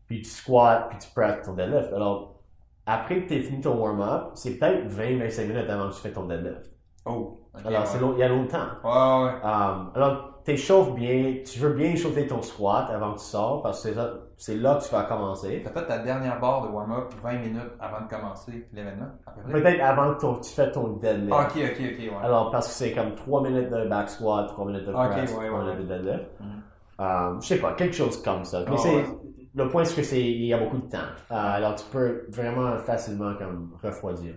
puis 0.07 0.21
tu 0.21 0.29
squats, 0.29 0.87
puis 0.89 0.97
tu 0.99 1.09
presses 1.13 1.45
ton 1.45 1.53
deadlift. 1.53 1.91
Alors, 1.93 2.41
après 2.85 3.23
que 3.25 3.33
tu 3.33 3.41
fini 3.41 3.61
ton 3.61 3.75
warm-up, 3.77 4.31
c'est 4.35 4.57
peut-être 4.57 4.87
20-25 4.87 5.47
minutes 5.47 5.69
avant 5.69 5.89
que 5.89 5.95
tu 5.95 6.01
fais 6.01 6.11
ton 6.13 6.25
deadlift. 6.25 6.71
Oh! 7.05 7.39
Alors, 7.63 7.81
ouais. 7.81 7.87
c'est 7.87 7.99
long- 7.99 8.13
il 8.13 8.19
y 8.19 8.23
a 8.23 8.27
longtemps. 8.29 8.67
Ouais, 8.83 9.25
ouais. 9.25 9.41
Um, 9.43 9.91
alors, 9.95 10.41
tu 10.45 10.57
chauffes 10.57 10.93
bien, 10.93 11.37
tu 11.45 11.59
veux 11.59 11.73
bien 11.73 11.95
chauffer 11.95 12.27
ton 12.27 12.41
squat 12.41 12.89
avant 12.91 13.13
que 13.13 13.19
tu 13.19 13.25
sors, 13.25 13.63
parce 13.63 13.81
que 13.81 13.89
c'est 13.89 13.95
là, 13.95 14.13
c'est 14.37 14.55
là 14.55 14.75
que 14.75 14.85
tu 14.85 14.91
vas 14.93 15.03
commencer. 15.03 15.61
T'as 15.63 15.71
fait 15.71 15.85
ta 15.87 15.99
dernière 15.99 16.39
barre 16.39 16.67
de 16.67 16.67
warm-up 16.73 17.13
20 17.21 17.33
minutes 17.39 17.71
avant 17.79 18.01
de 18.01 18.09
commencer 18.09 18.67
l'événement? 18.73 19.07
Peut-être 19.49 19.81
avant 19.81 20.13
que 20.13 20.21
ton- 20.21 20.39
tu 20.39 20.51
fais 20.51 20.71
ton 20.71 20.87
deadlift. 20.97 21.33
Ah, 21.33 21.47
ok, 21.49 21.61
ok, 21.63 21.79
ok, 21.79 21.99
ouais. 21.99 22.11
Alors, 22.25 22.51
parce 22.51 22.67
que 22.67 22.73
c'est 22.73 22.91
comme 22.93 23.15
3 23.15 23.41
minutes 23.43 23.69
de 23.69 23.87
back 23.87 24.09
squat, 24.09 24.47
3 24.49 24.65
minutes 24.65 24.85
de 24.85 24.91
press, 24.91 25.31
ouais, 25.35 25.47
3 25.47 25.59
ouais, 25.59 25.65
minutes 25.73 25.87
de 25.87 25.93
deadlift. 25.93 26.25
Mhm. 26.39 26.61
Um, 26.97 27.41
je 27.41 27.47
sais 27.47 27.59
pas, 27.59 27.73
quelque 27.73 27.95
chose 27.95 28.21
comme 28.21 28.43
ça. 28.45 28.63
Mais 28.69 28.77
c'est, 28.77 28.95
ouais. 28.95 29.05
le 29.53 29.67
point, 29.69 29.83
c'est 29.85 29.95
que 29.95 30.03
c'est, 30.03 30.21
il 30.21 30.45
y 30.45 30.53
a 30.53 30.57
beaucoup 30.57 30.77
de 30.77 30.89
temps. 30.89 30.97
Euh, 31.31 31.35
alors, 31.35 31.75
tu 31.75 31.85
peux 31.91 32.25
vraiment 32.29 32.77
facilement 32.79 33.35
comme 33.35 33.77
refroidir. 33.83 34.35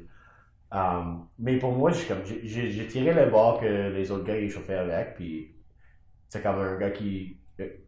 Um, 0.71 1.27
mais 1.39 1.59
pour 1.59 1.73
moi, 1.73 1.91
j'ai 1.93 2.87
tiré 2.89 3.15
le 3.15 3.31
bord 3.31 3.59
que 3.61 3.91
les 3.91 4.11
autres 4.11 4.25
gars, 4.25 4.37
ils 4.39 4.51
chauffaient 4.51 4.77
avec, 4.77 5.15
puis 5.15 5.55
c'est 6.29 6.43
comme 6.43 6.59
un 6.59 6.77
gars 6.77 6.91
qui, 6.91 7.38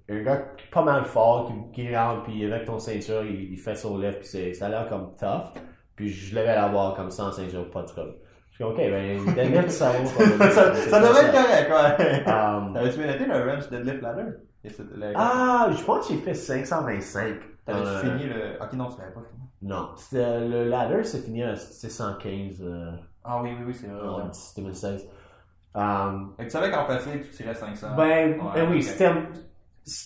un 0.08 0.22
gars 0.22 0.42
pas 0.72 0.82
mal 0.82 1.04
fort, 1.04 1.52
qui, 1.72 1.82
qui 1.86 1.96
rentre, 1.96 2.24
puis 2.24 2.44
avec 2.44 2.64
ton 2.64 2.78
ceinture, 2.78 3.24
il, 3.24 3.52
il 3.52 3.58
fait 3.58 3.74
son 3.76 3.98
lift, 3.98 4.18
puis 4.20 4.28
c'est, 4.28 4.52
ça 4.54 4.66
a 4.66 4.68
l'air 4.68 4.86
comme 4.88 5.14
tough. 5.18 5.52
Puis 5.96 6.08
je 6.08 6.34
levais 6.34 6.54
la 6.54 6.68
barre 6.68 6.94
comme 6.94 7.10
ça 7.10 7.24
en 7.26 7.32
ceinture, 7.32 7.70
pas 7.70 7.82
de 7.82 7.86
trouble. 7.88 8.14
Je 8.50 8.56
suis 8.56 8.64
ok, 8.64 8.76
ben, 8.76 9.34
deadlift, 9.34 9.70
ça 9.70 9.90
vaut. 9.92 10.06
ça, 10.06 10.74
ça 10.74 11.00
devrait 11.00 11.26
être 11.26 11.68
correct, 11.68 11.98
ouais. 12.00 12.32
Um, 12.32 12.72
T'avais-tu 12.74 13.02
été 13.08 13.26
le 13.26 13.50
range 13.50 13.68
deadlift 13.70 14.02
ladder? 14.02 14.30
Et 14.64 14.68
le- 14.68 15.12
ah, 15.14 15.70
je 15.70 15.82
pense 15.84 16.06
que 16.08 16.14
j'ai 16.14 16.20
fait 16.20 16.34
525. 16.34 17.34
T'avais-tu 17.64 17.86
Euh, 17.86 18.00
fini 18.00 18.24
le. 18.28 18.62
Ok, 18.62 18.72
non, 18.74 18.86
tu 18.90 19.00
l'avais 19.00 19.12
pas 19.14 19.20
fini. 19.20 19.42
Non, 19.62 19.90
c'était- 19.96 20.40
le 20.48 20.64
ladder, 20.68 21.04
c'est 21.04 21.22
fini 21.24 21.42
à 21.42 21.54
615 21.56 22.60
euh, 22.62 22.90
Ah 23.24 23.40
oui, 23.42 23.50
oui, 23.58 23.64
oui, 23.68 23.74
c'est 23.74 23.86
vrai. 23.86 24.06
en 24.06 24.16
ouais. 24.18 24.30
2016. 24.56 25.08
Um, 25.74 26.32
Fait 26.36 26.42
que 26.44 26.48
tu 26.48 26.50
savais 26.50 26.70
qu'en 26.70 26.84
fatigue, 26.84 27.22
tu 27.22 27.30
tirais 27.30 27.54
500. 27.54 27.88
ben, 27.96 28.32
Ouais, 28.32 28.36
ben 28.54 28.70
oui, 28.70 28.76
ok. 28.78 28.82
c'était. 28.82 29.12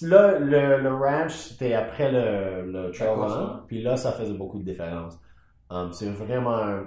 Là, 0.03 0.39
le, 0.39 0.81
le 0.81 0.95
ranch, 0.95 1.33
c'était 1.33 1.75
après 1.75 2.11
le, 2.13 2.71
le 2.71 2.91
trail 2.93 3.09
run, 3.15 3.65
puis 3.67 3.83
là, 3.83 3.97
ça 3.97 4.13
faisait 4.13 4.35
beaucoup 4.35 4.59
de 4.59 4.65
différence. 4.65 5.19
Um, 5.71 5.93
c'est 5.93 6.11
vraiment, 6.11 6.83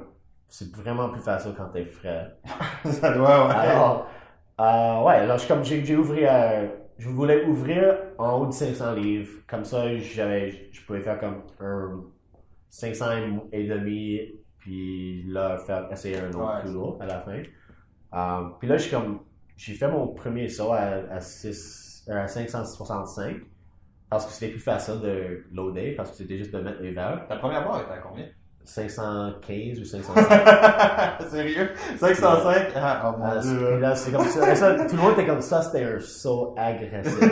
c'est 0.48 0.76
vraiment 0.76 1.10
plus 1.10 1.22
facile 1.22 1.54
quand 1.58 1.70
t'es 1.70 1.86
frais. 1.86 2.38
ça 2.86 3.14
doit, 3.14 3.48
ouais. 3.48 3.54
Alors, 3.56 4.08
euh, 4.62 5.04
ouais, 5.04 5.16
alors 5.16 5.38
je- 5.38 5.48
comme 5.48 5.64
j'ai 5.64 5.96
ouvert, 5.98 6.30
euh, 6.34 6.68
je 6.98 7.10
voulais 7.10 7.46
ouvrir 7.46 7.98
en 8.18 8.40
haut 8.42 8.48
de 8.48 8.52
500 8.54 8.94
livres. 8.94 9.32
Comme 9.48 9.66
ça, 9.66 9.96
j'avais, 9.98 10.70
je 10.72 10.86
pouvais 10.86 11.02
faire 11.02 11.20
comme 11.20 11.44
un 11.60 12.04
500 12.70 13.06
et 13.52 13.66
demi, 13.68 14.22
puis 14.60 15.24
là, 15.28 15.58
faire, 15.60 15.92
essayer 15.92 16.18
un 16.20 16.34
autre 16.34 16.56
Ouais, 16.56 16.62
plus 16.62 16.72
lourd 16.74 16.98
à 17.02 17.06
la 17.06 17.20
fin. 17.20 17.42
Euh, 18.14 18.50
puis 18.60 18.68
là, 18.68 18.78
j'ai 18.78 18.90
comme, 18.90 19.22
j'ai 19.56 19.74
fait 19.74 19.88
mon 19.90 20.08
premier 20.10 20.48
saut 20.50 20.72
à, 20.74 20.80
à, 21.12 21.20
6, 21.20 21.87
à 22.10 22.28
565, 22.28 23.38
parce 24.10 24.26
que 24.26 24.32
c'était 24.32 24.52
plus 24.52 24.62
facile 24.62 25.00
de 25.02 25.46
loader, 25.52 25.94
parce 25.96 26.12
que 26.12 26.18
c'était 26.18 26.38
juste 26.38 26.54
de 26.54 26.60
mettre 26.60 26.82
les 26.82 26.94
valves. 26.94 27.28
Ta 27.28 27.38
première 27.38 27.64
barre 27.64 27.82
était 27.82 27.92
à 27.92 28.00
combien? 28.00 28.28
515 28.68 29.80
ou 29.80 29.86
505. 29.86 30.28
Sérieux? 31.30 31.70
505 32.00 32.56
Ah, 32.76 33.02
oh 33.06 33.16
Ah, 33.24 33.36
mon 33.36 33.42
c'est- 33.42 33.48
dieu. 33.50 33.80
là, 33.80 33.96
c'est 33.96 34.12
comme 34.12 34.26
ça. 34.26 34.56
ça, 34.56 34.74
Tout 34.76 34.96
le 34.96 35.02
monde 35.02 35.14
était 35.14 35.26
comme 35.26 35.42
ça, 35.42 35.62
c'était 35.62 35.86
un 35.86 36.00
saut 36.00 36.54
agressif. 36.58 37.18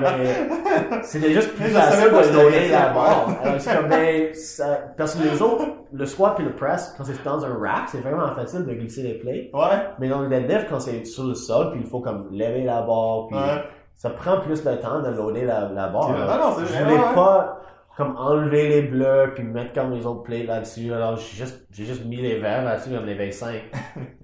Ben, 0.00 1.02
C'était 1.02 1.32
juste 1.32 1.54
plus 1.54 1.70
facile 1.70 2.10
de 2.10 2.32
donner 2.32 2.68
la 2.68 2.88
barre. 2.88 3.28
Alors, 3.42 3.60
c'est 3.60 3.76
comme, 3.76 3.88
ben, 3.88 4.34
ça- 4.34 4.78
parce 4.96 5.14
que 5.14 5.22
les 5.24 5.40
autres, 5.42 5.64
le 5.92 6.06
squat 6.06 6.34
puis 6.36 6.44
le 6.44 6.54
press, 6.54 6.94
quand 6.96 7.04
c'est 7.04 7.22
dans 7.22 7.44
un 7.44 7.58
rack, 7.60 7.88
c'est 7.88 8.00
vraiment 8.00 8.28
facile 8.34 8.64
de 8.64 8.72
glisser 8.74 9.02
les 9.02 9.14
plates. 9.14 9.52
Ouais, 9.52 9.78
Mais 9.98 10.08
dans 10.08 10.20
le 10.20 10.28
deadlift, 10.28 10.66
quand 10.70 10.80
c'est 10.80 11.04
sur 11.04 11.24
le 11.24 11.34
sol, 11.34 11.70
puis 11.72 11.80
il 11.84 11.88
faut 11.88 12.00
comme 12.00 12.28
lever 12.32 12.64
la 12.64 12.82
barre, 12.82 13.26
puis 13.28 13.36
ouais. 13.36 13.62
ça 13.96 14.10
prend 14.10 14.40
plus 14.40 14.62
de 14.64 14.74
temps 14.76 15.00
de 15.00 15.10
loader 15.10 15.44
la, 15.44 15.68
la 15.68 15.88
barre. 15.88 16.10
Ah 16.28 16.32
Alors, 16.34 16.50
non, 16.50 16.56
c'est 16.66 16.74
je 16.78 16.82
voulais 16.84 16.96
pas 17.14 17.60
comme 17.96 18.16
enlever 18.16 18.68
les 18.68 18.82
bleus 18.82 19.32
puis 19.34 19.44
mettre 19.44 19.72
comme 19.72 19.92
les 19.92 20.04
autres 20.04 20.22
plates 20.22 20.46
là-dessus. 20.46 20.92
Alors 20.92 21.16
j'ai 21.16 21.36
juste, 21.36 21.66
j'ai 21.70 21.84
juste 21.84 22.04
mis 22.04 22.16
les 22.16 22.38
verts 22.38 22.64
là-dessus 22.64 22.90
comme 22.90 23.06
les 23.06 23.14
25. 23.14 23.62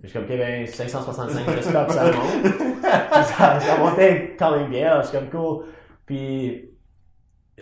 je 0.03 0.09
suis 0.09 0.13
comme, 0.13 0.25
ok 0.25 0.37
ben 0.37 0.67
565, 0.67 1.45
j'espère 1.55 1.87
que 1.87 1.93
ça 1.93 2.05
monte. 2.05 2.55
Ça, 2.83 3.61
ça 3.61 3.79
montait 3.79 4.35
quand 4.37 4.57
même 4.57 4.69
bien, 4.69 4.91
alors 4.91 5.03
je 5.03 5.09
suis 5.09 5.19
comme 5.19 5.31
cool. 5.31 5.65
Puis 6.07 6.71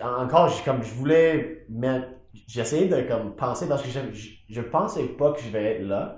encore, 0.03 0.49
j'ai 0.49 0.65
comme 0.65 0.83
je 0.83 0.95
voulais 0.95 1.67
mettre, 1.69 2.07
j'essayais 2.47 2.87
de 2.87 3.03
comme 3.03 3.35
penser 3.37 3.69
parce 3.69 3.83
que 3.83 3.89
je, 3.89 3.99
je, 4.13 4.29
je 4.49 4.61
pensais 4.63 5.05
pas 5.05 5.33
que 5.33 5.41
je 5.41 5.51
vais 5.51 5.77
être 5.77 5.83
là. 5.83 6.17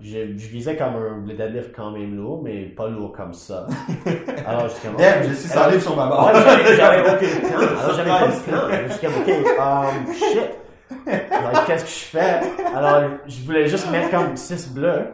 Je, 0.00 0.36
je 0.36 0.48
visais 0.48 0.76
comme 0.76 0.96
un 0.96 1.24
le 1.26 1.34
deadlift 1.34 1.74
quand 1.74 1.90
même 1.92 2.14
lourd, 2.16 2.42
mais 2.42 2.66
pas 2.66 2.88
lourd 2.88 3.12
comme 3.12 3.32
ça. 3.32 3.66
Alors 4.46 4.68
j'étais 4.68 4.88
comme, 4.88 4.96
Damn, 4.96 5.22
j'ai 5.22 5.80
sur 5.80 5.96
ma 5.96 6.08
barre. 6.08 6.26
Ouais, 6.26 6.76
j'avais, 6.76 7.00
aucun 7.00 7.48
plan. 7.48 7.58
Alors, 7.80 7.94
j'avais 7.94 8.10
pas 8.10 8.26
de 8.26 8.40
plan. 8.42 8.86
Je 8.86 8.92
suis 8.92 9.06
comme, 9.06 9.14
ok, 9.22 9.58
um, 9.58 10.14
shit. 10.14 10.50
Alors, 11.30 11.64
qu'est-ce 11.64 11.84
que 11.84 11.90
je 11.90 12.04
fais? 12.04 12.40
Alors, 12.74 13.10
je 13.26 13.42
voulais 13.44 13.66
juste 13.66 13.90
mettre 13.90 14.10
comme 14.10 14.36
6 14.36 14.74
bleus, 14.74 15.06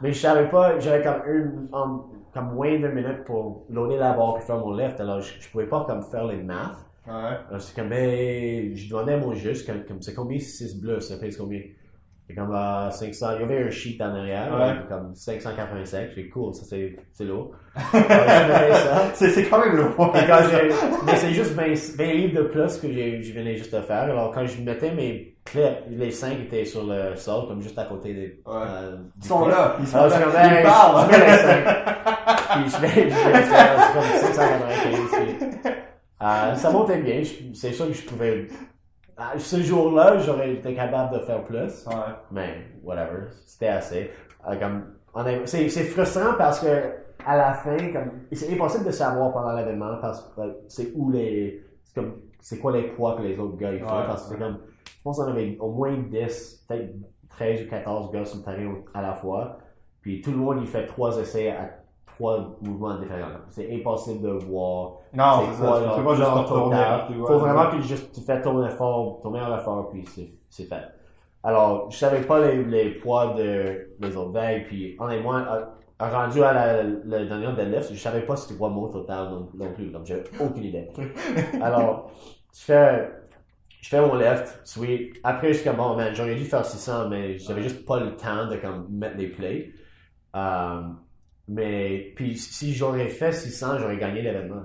mais 0.00 0.12
je 0.12 0.18
savais 0.18 0.48
pas, 0.48 0.78
j'avais 0.80 1.02
comme 1.02 1.22
une, 1.26 1.68
um, 1.72 2.02
comme 2.34 2.54
moins 2.54 2.76
d'une 2.76 2.92
minute 2.92 3.24
pour 3.24 3.64
loader 3.70 3.96
la 3.96 4.12
barre 4.12 4.38
et 4.38 4.40
faire 4.40 4.58
mon 4.58 4.72
lift. 4.74 4.98
Alors, 5.00 5.20
je, 5.20 5.40
je 5.40 5.48
pouvais 5.50 5.66
pas 5.66 5.84
comme 5.84 6.02
faire 6.02 6.26
les 6.26 6.42
maths. 6.42 6.78
Ouais. 7.06 7.38
Alors, 7.48 7.60
c'est 7.60 7.74
comme, 7.74 7.88
ben, 7.88 8.74
je 8.74 8.88
demandais 8.88 9.14
à 9.14 9.18
mon 9.18 9.30
comme, 9.30 9.84
comme 9.86 10.02
c'est 10.02 10.14
combien 10.14 10.38
6 10.38 10.80
bleus, 10.80 11.00
ça 11.00 11.16
pèse 11.16 11.36
combien? 11.36 11.60
C'est 12.30 12.36
comme 12.40 12.54
à 12.54 12.90
500, 12.92 13.26
il 13.36 13.40
y 13.40 13.44
avait 13.44 13.64
un 13.66 13.70
sheet 13.70 13.98
en 14.00 14.14
arrière, 14.14 14.48
Ouais. 14.56 14.74
comme 14.88 15.14
585, 15.14 16.10
j'ai 16.14 16.28
cool, 16.28 16.54
ça 16.54 16.62
c'est, 16.64 16.94
c'est 17.12 17.24
lourd. 17.24 17.50
C'est 19.14 19.30
c'est 19.30 19.44
quand 19.44 19.58
même. 19.64 19.78
Et 19.78 20.26
quand 20.26 20.38
j'ai- 20.50 20.68
mais 21.06 21.16
c'est 21.16 21.30
juste 21.32 21.52
20, 21.52 21.74
20 21.96 22.12
livres 22.12 22.42
de 22.42 22.48
plus 22.48 22.78
que 22.78 22.90
j'ai- 22.92 23.22
je 23.22 23.32
venais 23.32 23.56
juste 23.56 23.74
de 23.74 23.80
faire. 23.80 24.02
Alors, 24.02 24.32
quand 24.32 24.46
je 24.46 24.60
mettais 24.62 24.92
mes 24.92 25.34
clips, 25.44 25.62
les 25.90 26.10
5 26.10 26.38
étaient 26.40 26.64
sur 26.64 26.84
le 26.84 27.14
sol, 27.16 27.46
comme 27.48 27.60
juste 27.62 27.78
à 27.78 27.84
côté 27.84 28.12
des. 28.14 28.40
Ouais. 28.46 28.54
euh, 28.56 28.96
Ils 29.18 29.24
sont 29.24 29.46
là, 29.46 29.76
ils 29.80 29.86
sont 29.86 29.98
Alors, 29.98 30.08
là. 30.10 30.20
comme, 30.20 30.32
Ils 30.58 30.62
parlent. 30.62 31.06
je 31.06 31.18
mets 31.18 31.26
les 31.26 31.36
5. 31.38 31.64
Puis 32.50 32.70
je 32.70 32.82
mets, 32.82 33.10
je 33.10 33.28
mets, 33.28 33.42
c'est 33.42 33.92
comme 33.94 34.34
595. 34.34 35.10
Puis, 35.12 35.70
euh, 36.22 36.54
ça 36.54 36.70
montait 36.70 36.98
bien. 36.98 37.22
C'est 37.54 37.72
sûr 37.72 37.86
que 37.88 37.92
je 37.92 38.02
pouvais. 38.02 38.46
À 39.20 39.38
ce 39.38 39.60
jour-là, 39.60 40.18
j'aurais 40.18 40.54
été 40.54 40.74
capable 40.74 41.14
de 41.14 41.22
faire 41.24 41.44
plus. 41.44 41.86
Ouais. 41.86 41.94
Mais, 42.30 42.66
whatever, 42.82 43.26
c'était 43.44 43.68
assez. 43.68 44.10
Euh, 44.48 44.56
comme, 44.56 44.94
c'est, 45.44 45.68
c'est 45.68 45.84
frustrant 45.84 46.34
parce 46.38 46.60
que, 46.60 46.66
à 47.26 47.36
la 47.36 47.52
fin, 47.52 47.76
comme, 47.92 48.12
c'est 48.32 48.50
impossible 48.52 48.86
de 48.86 48.90
savoir 48.90 49.32
pendant 49.32 49.52
l'événement 49.52 49.96
parce 50.00 50.22
que 50.22 50.40
like, 50.40 50.56
c'est 50.68 50.92
où 50.94 51.10
les, 51.10 51.62
c'est 51.84 51.94
comme, 52.00 52.14
c'est 52.40 52.58
quoi 52.58 52.72
les 52.72 52.84
poids 52.84 53.16
que 53.16 53.22
les 53.22 53.38
autres 53.38 53.58
gars 53.58 53.72
ils 53.72 53.80
font 53.80 53.86
Ouais. 53.86 54.06
parce 54.06 54.24
que 54.24 54.30
c'est 54.34 54.38
comme, 54.38 54.58
je 54.86 55.02
pense 55.04 55.18
qu'on 55.18 55.28
avait 55.30 55.56
au 55.60 55.70
moins 55.70 55.94
10, 55.98 56.64
peut-être 56.66 56.94
13 57.28 57.66
ou 57.66 57.70
14 57.70 58.12
gars 58.12 58.24
sur 58.24 58.38
le 58.38 58.44
terrain 58.44 58.74
à 58.94 59.02
la 59.02 59.14
fois. 59.14 59.58
Puis 60.00 60.22
tout 60.22 60.30
le 60.30 60.38
monde, 60.38 60.58
il 60.62 60.66
fait 60.66 60.86
trois 60.86 61.18
essais 61.18 61.50
à 61.50 61.68
trois 62.06 62.56
mouvements 62.62 62.98
différents. 62.98 63.38
C'est 63.50 63.70
impossible 63.70 64.22
de 64.22 64.30
voir 64.46 64.99
Non, 65.12 65.42
c'est 65.46 65.62
ça. 65.62 65.82
Tu 65.90 66.00
peux 66.00 66.06
pas 66.06 66.14
juste 66.14 66.28
retourner. 66.28 66.84
puis 67.08 67.18
Faut 67.18 67.38
vraiment 67.38 67.70
que 67.70 67.80
juste, 67.80 68.12
tu 68.14 68.20
fais 68.20 68.40
ton 68.40 68.64
effort, 68.66 69.20
ton 69.22 69.30
meilleur 69.30 69.58
effort, 69.58 69.88
puis 69.90 70.04
c'est, 70.48 70.64
fait. 70.64 70.84
Alors, 71.42 71.90
je 71.90 71.96
savais 71.96 72.20
pas 72.20 72.38
les, 72.46 72.64
les 72.64 72.90
poids 72.90 73.34
de 73.34 73.96
les 73.98 74.16
autres 74.16 74.32
vagues, 74.32 74.66
puis 74.66 74.96
honnêtement, 74.98 75.36
euh, 75.36 75.64
rendu 75.98 76.42
à 76.42 76.52
la, 76.52 76.82
le 76.82 77.26
dernier 77.26 77.52
deadlift, 77.52 77.92
je 77.92 77.98
savais 77.98 78.22
pas 78.22 78.36
c'était 78.36 78.58
quoi 78.58 78.68
mon 78.68 78.88
total 78.88 79.30
non, 79.30 79.48
non 79.54 79.72
plus, 79.72 79.90
donc 79.90 80.06
j'avais 80.06 80.24
aucune 80.38 80.64
idée. 80.64 80.88
Alors, 81.62 82.10
je 82.54 82.60
fais, 82.60 83.10
je 83.80 83.88
fais 83.88 84.00
mon 84.00 84.14
left, 84.14 84.60
sweet. 84.64 85.18
Après, 85.24 85.48
je 85.48 85.58
suis 85.58 85.64
comme, 85.64 85.76
bon, 85.76 85.96
man, 85.96 86.14
j'aurais 86.14 86.34
dû 86.34 86.44
faire 86.44 86.64
600, 86.64 87.08
mais 87.08 87.38
j'avais 87.38 87.62
juste 87.62 87.84
pas 87.84 88.00
le 88.00 88.16
temps 88.16 88.46
de 88.48 88.56
comme, 88.56 88.86
mettre 88.90 89.16
les 89.16 89.28
plays. 89.28 89.72
Euh, 90.36 90.82
mais, 91.48 92.12
puis 92.14 92.36
si 92.36 92.72
j'aurais 92.74 93.08
fait 93.08 93.32
600, 93.32 93.78
j'aurais 93.80 93.98
gagné 93.98 94.22
l'événement. 94.22 94.62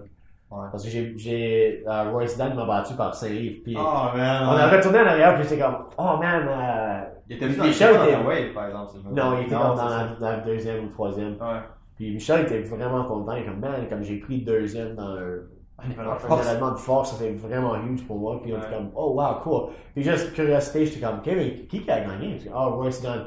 Ouais. 0.51 0.67
Parce 0.71 0.83
que 0.83 0.89
j'ai, 0.89 1.13
j'ai, 1.17 1.83
euh, 1.87 2.11
Royce 2.11 2.37
Dan 2.37 2.53
m'a 2.55 2.65
battu 2.65 2.93
par 2.93 3.13
5 3.13 3.29
livres. 3.29 3.61
Puis, 3.63 3.75
Oh 3.77 4.15
man. 4.15 4.43
on 4.47 4.51
a 4.55 4.67
retourné 4.69 4.99
en 4.99 5.05
arrière, 5.07 5.33
puis 5.35 5.43
j'étais 5.43 5.61
comme, 5.61 5.77
oh 5.97 6.17
man, 6.19 6.47
euh, 6.47 7.01
Il 7.27 7.35
était 7.37 7.49
dans 7.49 7.63
Michel 7.65 7.95
le 7.97 8.03
était- 8.03 8.11
dans 8.13 8.27
wave, 8.27 8.53
par 8.53 8.65
exemple. 8.67 8.91
le- 9.09 9.11
non, 9.15 9.37
il 9.39 9.45
était 9.47 9.55
dans 9.55 9.73
la, 9.75 10.03
dans 10.19 10.29
la 10.29 10.37
deuxième 10.37 10.85
ou 10.85 10.89
troisième. 10.89 11.31
Ouais. 11.33 11.59
Puis 11.95 12.13
Michel 12.13 12.41
était 12.41 12.61
vraiment 12.61 13.03
content, 13.05 13.35
comme, 13.43 13.59
man, 13.59 13.87
comme 13.89 14.03
j'ai 14.03 14.17
pris 14.19 14.43
deuxième 14.43 14.95
dans 14.95 15.09
un, 15.15 15.19
Il 15.87 15.91
fait 15.93 15.99
un 16.01 16.03
leur 16.05 16.19
force. 16.21 16.47
événement 16.47 16.71
de 16.71 16.77
force, 16.77 17.11
ça 17.11 17.17
c'était 17.17 17.33
vraiment 17.33 17.75
huge 17.77 18.05
pour 18.05 18.17
moi. 18.19 18.39
Puis 18.41 18.53
on 18.53 18.57
Ouais. 18.57 18.61
était 18.63 18.75
comme, 18.75 18.91
oh 18.95 19.13
wow, 19.19 19.35
cool. 19.43 19.69
Puis 19.93 20.03
juste 20.03 20.31
curiosité, 20.33 20.85
j'étais 20.85 21.05
comme, 21.05 21.17
ok, 21.17 21.25
mais 21.27 21.51
qui 21.67 21.81
qui 21.81 21.91
a 21.91 21.99
gagné? 22.01 22.39
Oh, 22.55 22.69
Royce 22.75 23.01
Dunn. 23.01 23.25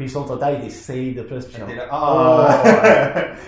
Puis 0.00 0.08
son 0.08 0.24
total 0.24 0.54
était 0.54 0.70
6 0.70 1.14
de 1.14 1.20
plus. 1.20 1.44
Puis 1.44 1.60
là. 1.76 1.84
Ah! 1.90 2.62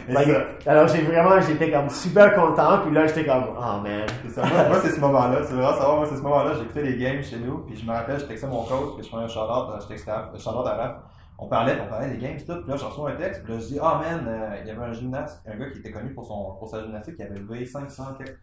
Like, 0.07 0.29
ça, 0.65 0.71
alors 0.71 0.87
j'ai 0.87 1.01
vraiment, 1.01 1.41
j'étais 1.41 1.71
comme 1.71 1.89
super 1.89 2.35
content, 2.35 2.81
puis 2.85 2.95
là 2.95 3.07
j'étais 3.07 3.25
comme, 3.25 3.45
oh 3.57 3.81
man. 3.83 4.07
ça. 4.29 4.43
Moi, 4.43 4.69
moi, 4.69 4.79
c'est 4.83 4.91
ce 4.91 5.01
moment-là. 5.01 5.39
C'est 5.45 5.55
vraiment 5.55 5.73
savoir, 5.73 5.97
moi, 5.97 6.07
c'est 6.11 6.17
ce 6.17 6.21
moment-là. 6.21 6.53
J'écoutais 6.59 6.83
les 6.83 6.99
games 6.99 7.23
chez 7.23 7.39
nous, 7.39 7.61
puis 7.65 7.75
je 7.75 7.87
me 7.87 7.93
rappelle, 7.93 8.21
je 8.21 8.27
textais 8.27 8.47
mon 8.49 8.65
coach, 8.65 8.97
puis 8.99 9.03
je 9.03 9.09
faisais 9.09 9.23
un 9.23 9.29
shout-out, 9.29 9.81
je 9.81 9.87
textais 9.89 10.11
à- 10.11 10.31
shout-out 10.37 10.67
à 10.67 10.75
Raph. 10.75 10.97
On 11.39 11.47
parlait, 11.49 11.79
on 11.83 11.89
parlait 11.89 12.11
des 12.11 12.19
games, 12.19 12.37
tout. 12.37 12.61
Puis 12.61 12.71
là, 12.71 12.77
je 12.77 12.85
reçois 12.85 13.13
un 13.13 13.15
texte, 13.17 13.43
puis 13.45 13.55
là, 13.55 13.59
je 13.59 13.67
dis, 13.69 13.79
ah 13.81 13.99
man, 14.05 14.27
euh, 14.29 14.57
il 14.61 14.69
y 14.69 14.71
avait 14.71 14.85
un 14.85 14.93
gymnaste, 14.93 15.43
un 15.51 15.57
gars 15.57 15.71
qui 15.71 15.79
était 15.79 15.91
connu 15.91 16.13
pour, 16.13 16.27
son, 16.27 16.55
pour 16.59 16.69
sa 16.69 16.83
gymnastique, 16.83 17.17
qui 17.17 17.23
avait 17.23 17.39
levé 17.39 17.65
500 17.65 18.05
quelques. 18.19 18.39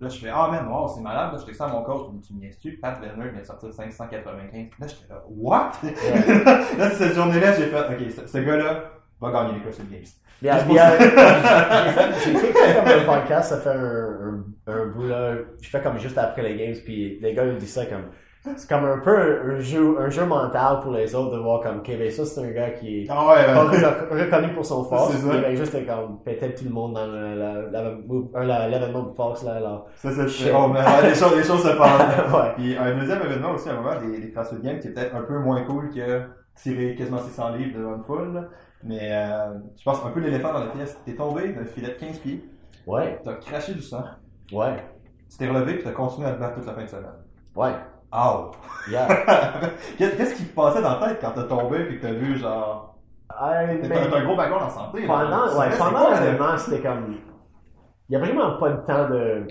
Là, 0.00 0.08
je 0.08 0.18
fais, 0.18 0.30
ah 0.32 0.48
man, 0.50 0.66
wow, 0.68 0.88
c'est 0.88 1.00
malade. 1.00 1.32
Là, 1.32 1.38
je 1.40 1.46
texte 1.46 1.60
à 1.60 1.68
mon 1.68 1.82
coach, 1.82 2.08
puis 2.10 2.20
tu 2.20 2.34
me 2.34 2.40
niaises-tu? 2.40 2.72
Pat 2.78 3.00
Werner 3.00 3.30
vient 3.30 3.40
de 3.40 3.46
sortir 3.46 3.72
595. 3.72 4.50
Puis 4.50 4.80
là, 4.80 4.86
j'étais 4.86 5.12
là, 5.12 5.22
what? 5.28 5.72
là, 6.78 6.90
cette 6.90 7.14
journée-là, 7.14 7.52
j'ai 7.54 7.66
fait, 7.66 7.78
ok, 7.78 8.10
ce, 8.10 8.26
ce 8.26 8.38
gars-là 8.38 8.84
va 9.20 9.30
gagner 9.30 9.54
les 9.54 9.60
CrossFit 9.60 9.84
Games. 9.90 10.02
Bien, 10.42 10.62
bien, 10.64 10.90
j'ai 10.98 12.34
fait, 12.34 12.52
comme 12.52 12.88
un 12.88 13.04
podcast, 13.18 13.50
ça 13.50 13.60
fait 13.60 13.70
un, 13.70 14.44
un, 14.66 14.72
un 14.72 14.86
bout 14.86 15.06
là, 15.06 15.36
je 15.60 15.68
fais 15.70 15.80
comme 15.80 15.98
juste 15.98 16.18
après 16.18 16.42
les 16.42 16.56
games, 16.56 16.74
puis 16.84 17.18
les 17.20 17.32
gars 17.32 17.46
ils 17.46 17.56
disent 17.56 17.72
ça 17.72 17.86
comme, 17.86 18.06
c'est 18.56 18.68
comme 18.68 18.84
un 18.84 18.98
peu 18.98 19.54
un, 19.54 19.58
jeu, 19.58 19.96
un 19.98 20.10
jeu 20.10 20.24
mental 20.26 20.80
pour 20.80 20.92
les 20.92 21.14
autres 21.14 21.36
de 21.36 21.40
voir 21.40 21.60
comme, 21.60 21.78
ok, 21.78 21.86
ben 21.98 22.10
ça 22.10 22.24
c'est 22.26 22.40
un 22.42 22.50
gars 22.50 22.70
qui 22.70 23.00
est 23.02 23.06
Ah 23.08 23.26
ouais, 23.26 23.46
pas 23.54 23.64
reconnu 23.64 24.52
pour 24.52 24.64
son 24.64 24.84
force, 24.84 25.12
C'est 25.12 25.18
ça. 25.18 25.30
puis 25.30 25.40
ben 25.40 25.56
juste 25.56 25.86
comme, 25.86 26.22
peut-être 26.22 26.58
tout 26.58 26.64
le 26.64 26.70
monde 26.70 26.94
dans 26.94 27.06
l'événement 28.68 29.02
de 29.04 29.12
force 29.14 29.44
là, 29.44 29.54
alors. 29.54 29.86
Ça, 29.96 30.10
c'est 30.12 30.28
Shit. 30.28 30.46
les 30.46 31.14
choses, 31.14 31.36
les 31.36 31.42
choses 31.44 31.62
se 31.62 31.76
passent. 31.76 32.32
ouais. 32.32 32.52
Puis 32.56 32.76
un 32.76 32.98
deuxième 32.98 33.22
événement 33.22 33.52
aussi, 33.52 33.68
à 33.68 33.72
un 33.72 33.76
moment, 33.80 33.98
des, 34.00 34.20
des 34.20 34.30
CrossFit 34.30 34.60
Games 34.62 34.78
qui 34.80 34.88
est 34.88 34.92
peut-être 34.92 35.14
un 35.16 35.22
peu 35.22 35.38
moins 35.38 35.62
cool 35.64 35.90
que 35.90 36.22
tirer 36.54 36.94
quasiment 36.94 37.18
600 37.18 37.54
livres 37.56 37.78
devant 37.78 37.96
une 37.96 38.04
foule. 38.04 38.48
Mais 38.82 39.10
euh, 39.12 39.54
je 39.78 39.82
pense 39.84 40.04
un 40.04 40.10
peu 40.10 40.20
l'éléphant 40.20 40.52
dans 40.52 40.60
la 40.60 40.70
pièce. 40.70 40.98
T'es 41.06 41.14
tombé 41.14 41.48
d'un 41.52 41.64
filet 41.64 41.88
de 41.88 41.94
15 41.94 42.18
pieds, 42.18 42.44
Ouais, 42.86 43.18
t'as 43.24 43.34
craché 43.36 43.72
du 43.72 43.80
sang, 43.80 44.04
ouais, 44.52 44.76
tu 45.30 45.38
t'es 45.38 45.48
relevé 45.48 45.76
puis 45.76 45.84
t'as 45.84 45.92
continué 45.92 46.28
à 46.28 46.32
te 46.32 46.38
battre 46.40 46.56
toute 46.56 46.66
la 46.66 46.74
fin 46.74 46.82
de 46.82 46.88
semaine. 46.88 47.06
ouais, 47.56 47.72
Ow! 48.14 48.50
yeah. 48.90 49.06
Qu'est- 49.98 50.16
Qu'est-ce 50.16 50.34
qui 50.36 50.44
te 50.44 50.54
passait 50.54 50.82
dans 50.82 50.98
la 51.00 51.08
tête 51.08 51.18
quand 51.20 51.32
t'as 51.34 51.44
tombé 51.44 51.84
puis 51.86 51.96
que 51.98 52.02
t'as 52.02 52.12
vu 52.12 52.36
genre. 52.38 52.96
T'as 53.28 53.66
ben- 53.66 54.10
t'as 54.10 54.18
un 54.20 54.24
gros 54.24 54.36
background 54.36 54.64
en 54.66 54.70
santé. 54.70 55.06
Pendant, 55.06 55.58
ouais, 55.58 55.66
pendant 55.76 56.10
l'événement, 56.10 56.56
c'était 56.58 56.82
comme. 56.82 57.16
Il 58.08 58.10
n'y 58.10 58.16
a 58.16 58.18
vraiment 58.20 58.58
pas 58.58 58.70
de 58.70 58.84
temps 58.84 59.08
de, 59.08 59.46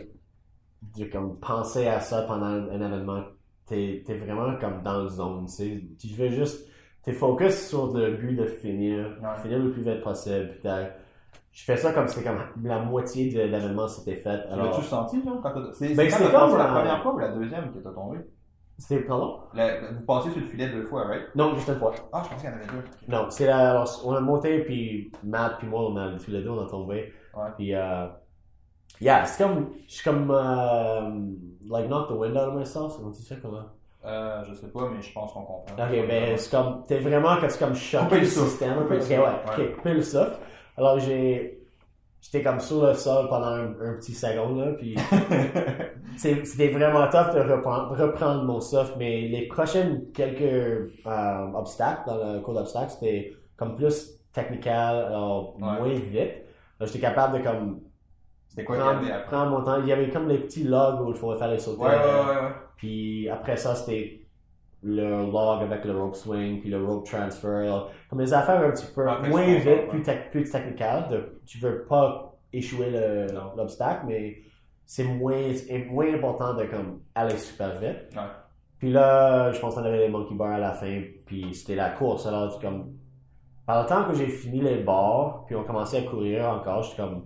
de 0.97 1.05
comme, 1.11 1.39
penser 1.39 1.87
à 1.87 1.99
ça 1.99 2.21
pendant 2.23 2.45
un 2.45 2.69
événement. 2.81 3.21
T'es 3.65 4.03
es 4.07 4.15
vraiment 4.15 4.57
comme 4.59 4.81
dans 4.83 5.01
le 5.01 5.09
zone. 5.09 5.45
tu 5.47 5.51
sais. 5.97 6.15
Veux 6.17 6.29
juste. 6.29 6.67
T'es 7.03 7.11
focus 7.11 7.67
sur 7.67 7.91
le 7.93 8.11
but 8.15 8.35
de 8.35 8.45
finir, 8.45 9.07
Ouais. 9.21 9.35
finir 9.41 9.59
le 9.59 9.71
plus 9.71 9.81
vite 9.81 10.01
possible. 10.01 10.51
Puis 10.61 10.69
je 11.51 11.65
fais 11.65 11.75
ça 11.75 11.91
comme 11.91 12.07
c'était 12.07 12.29
comme 12.29 12.39
la 12.63 12.79
moitié 12.79 13.29
de 13.33 13.41
l'événement 13.41 13.87
s'était 13.89 14.15
fait. 14.15 14.47
Tu 14.47 14.53
Alors, 14.53 14.67
L'as-tu 14.67 14.83
senti, 14.83 15.21
là, 15.23 15.31
quand 15.43 15.53
Ben, 15.53 15.73
c'était 15.73 16.09
comme 16.31 16.57
la 16.57 16.65
première 16.67 17.01
fois 17.03 17.13
ou 17.15 17.19
la 17.19 17.29
deuxième 17.29 17.73
que 17.73 17.79
t'as 17.79 17.91
tombé? 17.91 18.19
C'était 18.77 19.01
pardon? 19.01 19.39
La- 19.53 19.91
vous 19.91 20.01
passez 20.05 20.31
sur 20.31 20.41
le 20.41 20.47
filet 20.47 20.69
deux 20.69 20.83
fois, 20.85 21.05
right? 21.07 21.23
Non, 21.35 21.55
juste 21.55 21.67
une 21.69 21.79
fois. 21.79 21.93
Ah, 22.11 22.21
je 22.23 22.29
pensais 22.29 22.47
qu'il 22.47 22.49
y 22.49 22.53
en 22.53 22.57
avait 22.57 22.65
deux. 22.65 22.83
Non, 23.07 23.29
c'est 23.29 23.45
la, 23.45 23.71
alors, 23.71 24.01
on 24.05 24.13
a 24.13 24.19
monté, 24.19 24.59
puis 24.63 25.11
Matt, 25.23 25.57
puis 25.59 25.67
moi, 25.67 25.81
on 25.89 25.95
a, 25.97 26.17
tous 26.19 26.31
les 26.31 26.41
deux, 26.41 26.49
on 26.49 26.65
a 26.65 26.69
tombé. 26.69 27.13
Ouais. 27.35 27.49
Puis, 27.57 27.73
euh, 27.75 28.07
yeah, 29.01 29.25
c'est 29.25 29.43
comme, 29.43 29.69
je 29.87 29.93
suis 29.93 30.03
comme, 30.03 30.29
euh, 30.31 31.09
like, 31.69 31.87
knock 31.87 32.09
the 32.09 32.11
wind 32.13 32.35
out 32.37 32.49
of 32.49 32.55
myself, 32.55 32.93
on 33.03 33.09
dit 33.09 33.23
ça 33.23 33.35
comment? 33.41 33.63
Euh, 34.05 34.43
je 34.49 34.53
sais 34.53 34.67
pas, 34.67 34.89
mais 34.89 35.01
je 35.01 35.13
pense 35.13 35.31
qu'on 35.31 35.43
comprend. 35.43 35.75
Ok, 35.75 36.07
ben, 36.07 36.37
c'est 36.37 36.51
comme, 36.51 36.83
t'es 36.85 36.99
vraiment, 36.99 37.37
que 37.37 37.47
c'est 37.47 37.59
comme 37.59 37.75
choqué 37.75 38.15
le 38.15 38.21
le 38.21 38.25
système. 38.27 38.75
Couper 38.81 38.95
le 38.95 38.99
Ok, 39.01 39.03
souffle, 39.07 39.19
ouais, 39.21 39.25
ouais. 39.57 39.65
ok, 39.69 39.75
couper 39.77 39.93
le 39.93 40.01
souffle. 40.01 40.37
Alors, 40.77 40.99
j'ai, 40.99 41.62
j'étais 42.23 42.41
comme 42.41 42.59
sur 42.59 42.87
le 42.87 42.93
sol 42.95 43.27
pendant 43.29 43.47
un, 43.47 43.67
un 43.81 43.93
petit 43.99 44.13
seconde, 44.15 44.59
là, 44.59 44.71
puis 44.79 44.95
c'était 46.17 46.69
vraiment 46.69 47.07
tough 47.09 47.33
de 47.35 47.41
reprendre, 47.51 47.95
reprendre 47.99 48.43
mon 48.43 48.61
souffle, 48.61 48.93
mais 48.97 49.27
les 49.27 49.47
prochaines 49.47 50.11
quelques 50.13 50.41
euh, 51.05 51.51
obstacles 51.53 52.03
dans 52.07 52.33
le 52.33 52.39
cours 52.39 52.53
d'obstacles, 52.53 52.91
c'était 52.91 53.33
comme 53.57 53.75
plus 53.75 54.19
technical, 54.31 55.05
alors 55.07 55.55
Ouais. 55.55 55.79
moins 55.79 55.93
vite. 55.93 56.31
J'étais 56.81 56.99
capable 56.99 57.39
de 57.39 57.43
comme 57.43 57.81
C'était 58.47 58.63
quoi 58.65 58.77
prendre, 58.77 59.23
prendre 59.25 59.51
mon 59.51 59.63
temps. 59.63 59.79
Il 59.81 59.87
y 59.87 59.91
avait 59.93 60.09
comme 60.09 60.27
des 60.27 60.39
petits 60.39 60.63
logs 60.63 61.01
où 61.01 61.11
il 61.11 61.15
fallait 61.15 61.37
faire 61.39 61.47
les 61.49 61.59
sauter. 61.59 61.81
Ouais, 61.83 61.89
ouais, 61.89 61.95
ouais, 61.95 62.41
ouais. 62.41 62.51
Puis 62.77 63.29
après 63.29 63.57
ça, 63.57 63.75
c'était 63.75 64.22
le 64.83 65.31
log 65.31 65.63
avec 65.63 65.85
le 65.85 65.97
rope 65.97 66.15
swing, 66.15 66.59
puis 66.59 66.69
le 66.69 66.85
rope 66.85 67.05
transfer. 67.05 67.87
Comme 68.09 68.19
des 68.19 68.33
affaires 68.33 68.61
un 68.61 68.71
petit 68.71 68.85
peu 68.93 69.05
que 69.05 69.29
moins 69.29 69.55
vite, 69.55 69.87
plus, 69.87 70.03
plus 70.31 70.51
technical. 70.51 71.07
De, 71.09 71.41
tu 71.45 71.59
veux 71.59 71.85
pas 71.85 72.35
échouer 72.51 72.91
l'obstacle, 73.55 74.05
mais 74.07 74.37
c'est 74.85 75.05
moins, 75.05 75.41
moins 75.89 76.13
important 76.13 76.53
de 76.53 76.65
comme 76.65 77.01
aller 77.15 77.37
super 77.37 77.79
vite. 77.79 78.13
Ouais. 78.15 78.21
Puis 78.77 78.91
là, 78.91 79.51
je 79.51 79.59
pense 79.59 79.75
qu'on 79.75 79.83
avait 79.85 79.99
les 79.99 80.09
monkey 80.09 80.35
bars 80.35 80.55
à 80.55 80.59
la 80.59 80.73
fin, 80.73 81.01
puis 81.25 81.53
c'était 81.53 81.75
la 81.75 81.91
course. 81.91 82.25
Alors, 82.25 82.59
comme, 82.59 82.97
par 83.65 83.83
le 83.83 83.87
temps 83.87 84.03
que 84.05 84.13
j'ai 84.13 84.27
fini 84.27 84.59
les 84.59 84.83
bars, 84.83 85.45
puis 85.45 85.55
on 85.55 85.63
commençait 85.63 85.99
à 85.99 86.01
courir 86.01 86.49
encore, 86.49 86.83
j'étais 86.83 86.97
comme, 86.97 87.25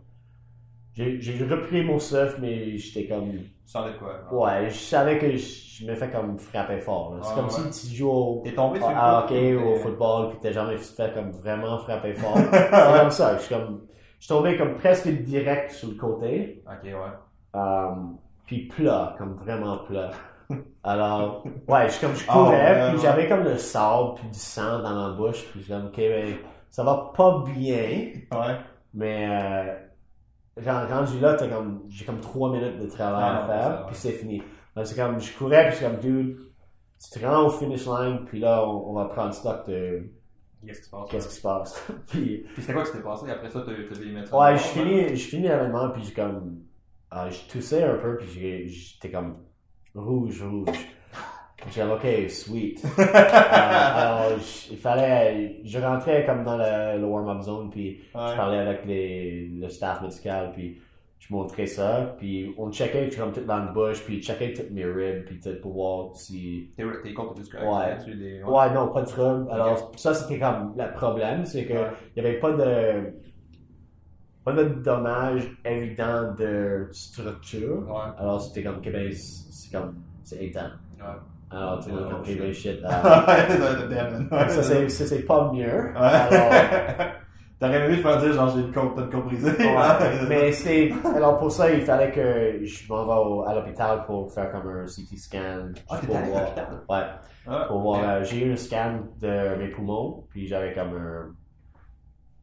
j'ai 0.97 1.43
repris 1.45 1.83
mon 1.83 1.99
surf, 1.99 2.37
mais 2.39 2.77
j'étais 2.77 3.07
comme, 3.07 3.31
Tu 3.65 3.77
de 3.77 3.97
quoi? 3.99 4.13
ouais, 4.31 4.69
je 4.69 4.75
savais 4.75 5.17
que 5.19 5.31
je, 5.31 5.37
je 5.37 5.85
me 5.85 5.95
fais 5.95 6.09
comme 6.09 6.37
frapper 6.37 6.79
fort. 6.79 7.15
C'est 7.21 7.33
comme 7.35 7.45
ouais. 7.45 7.71
si 7.71 7.89
tu 7.89 7.95
joues 7.95 8.09
au, 8.09 8.41
T'es 8.43 8.53
tombé 8.53 8.79
sur 8.79 8.87
coup, 8.89 8.93
hockey 8.99 9.55
ou 9.55 9.67
au 9.69 9.75
t'es- 9.75 9.81
football, 9.81 10.29
puis 10.31 10.39
t'as 10.41 10.51
jamais 10.51 10.77
fait 10.77 11.13
comme 11.13 11.31
vraiment 11.31 11.77
frapper 11.79 12.13
fort. 12.13 12.37
c'est 12.51 12.69
comme 12.99 13.11
ça. 13.11 13.37
Je 13.37 13.43
suis 13.43 13.55
comme, 13.55 13.81
je 14.19 14.25
suis 14.25 14.29
tombé 14.29 14.57
comme 14.57 14.75
presque 14.75 15.07
direct 15.07 15.71
sur 15.71 15.89
le 15.89 15.95
côté. 15.95 16.63
Ok, 16.65 16.83
ouais. 16.83 16.91
Euh, 17.55 17.95
puis 18.45 18.67
plat, 18.67 19.15
comme 19.17 19.35
vraiment 19.35 19.79
plat. 19.79 20.11
Alors, 20.83 21.43
ouais, 21.67 21.89
je, 21.89 21.99
comme 21.99 22.15
je 22.15 22.25
Ah, 22.27 22.33
courais, 22.33 22.81
ouais, 22.85 22.89
puis 22.93 23.01
j'avais 23.01 23.27
comme 23.27 23.43
le 23.43 23.57
sable, 23.57 24.15
puis 24.15 24.29
du 24.29 24.39
sang 24.39 24.79
dans 24.81 24.95
ma 24.95 25.09
bouche, 25.15 25.43
puis 25.51 25.59
je 25.59 25.65
suis 25.65 25.73
comme, 25.73 25.87
ok, 25.87 25.97
ben, 25.97 26.35
ça 26.69 26.83
va 26.83 27.11
pas 27.15 27.43
bien, 27.45 28.11
Ouais. 28.31 28.57
mais 28.93 29.27
euh, 29.29 29.75
rendu 30.65 31.19
là, 31.19 31.35
t'as 31.35 31.47
comme, 31.47 31.83
j'ai 31.89 32.05
comme 32.05 32.19
trois 32.21 32.51
minutes 32.51 32.79
de 32.79 32.87
travail 32.87 33.23
Ah, 33.25 33.43
à 33.43 33.47
faire, 33.47 33.85
puis 33.87 33.95
c'est 33.95 34.11
fini. 34.11 34.41
C'est 34.83 34.95
comme, 34.95 35.19
je 35.19 35.35
courais, 35.37 35.67
puis 35.67 35.77
suis 35.77 35.85
comme, 35.85 35.97
dude, 35.97 36.37
tu 37.03 37.19
te 37.19 37.25
rends 37.25 37.45
au 37.45 37.49
finish 37.49 37.85
line, 37.85 38.25
puis 38.25 38.39
là, 38.39 38.63
on, 38.67 38.91
on 38.91 38.93
va 38.93 39.05
prendre 39.05 39.33
stock 39.33 39.67
de 39.67 40.09
Qu'est-ce 40.65 40.79
qui 40.79 40.85
se 40.85 40.89
passe? 40.89 41.09
qu'est-ce 41.09 41.27
qui 41.29 41.35
se 41.35 41.41
passe. 41.41 41.91
puis, 42.07 42.45
Puis 42.53 42.61
c'était 42.61 42.73
quoi 42.73 42.83
qui 42.83 42.91
s'était 42.91 43.03
passé? 43.03 43.29
Après 43.29 43.49
ça, 43.49 43.63
t'as 43.65 43.71
t'as 43.73 43.99
des 43.99 44.11
mettre 44.11 44.33
Ouais, 44.35 44.53
je 44.57 44.63
finis, 44.63 45.15
je 45.15 45.27
finis 45.29 45.47
l'événement, 45.47 45.89
puis 45.91 46.03
j'ai 46.03 46.13
comme. 46.13 46.59
ah, 47.11 47.29
je 47.29 47.39
toussais 47.51 47.83
un 47.83 47.95
peu, 47.97 48.17
puis 48.17 48.27
j'ai- 48.27 48.67
j'étais 48.67 49.11
comme 49.11 49.37
rouge, 49.95 50.43
rouge. 50.43 50.67
J'ai 51.73 51.83
ok, 51.83 52.29
sweet. 52.29 52.83
Euh, 52.99 53.03
alors, 53.13 54.37
je- 54.39 54.71
il 54.73 54.77
fallait. 54.77 55.59
Je 55.63 55.79
rentrais 55.79 56.23
comme 56.25 56.43
dans 56.43 56.57
le, 56.57 56.99
le 56.99 57.05
warm-up 57.05 57.41
zone, 57.41 57.69
puis 57.69 57.99
je 58.13 58.35
parlais 58.37 58.59
avec 58.59 58.85
les, 58.85 59.47
le 59.49 59.67
staff 59.69 60.01
médical, 60.01 60.51
puis 60.53 60.79
je 61.19 61.33
montrais 61.33 61.65
ça, 61.65 62.15
puis 62.19 62.53
on 62.59 62.71
checkait 62.71 63.09
comme 63.17 63.31
tout 63.33 63.41
dans 63.41 63.65
le 63.65 63.71
bush, 63.73 64.03
puis 64.05 64.21
checkait 64.21 64.53
toutes 64.53 64.69
mes 64.71 64.85
ribs, 64.85 65.25
puis 65.25 65.39
tout 65.39 65.59
pour 65.61 65.73
voir 65.73 66.15
si. 66.15 66.69
T'es 66.77 66.83
t'es 67.03 67.13
contre 67.13 67.33
correct. 67.49 67.65
Ouais. 68.07 68.43
Ouais, 68.43 68.73
non, 68.73 68.89
pas 68.89 69.01
de 69.01 69.07
trouble. 69.07 69.47
Alors, 69.51 69.91
ça, 69.97 70.13
c'était 70.13 70.39
comme 70.39 70.73
le 70.77 70.93
problème, 70.93 71.43
c'est 71.45 71.65
que 71.65 71.73
il 72.15 72.21
n'y 72.21 72.27
avait 72.29 72.39
pas 72.39 72.51
de 72.51 73.13
pas 74.45 74.53
de 74.53 74.63
dommage 74.63 75.43
évident 75.65 76.33
de 76.37 76.87
structure. 76.91 77.83
Ouais. 77.89 78.11
Alors, 78.17 78.39
c'était 78.41 78.63
comme, 78.63 78.77
ok, 78.77 78.91
ben, 78.91 79.11
c'est 79.11 79.71
comme, 79.75 79.95
c'est 80.23 80.41
éteint. 80.45 80.71
Ouais. 80.99 81.05
Alors, 81.49 81.79
tu 81.83 81.91
vois, 81.91 82.03
comme, 82.09 82.19
ok, 82.19 82.51
shit. 82.51 82.81
ça 82.81 84.63
c'est 84.63 84.89
ça, 84.89 85.05
c'est 85.05 85.23
pas 85.23 85.51
mieux. 85.53 85.93
T'aurais 87.59 87.85
aimé 87.85 87.97
faire 87.97 88.19
dire, 88.19 88.33
genre, 88.33 88.49
j'ai 88.49 88.61
une 88.61 88.71
côte, 88.71 88.93
t'as 88.95 89.17
ouais. 89.17 90.27
mais 90.29 90.51
c'est, 90.51 90.91
alors 91.15 91.39
pour 91.39 91.51
ça, 91.51 91.71
il 91.71 91.81
fallait 91.81 92.11
que 92.11 92.63
je 92.63 92.87
m'en 92.87 93.03
vais 93.03 93.49
à 93.49 93.55
l'hôpital 93.55 94.05
pour 94.05 94.31
faire 94.31 94.51
comme 94.51 94.67
un 94.69 94.85
CT 94.85 95.17
scan. 95.17 95.69
Ah, 95.89 95.97
t'es 95.99 96.05
pour 96.05 96.17
voir. 96.17 96.43
Ouais. 96.87 97.05
Ah, 97.47 97.65
Pour 97.67 97.81
voir, 97.81 98.01
euh, 98.03 98.23
j'ai 98.23 98.45
eu 98.45 98.53
un 98.53 98.55
scan 98.55 98.99
de 99.19 99.55
mes 99.57 99.69
poumons, 99.69 100.25
puis 100.29 100.45
j'avais 100.47 100.71
comme 100.73 100.95
un, 100.95 101.33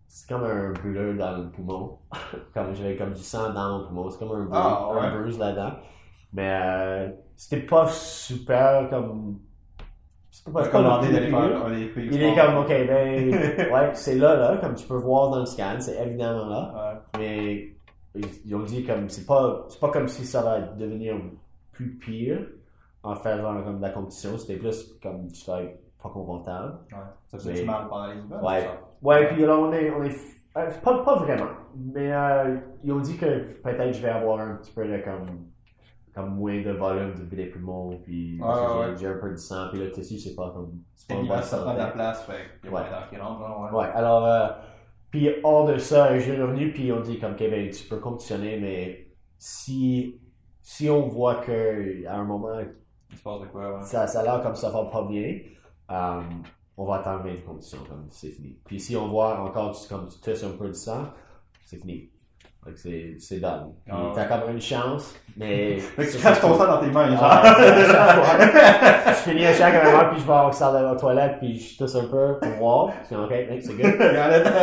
c'est 0.09 0.29
comme 0.29 0.45
un 0.45 0.73
brûleur 0.73 1.15
dans 1.15 1.39
le 1.43 1.51
poumon. 1.51 1.99
comme 2.55 2.75
j'avais 2.75 2.97
comme 2.97 3.13
du 3.13 3.23
sang 3.23 3.53
dans 3.53 3.79
mon 3.79 3.87
poumon. 3.87 4.11
C'est 4.11 4.19
comme 4.19 4.33
un 4.33 4.49
Ah, 4.53 4.89
ouais. 4.95 5.01
un 5.01 5.21
bruise 5.21 5.39
là-dedans. 5.39 5.73
Mais 6.35 6.61
euh, 6.63 7.11
c'était 7.37 7.65
pas 7.65 7.89
super 7.89 8.89
comme. 8.91 9.39
C'était 10.31 10.51
Pas 10.51 10.65
c'est 10.65 10.71
pas 10.71 10.79
commandé 10.79 11.07
le 11.07 11.13
d'aller 11.13 11.31
faire 11.31 12.13
Il 12.13 12.23
est 12.23 12.35
comme, 12.35 12.57
ok, 12.57 12.69
ben, 12.69 13.35
ouais, 13.73 13.91
c'est 13.95 14.17
là, 14.17 14.35
là, 14.35 14.57
comme 14.57 14.75
tu 14.75 14.87
peux 14.87 14.97
voir 14.97 15.31
dans 15.31 15.41
le 15.41 15.47
scan, 15.47 15.77
c'est 15.79 15.97
évidemment 16.05 16.49
là. 16.49 16.75
Ouais. 16.75 17.19
Mais 17.19 17.75
ils, 18.45 18.55
ont 18.55 18.63
dit 18.63 18.85
comme 18.85 19.09
c'est 19.09 19.27
pas 19.27 19.65
c'est 19.69 19.81
pas 19.81 19.91
comme 19.91 20.09
si 20.09 20.25
ça 20.25 20.43
va 20.43 20.61
devenir 20.61 21.17
plus 21.73 21.95
pire 21.99 22.39
en 23.05 23.15
faisant 23.15 23.63
comme 23.63 23.77
de 23.77 23.83
la 23.83 23.91
compétition, 23.91 24.37
c'était 24.37 24.57
plus 24.57 24.97
comme 25.01 25.29
tu 25.29 25.37
serais 25.41 25.79
pas 26.03 26.09
confortable. 26.09 26.79
Ouais. 26.91 26.99
Ça 27.29 27.39
fait 27.39 27.53
Mais- 27.53 27.61
du 27.61 27.67
mal 27.67 27.89
pendant 27.89 28.07
les 28.07 28.19
hivers. 28.19 28.45
Ouais. 28.45 28.61
ça? 28.61 28.81
Ouais, 29.03 29.29
puis 29.29 29.45
là 29.45 29.57
on 29.57 29.73
est 29.73 29.91
on 29.91 30.03
est 30.03 30.17
euh, 30.57 30.71
pas, 30.83 30.99
pas 31.03 31.17
vraiment, 31.17 31.51
mais 31.77 32.13
euh, 32.13 32.57
ils 32.85 32.93
ont 32.93 33.01
dit 33.01 33.17
que 33.17 33.53
peut-être 33.63 33.93
je 33.93 34.03
vais 34.03 34.11
avoir 34.11 34.41
un 34.41 34.57
petit 34.57 34.73
peu 34.73 34.87
de 34.87 34.99
comme 34.99 35.47
comme 36.15 36.37
moins 36.37 36.63
de 36.63 36.71
volume 36.71 37.15
du 37.15 37.37
des 37.37 37.47
poumons 37.47 37.99
puis 38.03 38.37
j'ai- 38.39 38.43
ouais. 38.43 39.07
un 39.15 39.19
peu 39.19 39.31
de 39.31 39.37
sang 39.37 39.69
puis 39.71 39.81
là 39.81 39.91
tissu 39.91 40.19
c'est 40.19 40.35
pas 40.35 40.51
comme 40.51 40.81
c'est 40.95 41.15
C'est 41.15 41.27
pas 41.29 41.43
ça 41.43 41.59
prend 41.59 41.73
de 41.75 41.79
la 41.79 41.87
place, 41.89 42.25
fait 42.25 42.61
qu'il 42.61 42.71
y 42.71 42.75
a 42.75 42.77
Ouais. 42.77 42.87
qui 43.11 43.17
rentre, 43.17 43.41
genre, 43.41 43.63
ouais. 43.73 43.79
Ouais, 43.79 43.87
alors, 43.95 44.25
euh, 44.27 44.49
puis 45.11 45.29
hors 45.43 45.67
de 45.67 45.79
ça, 45.79 46.19
j'ai 46.19 46.41
revenu, 46.41 46.73
puis 46.73 46.91
on 46.93 47.01
dit 47.01 47.19
comme, 47.19 47.33
ok, 47.33 47.39
ben, 47.51 47.71
tu 47.71 47.85
peux 47.89 47.99
compétitionner, 47.99 48.59
mais 48.59 49.09
si, 49.39 50.21
si 50.63 50.89
on 50.91 51.07
voit 51.09 51.37
que 51.37 52.07
à 52.07 52.17
un 52.17 52.25
moment, 52.25 52.59
Il 53.11 53.17
se 53.19 53.23
passe 53.23 53.41
de 53.43 53.47
quoi, 53.47 53.75
ouais. 53.79 53.85
ça, 53.85 54.07
ça 54.07 54.21
a 54.21 54.23
l'air 54.23 54.41
comme 54.43 54.55
ça 54.55 54.71
va 54.71 54.85
pas 54.87 55.05
bien, 55.07 55.39
euh, 55.91 56.21
on 56.77 56.85
va 56.87 56.99
t'enlever 57.01 57.33
de 57.39 57.43
compétition, 57.45 57.79
comme 57.89 58.07
c'est 58.09 58.31
fini. 58.31 58.59
Puis 58.65 58.81
si 58.81 58.97
on 58.97 59.09
voit 59.09 59.39
encore, 59.41 59.79
tu, 59.79 59.89
comme 59.89 60.09
tu 60.09 60.19
testes 60.21 60.45
un 60.45 60.57
peu 60.57 60.69
de 60.69 60.73
sang, 60.73 61.05
c'est 61.63 61.77
fini. 61.79 62.11
C'est, 62.77 63.15
c'est 63.19 63.41
done. 63.41 63.73
Puis 63.85 63.95
Ah 63.95 64.11
t'as 64.15 64.25
comme 64.25 64.51
une 64.55 64.61
chance, 64.61 65.15
mais. 65.37 65.77
Fait 65.79 66.07
que 66.07 66.13
tu 66.13 66.19
caches 66.23 66.41
ton 66.41 66.55
sang 66.57 66.67
dans 66.67 66.79
tes 66.81 66.87
mains, 66.91 67.11
genre. 67.11 67.19
Ah, 67.23 67.55
chaque 67.57 68.25
fois. 68.25 69.13
je 69.13 69.31
finis 69.31 69.47
à 69.47 69.53
chaque 69.53 69.85
moment, 69.85 70.09
puis 70.11 70.21
je 70.21 70.27
vais 70.27 70.33
en 70.33 70.51
salle 70.53 70.81
de 70.83 70.87
la 70.89 70.97
toilette, 70.97 71.39
puis 71.41 71.59
je 71.59 71.79
tousse 71.79 71.95
un 71.97 72.05
peu 72.07 72.39
pour 72.41 72.51
voir. 72.59 72.89
Je 73.11 73.15
dis, 73.15 73.23
ok, 73.23 73.31
mec, 73.31 73.63
c'est 73.63 73.75
good. 73.75 73.95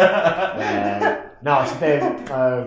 Euh, 0.62 0.99
non, 1.43 1.58
c'était. 1.66 2.02
Euh, 2.32 2.64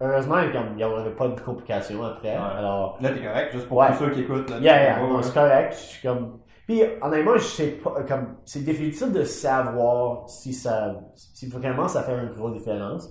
heureusement, 0.00 0.36
comme, 0.52 0.68
il 0.72 0.76
n'y 0.76 0.82
avait 0.82 1.10
pas 1.10 1.28
de 1.28 1.40
complications 1.40 2.02
après. 2.04 2.30
Ouais. 2.36 2.58
Alors, 2.58 2.98
Là, 3.00 3.10
t'es 3.10 3.20
correct, 3.24 3.52
juste 3.52 3.68
pour 3.68 3.78
Ouais. 3.78 3.88
tous 3.92 4.04
ceux 4.04 4.10
qui 4.10 4.20
écoutent. 4.20 4.50
Là, 4.50 4.58
yeah, 4.58 4.82
yeah, 4.82 5.02
Ouais, 5.02 5.08
non, 5.08 5.16
ouais. 5.16 5.22
c'est 5.22 5.34
correct. 5.34 5.72
Je 5.72 5.78
suis 5.78 6.06
comme. 6.08 6.38
Puis, 6.66 6.82
honnêtement, 7.02 7.34
je 7.34 7.42
sais 7.44 7.66
pas. 7.82 7.94
Comme, 8.08 8.36
c'est 8.44 8.64
difficile 8.64 9.12
de 9.12 9.24
savoir 9.24 10.28
si 10.28 10.52
ça. 10.52 10.94
Si 11.14 11.48
vraiment 11.48 11.88
ça 11.88 12.02
fait 12.02 12.12
une 12.14 12.32
grosse 12.34 12.54
différence. 12.54 13.10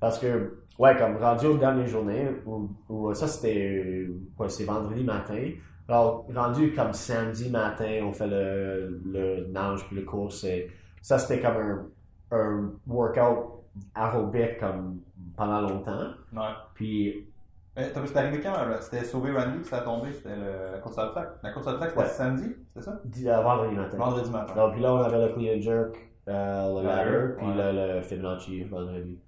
Parce 0.00 0.18
que, 0.18 0.61
ouais, 0.78 0.96
comme 0.96 1.16
rendu 1.16 1.46
aux 1.46 1.56
dernières 1.56 1.86
journées, 1.86 2.28
où, 2.46 2.68
où 2.88 3.14
ça 3.14 3.26
c'était. 3.26 4.06
Quoi, 4.36 4.48
c'est 4.48 4.64
vendredi 4.64 5.04
matin. 5.04 5.50
Alors, 5.88 6.26
rendu 6.34 6.72
comme 6.72 6.92
samedi 6.92 7.50
matin, 7.50 8.00
on 8.04 8.12
fait 8.12 8.26
le, 8.28 9.00
le 9.04 9.46
nage 9.48 9.86
puis 9.86 9.96
le 9.96 10.02
cours. 10.02 10.32
c'est- 10.32 10.68
Ça, 11.00 11.18
c'était 11.18 11.40
comme 11.40 11.56
un, 11.56 11.86
un 12.30 12.70
workout 12.86 13.64
aérobique 13.94 14.58
comme 14.58 15.00
pendant 15.36 15.60
longtemps. 15.62 16.10
Ouais. 16.32 16.40
Puis, 16.74 17.26
t'as- 17.74 18.06
C'était 18.06 18.18
arrivé 18.20 18.40
quand? 18.40 18.52
là? 18.52 18.80
C'était 18.80 19.04
sauver 19.04 19.32
Randy 19.32 19.64
ça 19.64 19.78
a 19.78 19.80
tombé? 19.80 20.12
C'était 20.12 20.36
le- 20.36 20.72
la 20.72 20.78
course 20.78 20.96
à 20.98 21.06
obstacles? 21.06 21.32
La 21.42 21.50
course 21.52 21.66
à 21.66 21.70
obstacles, 21.72 21.92
c'était 21.92 22.02
Ouais. 22.04 22.08
samedi? 22.10 22.54
C'était 22.68 22.84
ça? 22.84 23.00
euh, 23.38 23.42
vendredi 23.42 23.74
matin. 23.76 23.96
Vendredi 23.98 24.30
matin. 24.30 24.54
Donc, 24.54 24.72
puis 24.74 24.82
là, 24.82 24.94
on 24.94 24.98
avait 24.98 25.26
le 25.26 25.32
clean 25.32 25.56
and 25.56 25.60
jerk, 25.60 25.96
euh, 26.28 26.80
le 26.82 26.86
Ladder, 26.86 27.10
ladder, 27.10 27.34
puis 27.36 27.46
ouais. 27.48 27.72
le, 27.72 27.96
le 27.96 28.02
Fibonacci 28.02 28.62
vendredi. 28.64 29.18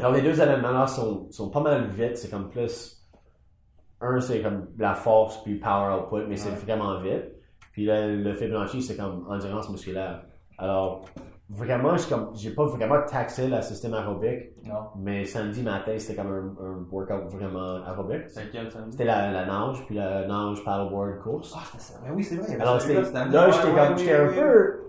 Alors, 0.00 0.12
les 0.12 0.22
deux 0.22 0.40
éléments-là 0.40 0.86
sont, 0.86 1.30
sont 1.30 1.50
pas 1.50 1.60
mal 1.60 1.86
vite. 1.86 2.16
C'est 2.16 2.30
comme 2.30 2.48
plus. 2.48 2.96
Un, 4.00 4.18
c'est 4.20 4.40
comme 4.40 4.68
la 4.78 4.94
force 4.94 5.42
puis 5.42 5.56
power 5.56 5.94
output, 6.00 6.26
mais 6.26 6.36
c'est 6.36 6.50
Ouais. 6.50 6.56
vraiment 6.56 6.98
vite. 7.00 7.26
Puis 7.72 7.84
le, 7.84 8.16
le 8.22 8.32
Fibonacci, 8.34 8.80
c'est 8.82 8.96
comme 8.96 9.26
endurance 9.28 9.68
musculaire. 9.70 10.22
Alors, 10.56 11.04
vraiment, 11.50 11.96
j'ai 11.98 12.08
comme- 12.08 12.30
j'ai 12.34 12.50
pas 12.54 12.64
vraiment 12.64 13.02
taxé 13.06 13.46
le 13.48 13.60
système 13.60 13.92
aérobique, 13.94 14.52
Non. 14.66 14.74
mais 14.96 15.24
samedi 15.24 15.62
matin, 15.62 15.92
c'était 15.98 16.16
comme 16.22 16.32
un, 16.32 16.64
un 16.64 16.86
workout 16.90 17.28
vraiment 17.30 17.82
aérobique. 17.84 18.30
Samedi? 18.30 18.58
C'était 18.90 19.04
la, 19.04 19.30
la 19.32 19.44
nage, 19.46 19.84
puis 19.86 19.96
la 19.96 20.26
nage 20.26 20.64
paddleboard 20.64 21.20
course. 21.22 21.54
Ah, 21.56 21.62
c'était 21.66 21.82
ça. 21.84 22.00
Mais 22.02 22.10
oui, 22.10 22.24
c'est 22.24 22.36
vrai. 22.36 22.58
Alors, 22.58 22.80
c'était- 22.80 22.94
là, 22.94 23.50
j'étais 23.50 23.66
ouais, 23.68 23.74
comme, 23.88 23.98
j'étais 23.98 24.14
un 24.16 24.28
peu, 24.28 24.80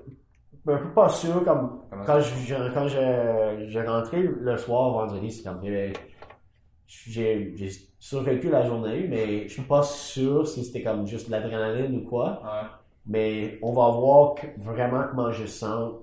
un 0.68 0.78
peu 0.78 0.90
pas 0.94 1.10
sûr, 1.10 1.44
comme, 1.44 1.82
Comment 1.90 2.04
quand 2.06 2.20
je- 2.20 2.74
quand 2.74 2.88
je, 2.88 3.66
j'ai 3.68 3.82
rentré 3.82 4.22
le 4.24 4.58
soir, 4.58 4.92
vendredi, 4.92 5.32
c'est 5.32 5.44
comme, 5.48 5.60
ben, 5.62 5.94
j'ai, 6.88 7.54
j'ai 7.56 7.70
survécu 8.00 8.50
la 8.50 8.66
journée, 8.66 9.08
mais 9.10 9.48
je 9.48 9.54
suis 9.54 9.62
pas 9.64 9.84
sûr 9.84 10.48
si 10.48 10.64
c'était 10.64 10.84
comme 10.84 11.08
juste 11.08 11.30
l'adrénaline 11.30 11.96
ou 11.98 12.08
quoi, 12.10 12.42
Ouais. 12.44 12.68
mais 13.06 13.60
on 13.62 13.72
va 13.74 13.90
voir 13.90 14.36
que- 14.36 14.48
vraiment 14.58 15.04
comment 15.10 15.32
je 15.32 15.46
sens 15.46 15.94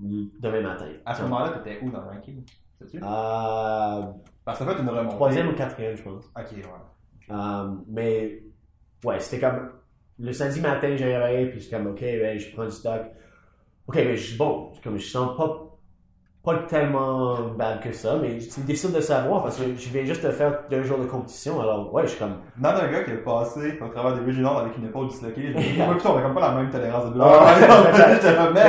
demain 0.00 0.60
matin. 0.62 0.86
À 1.04 1.14
ce 1.14 1.22
moment-là, 1.22 1.50
t'étais 1.58 1.78
où 1.84 1.90
dans 1.90 2.00
le 2.00 2.08
ranking? 2.08 2.42
Sais-tu? 2.80 2.96
Euh, 2.98 3.00
Parce 4.44 4.58
que 4.58 4.64
ça 4.64 4.74
fait 4.74 4.82
une 4.82 4.88
remontée. 4.88 5.14
troisième 5.14 5.48
ou 5.48 5.52
quatrième, 5.54 5.96
je 5.96 6.02
pense. 6.02 6.24
Ok, 6.36 6.52
ouais. 6.52 6.64
Euh, 7.30 7.70
mais 7.88 8.42
ouais, 9.04 9.20
c'était 9.20 9.40
comme 9.46 9.70
le 10.18 10.32
samedi 10.32 10.60
matin, 10.60 10.94
j'ai 10.96 11.16
réveillé, 11.16 11.50
puis 11.50 11.62
c'est 11.62 11.76
comme 11.76 11.86
ok, 11.88 12.00
ben, 12.00 12.38
je 12.38 12.52
prends 12.52 12.64
du 12.64 12.70
stock. 12.70 13.02
Ok, 13.86 13.96
mais 13.96 14.16
je 14.16 14.26
suis 14.28 14.36
bon, 14.38 14.70
C'est 14.74 14.82
comme 14.82 14.98
je 14.98 15.06
sens 15.06 15.36
pas 15.36 15.60
pas 16.44 16.58
tellement 16.68 17.38
bad 17.56 17.80
que 17.80 17.90
ça, 17.90 18.16
mais 18.20 18.38
c'est 18.38 18.66
difficile 18.66 18.92
de 18.92 19.00
savoir 19.00 19.42
parce 19.44 19.56
que 19.56 19.62
je 19.78 19.88
viens 19.88 20.04
juste 20.04 20.22
de 20.26 20.30
faire 20.30 20.58
deux 20.68 20.82
jours 20.82 20.98
de 20.98 21.06
compétition, 21.06 21.58
alors 21.58 21.90
ouais, 21.94 22.02
je 22.02 22.08
suis 22.08 22.18
comme 22.18 22.36
Dans 22.58 22.68
un 22.68 22.86
gars 22.92 23.02
qui 23.02 23.12
est 23.12 23.24
passé 23.24 23.78
au 23.80 23.88
travers 23.88 24.14
des 24.22 24.32
Nord 24.34 24.58
avec 24.58 24.76
une 24.76 24.84
épaule 24.84 25.08
disloquée, 25.08 25.52
je 25.52 25.56
me 25.56 25.62
dis, 25.62 25.78
moi, 25.78 25.94
putain, 25.94 26.10
on 26.10 26.18
a 26.18 26.20
comme 26.22 26.34
pas 26.34 26.40
la 26.42 26.50
même 26.52 26.68
tolérance 26.68 27.06
de 27.06 27.10
douleur. 27.12 27.46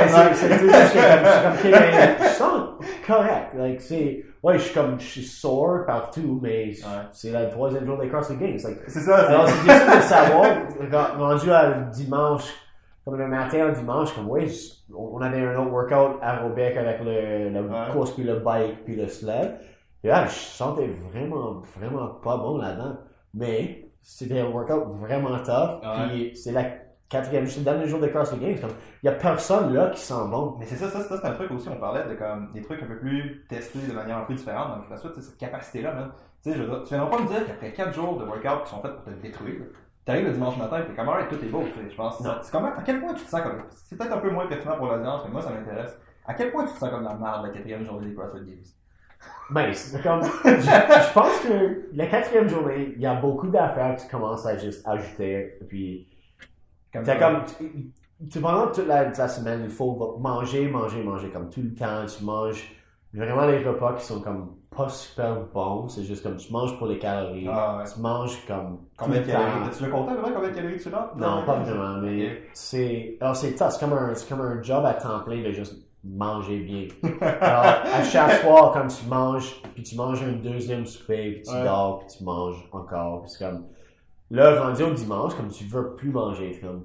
C'est- 0.08 0.34
c'est 0.34 0.58
c'est 0.58 2.18
je 2.24 2.28
sens 2.34 2.62
correct, 3.06 3.52
like 3.58 3.80
c'est 3.82 4.24
ouais, 4.42 4.58
je 4.58 4.64
suis 4.64 4.74
comme 4.74 4.98
je 4.98 5.04
suis 5.06 5.24
sore 5.24 5.84
partout, 5.86 6.40
mais 6.42 6.72
c'est 7.12 7.30
la 7.32 7.44
troisième 7.46 7.84
jour 7.84 7.98
des 7.98 8.08
CrossFit 8.08 8.36
Games, 8.36 8.58
C'est 8.58 9.00
ça, 9.00 9.16
Alors, 9.28 9.48
c'est. 9.48 9.54
c'est 9.54 9.62
difficile 9.64 9.96
de 9.96 10.02
savoir, 10.02 11.18
rendu 11.18 11.50
à 11.52 11.70
dimanche, 11.92 12.44
comme 13.06 13.18
le 13.18 13.28
matin, 13.28 13.68
le 13.68 13.72
dimanche, 13.72 14.12
comme 14.16 14.28
oui, 14.28 14.52
on 14.92 15.20
avait 15.20 15.40
un 15.40 15.56
autre 15.56 15.70
workout 15.70 16.18
aérobique 16.20 16.76
avec 16.76 17.00
le, 17.04 17.60
Ouais. 17.62 17.92
course, 17.92 18.10
puis 18.10 18.24
le 18.24 18.40
bike, 18.40 18.84
puis 18.84 18.96
le 18.96 19.06
sled. 19.06 19.60
Et 20.02 20.08
là, 20.08 20.26
je 20.26 20.32
sentais 20.34 20.88
vraiment, 20.88 21.62
vraiment 21.78 22.08
pas 22.08 22.36
bon 22.36 22.58
là-dedans. 22.58 22.96
Mais 23.32 23.90
c'était 24.02 24.40
un 24.40 24.48
workout 24.48 24.88
vraiment 24.98 25.38
tough. 25.38 25.80
Ouais. 25.84 26.08
Puis 26.08 26.36
c'est 26.36 26.50
la 26.50 26.64
quatrième, 27.08 27.46
c'est 27.46 27.60
le 27.60 27.64
dernier 27.64 27.86
jour 27.86 28.00
de 28.00 28.08
CrossFit 28.08 28.38
Games. 28.40 28.58
Comme, 28.60 28.70
il 29.04 29.06
y 29.06 29.08
a 29.08 29.12
personne 29.12 29.72
là 29.72 29.90
qui 29.90 30.00
sent 30.00 30.14
bon. 30.28 30.56
Mais 30.58 30.66
c'est 30.66 30.74
ça, 30.74 30.90
ça, 30.90 31.00
ça 31.00 31.16
c'est 31.20 31.26
un 31.28 31.32
truc 31.32 31.52
aussi, 31.52 31.68
on 31.68 31.76
parlait 31.76 32.08
de 32.08 32.14
comme 32.14 32.50
des 32.52 32.62
trucs 32.62 32.82
un 32.82 32.86
peu 32.86 32.98
plus 32.98 33.46
testés 33.48 33.86
de 33.88 33.92
manière 33.92 34.18
un 34.18 34.24
peu 34.24 34.34
différente 34.34 34.82
dans 34.82 34.90
la 34.90 34.96
suite, 34.96 35.12
c'est 35.14 35.22
cette 35.22 35.38
capacité-là, 35.38 35.92
man. 35.94 36.10
Tu 36.42 36.50
sais, 36.50 36.56
je 36.58 36.62
veux 36.64 36.68
dire, 36.68 36.82
tu 36.82 36.88
viendras 36.88 37.16
pas 37.16 37.22
me 37.22 37.28
dire 37.28 37.46
qu'après 37.46 37.72
4 37.72 37.94
jours 37.94 38.18
de 38.18 38.24
workout 38.24 38.64
qui 38.64 38.70
sont 38.70 38.82
faits 38.82 38.94
pour 38.96 39.04
te 39.04 39.10
détruire, 39.10 39.62
t'arrives 40.06 40.26
le 40.26 40.32
dimanche 40.32 40.56
matin 40.56 40.80
et 40.80 40.86
t'es 40.86 40.94
comme, 40.94 41.08
alright, 41.08 41.28
tout 41.28 41.44
est 41.44 41.48
beau, 41.48 41.64
tu 41.64 41.72
sais, 41.80 41.90
je 41.90 41.96
pense. 41.96 42.20
Non. 42.20 42.36
C'est 42.42 42.50
comment, 42.52 42.68
à 42.68 42.82
quel 42.82 43.00
point 43.00 43.12
tu 43.14 43.24
te 43.24 43.28
sens 43.30 43.42
comme, 43.42 43.62
c'est 43.70 43.98
peut-être 43.98 44.12
un 44.12 44.18
peu 44.18 44.30
moins 44.30 44.46
pertinent 44.46 44.76
pour 44.78 44.86
l'audience, 44.86 45.22
mais 45.26 45.32
moi 45.32 45.42
ça 45.42 45.50
m'intéresse. 45.50 45.98
À 46.26 46.34
quel 46.34 46.50
point 46.52 46.64
tu 46.64 46.72
te 46.72 46.78
sens 46.78 46.90
comme 46.90 47.04
la 47.04 47.14
merde 47.14 47.46
la 47.46 47.50
quatrième 47.52 47.84
journée 47.84 48.06
des 48.08 48.14
CrossFit 48.14 48.44
Games? 48.46 48.64
Ben, 49.50 49.72
c'est 49.74 50.02
comme. 50.02 50.22
je, 50.44 50.60
je 50.60 51.12
pense 51.12 51.40
que 51.40 51.88
la 51.94 52.06
quatrième 52.06 52.48
journée, 52.48 52.92
il 52.96 53.00
y 53.02 53.06
a 53.06 53.14
beaucoup 53.14 53.48
d'affaires 53.48 53.96
que 53.96 54.02
tu 54.02 54.08
commences 54.08 54.46
à 54.46 54.56
juste 54.56 54.86
ajouter. 54.86 55.58
Puis, 55.68 56.08
Comme 56.92 57.04
comme. 57.04 57.44
Tu, 57.44 57.92
tu- 58.28 58.40
pendant 58.40 58.68
toute 58.72 58.86
la, 58.86 59.10
la 59.10 59.28
semaine, 59.28 59.62
il 59.64 59.70
faut 59.70 60.16
manger, 60.18 60.68
manger, 60.68 61.02
manger. 61.02 61.30
Comme 61.30 61.48
tout 61.50 61.62
le 61.62 61.74
temps, 61.74 62.04
tu 62.06 62.24
manges 62.24 62.72
vraiment 63.14 63.46
les 63.46 63.62
repas 63.64 63.94
qui 63.94 64.04
sont 64.04 64.20
comme 64.20 64.56
pas 64.76 64.88
super 64.88 65.36
bons. 65.54 65.88
C'est 65.88 66.04
juste 66.04 66.22
comme 66.22 66.36
tu 66.36 66.52
manges 66.52 66.76
pour 66.78 66.86
les 66.86 66.98
calories. 66.98 67.46
Ah, 67.50 67.78
ouais. 67.78 67.84
Tu 67.92 68.00
manges 68.00 68.44
comme. 68.46 68.80
Combien 68.96 69.20
de 69.22 69.26
calories? 69.26 69.70
T'as-tu 69.70 69.84
le 69.84 69.90
compté, 69.90 70.12
vraiment, 70.14 70.34
combien 70.34 70.50
de 70.50 70.54
calories 70.54 70.78
tu 70.80 70.88
rentres? 70.94 71.16
Non, 71.16 71.44
pas 71.44 71.56
vraiment, 71.56 71.96
mais 72.02 72.42
c'est. 72.52 73.16
Alors, 73.20 73.36
c'est 73.36 73.54
tough. 73.54 73.70
C'est 73.70 73.80
comme, 73.80 73.92
un, 73.96 74.14
c'est 74.14 74.28
comme 74.28 74.40
un 74.42 74.62
job 74.62 74.84
à 74.84 74.94
temps 74.94 75.20
plein 75.20 75.42
de 75.42 75.50
juste 75.52 75.76
manger 76.04 76.60
bien. 76.60 76.88
Alors, 77.40 77.64
à 77.64 78.02
chaque 78.04 78.32
soir, 78.42 78.72
comme 78.72 78.88
tu 78.88 79.06
manges, 79.06 79.60
puis 79.74 79.82
tu 79.82 79.96
manges 79.96 80.22
un 80.22 80.32
deuxième 80.32 80.86
souper, 80.86 81.32
puis 81.32 81.42
tu 81.42 81.50
Ouais. 81.52 81.64
dors, 81.64 82.00
puis 82.00 82.18
tu 82.18 82.24
manges 82.24 82.68
encore, 82.72 83.22
puis 83.22 83.30
c'est 83.30 83.44
comme. 83.44 83.64
Là, 84.28 84.60
rendu 84.60 84.82
au 84.82 84.90
dimanche, 84.90 85.36
comme 85.36 85.46
tu 85.48 85.64
veux 85.64 85.94
plus 85.94 86.10
manger, 86.10 86.58
comme. 86.60 86.82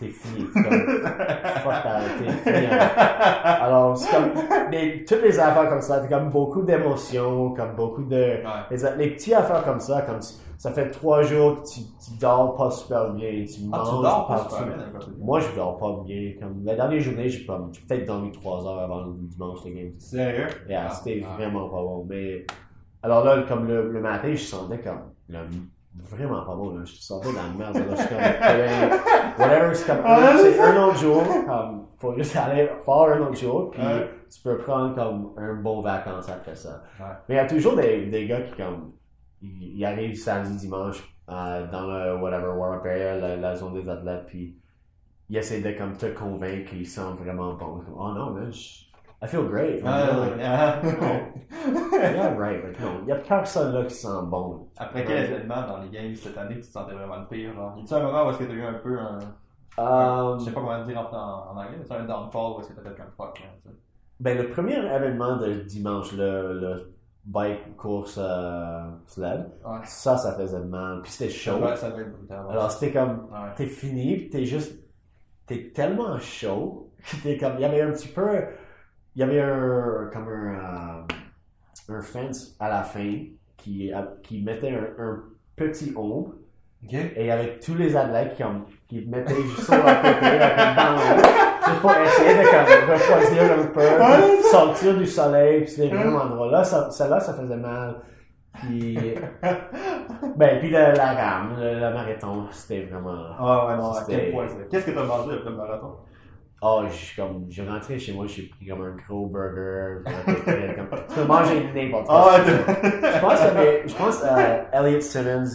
T'es, 0.00 0.08
fini. 0.08 0.44
Comme. 0.52 0.64
Fuck 0.64 1.74
t'es 2.18 2.52
fini. 2.52 2.66
Alors, 3.44 3.96
c'est 3.96 4.10
comme. 4.10 4.70
des- 4.72 5.04
toutes 5.04 5.22
les 5.22 5.38
affaires 5.38 5.68
comme 5.68 5.80
ça, 5.80 6.00
t'as 6.00 6.08
comme 6.08 6.30
beaucoup 6.30 6.62
d'émotions, 6.62 7.50
comme 7.52 7.76
beaucoup 7.76 8.02
de. 8.02 8.16
Ouais. 8.16 8.42
Les, 8.72 8.96
les 8.98 9.10
petites 9.14 9.34
affaires 9.34 9.62
comme 9.62 9.78
ça, 9.78 10.02
comme 10.02 10.18
ça 10.58 10.72
fait 10.72 10.90
trois 10.90 11.22
jours 11.22 11.62
que 11.62 11.68
tu, 11.68 11.80
tu 11.80 12.18
dors 12.20 12.54
pas 12.54 12.70
super 12.72 13.12
bien, 13.12 13.44
tu 13.46 13.60
Ah, 13.72 13.78
manges 13.78 13.88
tu 13.88 14.02
dors 14.02 14.26
pas 14.26 14.34
partout. 14.34 14.54
super 14.56 14.66
bien 14.66 14.76
dans 14.78 14.86
le 14.86 14.98
côté. 14.98 15.10
Moi, 15.20 15.40
je 15.40 15.54
dors 15.54 15.76
pas 15.78 16.02
bien. 16.04 16.32
Comme 16.40 16.64
la 16.64 16.74
dernière 16.74 17.00
journée, 17.00 17.28
j'ai 17.28 17.46
pas- 17.46 17.68
j'ai 17.72 17.80
peut-être 17.82 18.06
dormi 18.08 18.32
trois 18.32 18.66
heures 18.66 18.80
avant 18.80 19.02
le 19.04 19.12
dimanche 19.28 19.62
de 19.64 19.70
game. 19.70 19.92
Sérieux? 19.98 20.48
Yeah, 20.68 20.88
Ah, 20.90 20.94
c'était 20.94 21.24
ah. 21.24 21.36
vraiment 21.36 21.68
pas 21.68 21.76
bon. 21.82 22.04
Mais 22.08 22.44
alors 23.04 23.24
là, 23.24 23.42
comme 23.46 23.68
le, 23.68 23.92
le 23.92 24.00
matin, 24.00 24.30
je 24.32 24.42
sentais 24.42 24.80
comme 24.80 24.98
vraiment 26.08 26.44
pas 26.44 26.54
bon. 26.54 26.74
Là. 26.76 26.84
Je 26.84 26.94
sentais 26.94 27.28
dans 27.32 27.42
la 27.42 27.72
merde. 27.72 27.76
Là. 27.76 27.94
Je 27.94 28.00
suis 28.00 28.08
comme, 28.08 29.38
whatever, 29.38 29.74
c'est 29.74 29.86
comme 29.86 30.06
un, 30.06 30.36
c'est 30.38 30.52
c'est 30.52 30.60
un 30.60 30.82
autre 30.84 30.98
jour. 30.98 31.22
Comme, 31.46 31.86
faut 31.98 32.14
juste 32.14 32.36
aller 32.36 32.68
faire 32.84 32.94
un 32.94 33.20
autre 33.20 33.36
jour. 33.36 33.70
Puis 33.70 33.82
Ouais. 33.82 34.08
tu 34.32 34.40
peux 34.42 34.58
prendre 34.58 34.94
comme 34.94 35.32
un 35.36 35.54
bon 35.54 35.80
vacances 35.80 36.28
après 36.28 36.54
ça. 36.54 36.82
Ouais. 36.98 37.06
Mais 37.28 37.34
il 37.34 37.38
y 37.38 37.40
a 37.40 37.46
toujours 37.46 37.76
des, 37.76 38.06
des 38.06 38.26
gars 38.26 38.40
qui 38.40 38.52
comme 38.56 38.92
ils, 39.42 39.84
arrivent 39.84 40.16
samedi, 40.18 40.56
dimanche 40.56 41.02
euh, 41.30 41.66
dans 41.70 41.86
le 41.86 42.16
whatever 42.20 42.48
warm-up 42.56 42.84
area, 42.84 43.16
la, 43.16 43.36
la 43.36 43.54
zone 43.56 43.74
des 43.74 43.88
athlètes, 43.88 44.26
puis 44.26 44.56
ils 45.28 45.36
essaient 45.36 45.60
de 45.60 45.70
comme 45.78 45.96
te 45.96 46.06
convaincre 46.06 46.70
qu'ils 46.70 46.86
sont 46.88 47.14
vraiment 47.14 47.54
bons. 47.54 47.82
Oh 47.96 48.12
non, 48.12 48.30
man, 48.32 48.52
je- 48.52 48.89
I 49.22 49.26
feel 49.26 49.44
great. 49.44 49.82
Ah, 49.84 50.06
Yeah, 50.38 50.80
ouais. 50.82 50.82
Ah. 51.52 52.10
yeah, 52.14 52.34
right. 52.38 52.64
Like, 52.64 52.80
non, 52.80 53.00
il 53.02 53.08
y 53.08 53.12
a 53.12 53.16
personne 53.16 53.74
là 53.74 53.84
qui 53.84 53.94
sent 53.94 54.08
bon. 54.24 54.66
Après 54.78 55.04
quel 55.04 55.24
événement 55.30 55.66
dans 55.66 55.78
les 55.82 55.90
games 55.90 56.14
cette 56.14 56.38
année 56.38 56.54
que 56.54 56.60
tu 56.60 56.66
te 56.68 56.72
sentais 56.72 56.94
vraiment 56.94 57.16
le 57.18 57.26
pire? 57.26 57.52
Genre, 57.54 57.74
y 57.76 57.82
a-tu 57.82 57.94
un 57.94 58.00
moment 58.00 58.26
où 58.26 58.30
est-ce 58.30 58.38
que 58.38 58.44
t'as 58.44 58.52
eu 58.54 58.62
un 58.62 58.74
peu 58.74 58.98
un. 58.98 59.18
Euh, 59.78 60.38
Je 60.38 60.44
sais 60.44 60.52
pas 60.52 60.60
comment 60.60 60.84
dire 60.84 60.98
en, 60.98 61.16
en, 61.16 61.56
anglais, 61.58 61.76
mais 61.78 61.84
c'est 61.84 61.94
un 61.94 62.04
downfall 62.04 62.52
où 62.56 62.60
est-ce 62.60 62.68
que 62.70 62.74
t'as 62.80 62.88
fait 62.90 62.96
comme 62.96 63.10
fuck, 63.16 63.36
sais? 63.38 63.70
ben, 64.20 64.38
le 64.38 64.48
premier 64.48 64.76
événement 64.76 65.36
de 65.36 65.52
dimanche, 65.54 66.12
le, 66.12 66.58
le 66.60 66.94
bike 67.26 67.76
course 67.76 68.18
euh, 68.20 68.82
sled, 69.06 69.50
Ouais. 69.64 69.78
ça, 69.84 70.16
ça 70.16 70.32
faisait 70.34 70.60
mal. 70.60 71.02
Puis 71.02 71.12
c'était 71.12 71.30
chaud. 71.30 71.58
Ouais, 71.62 71.76
ça 71.76 71.90
brutal. 71.90 72.44
Alors 72.48 72.70
c'était 72.70 72.92
comme 72.92 73.28
t'es 73.56 73.66
fini, 73.66 74.16
pis 74.16 74.30
t'es 74.30 74.44
juste, 74.44 74.78
t'es 75.46 75.70
tellement 75.74 76.18
chaud, 76.18 76.90
que 77.10 77.16
t'es 77.22 77.36
comme, 77.38 77.54
il 77.56 77.60
y 77.60 77.64
avait 77.64 77.82
un 77.82 77.92
petit 77.92 78.08
peu, 78.08 78.26
il 79.16 79.20
y 79.20 79.22
avait 79.22 79.40
un, 79.40 80.08
comme 80.12 80.28
un, 80.28 80.54
euh, 80.54 81.94
un 81.96 82.00
fence 82.02 82.54
à 82.60 82.68
la 82.68 82.82
fin 82.82 83.12
qui, 83.56 83.92
qui 84.22 84.42
mettait 84.42 84.70
un, 84.70 85.02
un 85.02 85.22
petit 85.56 85.92
ombre, 85.96 86.32
Ok. 86.84 86.94
et 86.94 87.12
il 87.18 87.26
y 87.26 87.30
avait 87.30 87.58
tous 87.58 87.74
les 87.74 87.94
athlètes 87.94 88.34
qui, 88.34 88.42
comme, 88.42 88.64
qui 88.88 89.04
mettaient 89.06 89.34
juste 89.34 89.64
sur 89.64 89.74
leur 89.74 90.00
côté, 90.00 90.38
là, 90.38 90.50
comme 90.56 90.76
dans 90.76 90.92
l'ombre, 90.92 91.28
juste 91.66 91.80
pour 91.82 91.90
essayer 91.92 92.34
de, 92.38 92.44
comme, 92.50 92.92
refroidir 92.94 93.42
un 93.52 93.66
peu, 93.66 94.36
puis 94.36 94.42
sortir 94.50 94.96
du 94.96 95.06
soleil, 95.06 95.64
pis 95.64 95.70
c'était 95.72 95.94
vraiment 95.94 96.26
drôle. 96.26 96.50
Là, 96.52 96.64
ça, 96.64 96.90
celle-là, 96.90 97.20
ça 97.20 97.34
faisait 97.34 97.56
mal. 97.56 97.96
Puis, 98.54 98.98
ben, 100.36 100.58
puis 100.58 100.70
la, 100.70 100.92
la 100.92 101.12
rame, 101.12 101.56
le, 101.58 101.74
le 101.74 101.80
marathon, 101.92 102.46
c'était 102.50 102.82
vraiment. 102.86 103.26
Ah 103.38 103.66
ouais, 103.68 103.76
non, 103.76 103.92
à 103.92 104.04
quel 104.08 104.32
point. 104.32 104.46
Qu'est-ce 104.70 104.86
que 104.86 104.90
t'as 104.92 105.04
mangé 105.04 105.34
après 105.36 105.50
le 105.50 105.56
marathon? 105.56 105.96
Oh, 106.62 106.82
je 106.90 107.16
comme, 107.16 107.46
j'ai 107.50 107.66
rentré 107.66 107.98
chez 107.98 108.12
moi, 108.12 108.26
j'ai 108.26 108.42
pris 108.48 108.66
comme 108.66 108.82
un 108.82 108.94
gros 108.96 109.26
burger. 109.26 110.02
comme, 111.14 111.26
manger 111.26 111.72
n'importe 111.74 112.06
quoi. 112.06 112.32
Ah 112.34 112.44
je 112.44 113.20
pense, 113.20 113.40
avait- 113.40 113.88
je 113.88 113.94
pense, 113.94 114.22
euh, 114.22 114.64
Elliot 114.72 115.00
Simmons, 115.00 115.48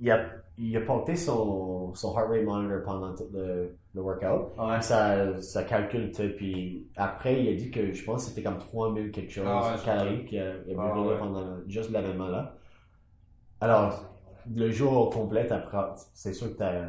il 0.00 0.10
a, 0.10 0.24
il 0.58 0.76
a 0.76 0.80
porté 0.80 1.14
son, 1.14 1.94
son 1.94 2.12
heart 2.18 2.28
rate 2.28 2.44
monitor 2.44 2.82
pendant 2.84 3.14
tout 3.14 3.28
le, 3.32 3.76
le 3.94 4.00
workout. 4.02 4.52
Ouais. 4.58 4.80
Ça, 4.80 5.40
ça 5.40 5.62
calcule, 5.62 6.10
tu 6.10 6.16
sais, 6.16 6.28
puis 6.30 6.88
après, 6.96 7.40
il 7.40 7.48
a 7.48 7.54
dit 7.54 7.70
que 7.70 7.92
je 7.92 8.04
pense 8.04 8.24
que 8.24 8.30
c'était 8.30 8.42
comme 8.42 8.58
3000 8.58 9.12
quelque 9.12 9.30
chose 9.32 9.44
Ah 9.46 9.70
ouais, 9.72 9.78
de 9.78 9.84
calories 9.84 10.24
qu'il 10.24 10.40
a, 10.40 10.54
il 10.66 10.72
a 10.72 10.76
brûlé 10.76 11.08
ouais. 11.08 11.18
pendant 11.18 11.58
juste 11.68 11.90
l'événement 11.92 12.26
là. 12.28 12.56
Alors, 13.60 14.04
le 14.52 14.70
jour 14.72 14.92
au 14.96 15.08
complet, 15.08 15.46
t'apprends- 15.46 15.94
c'est 16.14 16.32
sûr 16.32 16.48
que 16.48 16.58
t'as, 16.58 16.86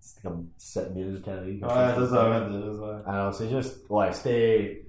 c'était 0.00 0.28
comme 0.28 0.46
7000 0.56 1.20
calories. 1.22 1.60
Ouais, 1.62 1.68
c'est 1.96 2.06
ça, 2.06 2.30
ouais, 2.30 2.96
alors, 3.06 3.34
c'est 3.34 3.48
juste, 3.48 3.84
ouais, 3.90 4.12
c'était. 4.12 4.86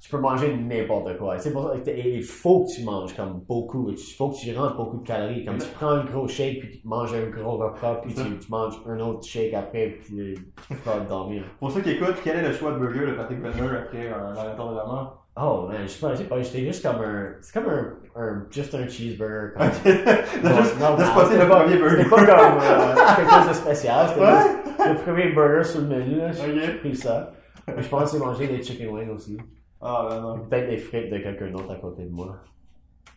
Tu 0.00 0.10
peux 0.10 0.18
manger 0.18 0.56
n'importe 0.56 1.18
quoi. 1.18 1.36
C'est 1.38 1.52
pour 1.52 1.72
ça 1.72 1.74
il 1.90 2.22
faut 2.22 2.64
que 2.64 2.72
tu 2.72 2.84
manges 2.84 3.16
comme 3.16 3.40
beaucoup. 3.40 3.90
Il 3.90 3.96
faut 3.96 4.30
que 4.30 4.36
tu 4.36 4.56
rentres 4.56 4.76
beaucoup 4.76 4.98
de 4.98 5.06
calories. 5.06 5.44
Comme 5.44 5.58
tu 5.58 5.66
prends 5.74 5.88
un 5.88 6.04
gros 6.04 6.28
shake, 6.28 6.60
puis 6.60 6.80
tu 6.80 6.86
manges 6.86 7.12
un 7.14 7.26
gros 7.26 7.56
repas, 7.56 7.96
puis 7.96 8.14
tu, 8.14 8.22
tu 8.38 8.48
manges 8.48 8.74
un 8.86 9.00
autre 9.00 9.26
shake 9.26 9.54
après, 9.54 9.98
puis 10.00 10.34
tu 10.68 10.74
vas 10.84 11.00
dormir. 11.00 11.42
Pour 11.58 11.72
ceux 11.72 11.80
qui 11.80 11.90
écoutent, 11.90 12.20
quel 12.22 12.36
est 12.36 12.46
le 12.46 12.52
choix 12.52 12.72
de 12.72 12.78
burger 12.78 13.06
de 13.06 13.12
Patrick 13.14 13.40
Brenner 13.40 13.76
après 13.76 14.08
un 14.08 14.34
marathon 14.34 14.70
de 14.70 14.76
la 14.76 14.84
mort? 14.84 15.26
Oh 15.40 15.66
man, 15.68 15.82
je 15.82 15.88
sais 15.88 16.00
pas, 16.00 16.12
je 16.12 16.18
sais 16.18 16.24
pas, 16.24 16.42
j'étais 16.42 16.64
juste 16.64 16.82
comme 16.82 17.00
un. 17.00 17.32
C'est 17.40 17.54
comme 17.54 17.70
un, 17.70 17.94
un. 18.18 18.46
Juste 18.50 18.74
un 18.74 18.86
cheeseburger. 18.88 19.52
Comme, 19.54 19.64
juste 19.64 20.80
non, 20.80 20.96
de 20.96 21.02
le 21.38 21.48
premier 21.48 21.76
burger. 21.78 21.96
C'était 21.98 22.10
pas 22.10 22.16
comme 22.26 22.58
euh, 22.60 22.94
quelque 23.16 23.30
chose 23.30 23.48
de 23.48 23.52
spécial. 23.54 24.08
C'était 24.08 24.20
Ouais. 24.20 24.92
le 24.92 24.94
premier 25.02 25.28
burger 25.32 25.64
sur 25.64 25.80
le 25.82 25.86
menu. 25.88 26.16
là, 26.18 26.30
J'ai 26.32 26.72
pris 26.74 26.96
ça. 26.96 27.32
Mais 27.66 27.82
je 27.82 27.88
pense 27.88 28.12
que 28.12 28.18
j'ai 28.18 28.24
mangé 28.24 28.46
des 28.48 28.62
chicken 28.62 28.88
wings 28.90 29.10
aussi. 29.10 29.36
Ah, 29.80 30.06
ben 30.10 30.20
non. 30.20 30.38
Peut-être 30.40 30.68
des 30.70 30.78
frites 30.78 31.10
de 31.12 31.18
quelqu'un 31.18 31.50
d'autre 31.50 31.70
à 31.72 31.76
côté 31.76 32.04
de 32.04 32.10
moi. 32.10 32.36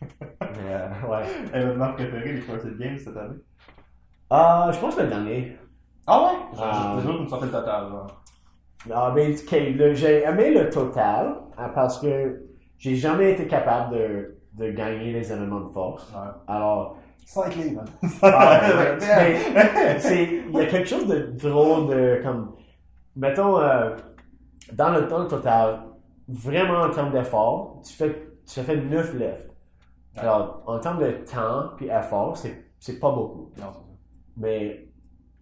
Mais, 0.20 0.38
euh, 0.68 0.88
ouais. 1.08 1.22
Événement 1.60 1.92
préféré 1.94 2.34
des 2.34 2.40
CrossFit 2.40 2.76
Games 2.78 2.98
cette 2.98 3.16
année? 3.16 3.36
Ah, 4.30 4.70
je 4.72 4.78
pense 4.78 4.98
le 4.98 5.06
dernier. 5.06 5.56
Ah 6.06 6.20
ouais? 6.22 6.38
Ah. 6.58 6.96
Je 6.98 7.02
joue 7.06 7.18
une 7.18 7.28
sortie 7.28 7.46
le 7.46 7.50
total, 7.52 7.88
genre. 7.88 8.22
Ah, 8.92 9.12
ben, 9.14 9.32
le- 9.32 9.94
j'ai 9.94 10.22
aimé 10.24 10.50
le 10.52 10.68
total 10.70 11.34
hein, 11.56 11.70
parce 11.74 12.00
que 12.00 12.42
j'ai 12.78 12.96
jamais 12.96 13.32
été 13.32 13.46
capable 13.46 13.94
de, 13.96 14.36
de 14.54 14.70
gagner 14.70 15.12
les 15.12 15.32
événements 15.32 15.60
de 15.60 15.72
force. 15.72 16.10
Ouais. 16.12 16.30
Alors, 16.46 16.98
ouais, 17.36 18.98
mais 19.00 19.98
c'est, 19.98 20.24
il 20.48 20.52
y 20.52 20.60
a 20.60 20.66
quelque 20.66 20.88
chose 20.88 21.06
de 21.06 21.32
drôle 21.32 21.88
de, 21.88 22.20
comme, 22.22 22.56
mettons, 23.16 23.58
euh, 23.58 23.96
dans 24.72 24.90
le 24.90 25.08
temps 25.08 25.26
total, 25.26 25.80
vraiment 26.28 26.80
en 26.80 26.90
termes 26.90 27.12
d'effort, 27.12 27.80
tu 27.86 27.94
fais, 27.94 28.28
tu 28.46 28.60
fais 28.60 28.76
9 28.76 29.14
lifts. 29.14 29.50
Alors, 30.16 30.62
en 30.66 30.78
termes 30.78 31.00
de 31.00 31.10
temps 31.24 31.70
puis 31.76 31.88
effort, 31.88 32.36
c'est, 32.36 32.72
c'est 32.78 32.98
pas 32.98 33.10
beaucoup. 33.10 33.50
Non, 33.58 33.72
Mais 34.36 34.88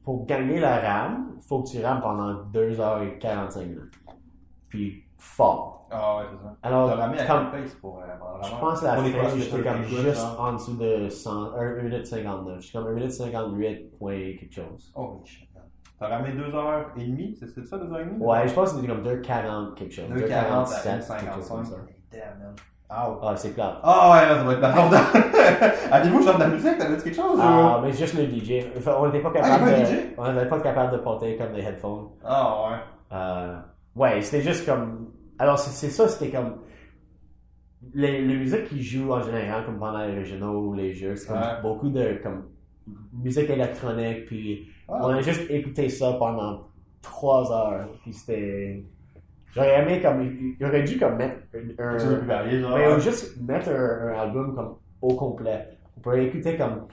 pour 0.04 0.26
gagner 0.26 0.60
la 0.60 0.78
rame, 0.80 1.34
il 1.36 1.42
faut 1.42 1.62
que 1.62 1.70
tu 1.70 1.82
rames 1.84 2.00
pendant 2.00 2.44
2h45 2.52 3.60
minutes. 3.62 3.94
Puis 4.68 5.04
fort. 5.18 5.79
Ah 5.90 6.16
ouais, 6.18 6.22
c'est 6.30 6.44
ça. 6.44 6.54
Alors, 6.62 6.90
pour 7.80 7.98
euh, 7.98 8.42
je 8.42 8.50
pense 8.60 8.82
à 8.84 8.96
la 8.96 9.02
fin, 9.02 9.28
j'étais 9.36 9.60
comme 9.62 9.82
juste 9.84 10.14
genre? 10.20 10.40
en 10.40 10.52
dessous 10.52 10.76
de 10.76 11.08
100, 11.08 11.52
1 11.54 11.82
minute 11.82 12.06
59. 12.06 12.60
J'étais 12.60 12.78
comme 12.78 12.88
1 12.88 12.92
minute 12.92 13.12
58 13.12 13.98
point 13.98 14.14
quelque 14.38 14.54
chose. 14.54 14.92
Oh 14.94 15.20
shit. 15.24 15.48
T'as 15.98 16.08
ramené 16.08 16.32
2h30? 16.40 17.36
C'est 17.54 17.64
ça, 17.64 17.76
2h30? 17.76 18.18
Ouais, 18.18 18.48
je 18.48 18.54
pense 18.54 18.72
que 18.72 18.76
c'était 18.80 18.88
comme 18.88 19.02
2,40 19.02 19.74
quelque 19.74 19.92
chose. 19.94 20.04
2h40 20.10 20.32
à 20.32 20.64
2,47, 20.64 21.20
quelque 21.20 21.34
chose 21.34 21.48
comme 21.48 21.62
1,55. 21.62 21.64
ça. 21.64 21.76
Damn, 22.12 22.20
man. 22.38 22.54
Ah 22.92 23.10
ouais. 23.10 23.16
Ah, 23.22 23.36
c'est 23.36 23.50
plate. 23.50 23.76
Ah 23.84 24.10
ouais, 24.10 24.34
ça 24.36 24.42
va 24.42 24.52
être 24.52 24.60
la 24.60 25.92
Avez-vous 25.96 26.22
genre 26.22 26.34
de 26.34 26.40
la 26.40 26.48
musique? 26.48 26.76
T'avais 26.78 26.96
dit 26.96 27.04
quelque 27.04 27.14
chose? 27.16 27.38
Ah, 27.40 27.78
ou- 27.78 27.82
mais 27.82 27.92
juste 27.92 28.14
le 28.14 28.24
DJ. 28.24 28.66
Enfin, 28.76 28.96
on 28.98 29.06
n'était 29.06 29.20
pas 29.20 29.30
Ah, 29.34 29.40
capable 29.40 29.64
un 29.70 29.78
de, 29.80 29.84
DJ? 29.84 29.94
on 30.18 30.32
n'était 30.32 30.46
pas 30.48 30.60
capable 30.60 30.92
de 30.92 30.98
porter 30.98 31.36
comme 31.36 31.52
des 31.52 31.60
headphones. 31.62 32.08
Ah 32.24 32.64
ouais. 32.70 32.76
Euh, 33.12 33.56
ouais, 33.94 34.22
c'était 34.22 34.42
juste 34.42 34.66
comme. 34.66 35.08
Alors, 35.40 35.58
c'est 35.58 35.88
ça, 35.90 36.06
c'était 36.08 36.30
comme. 36.30 36.56
Les, 37.94 38.20
les 38.20 38.36
musiques 38.36 38.66
qu'ils 38.68 38.82
jouent 38.82 39.12
en 39.12 39.22
général, 39.22 39.64
comme 39.64 39.78
pendant 39.78 40.04
les 40.06 40.14
régionaux 40.14 40.66
ou 40.68 40.74
les 40.74 40.92
jeux, 40.92 41.16
c'est 41.16 41.28
comme 41.28 41.38
Ouais. 41.38 41.62
beaucoup 41.62 41.88
de 41.88 42.20
comme, 42.22 42.48
musique 43.12 43.48
électronique, 43.48 44.26
puis 44.26 44.68
on 44.86 45.06
a 45.08 45.22
juste 45.22 45.50
écouté 45.50 45.88
ça 45.88 46.12
pendant 46.18 46.68
trois 47.00 47.50
heures, 47.50 47.88
puis 48.02 48.12
c'était. 48.12 48.84
J'aurais 49.54 49.80
aimé 49.82 50.00
comme. 50.02 50.20
Il 50.60 50.64
aurait 50.66 50.82
dû 50.84 50.98
comme 50.98 51.16
mettre 51.16 51.40
un. 51.78 51.94
un- 51.94 51.98
genre. 52.60 52.76
mais 52.76 53.00
juste 53.00 53.40
mettre 53.40 53.70
un, 53.70 54.08
un 54.12 54.18
album 54.20 54.54
comme 54.54 54.76
au 55.00 55.14
complet. 55.16 55.68
On 55.96 56.00
pourrait 56.02 56.26
écouter 56.26 56.56
comme 56.58 56.86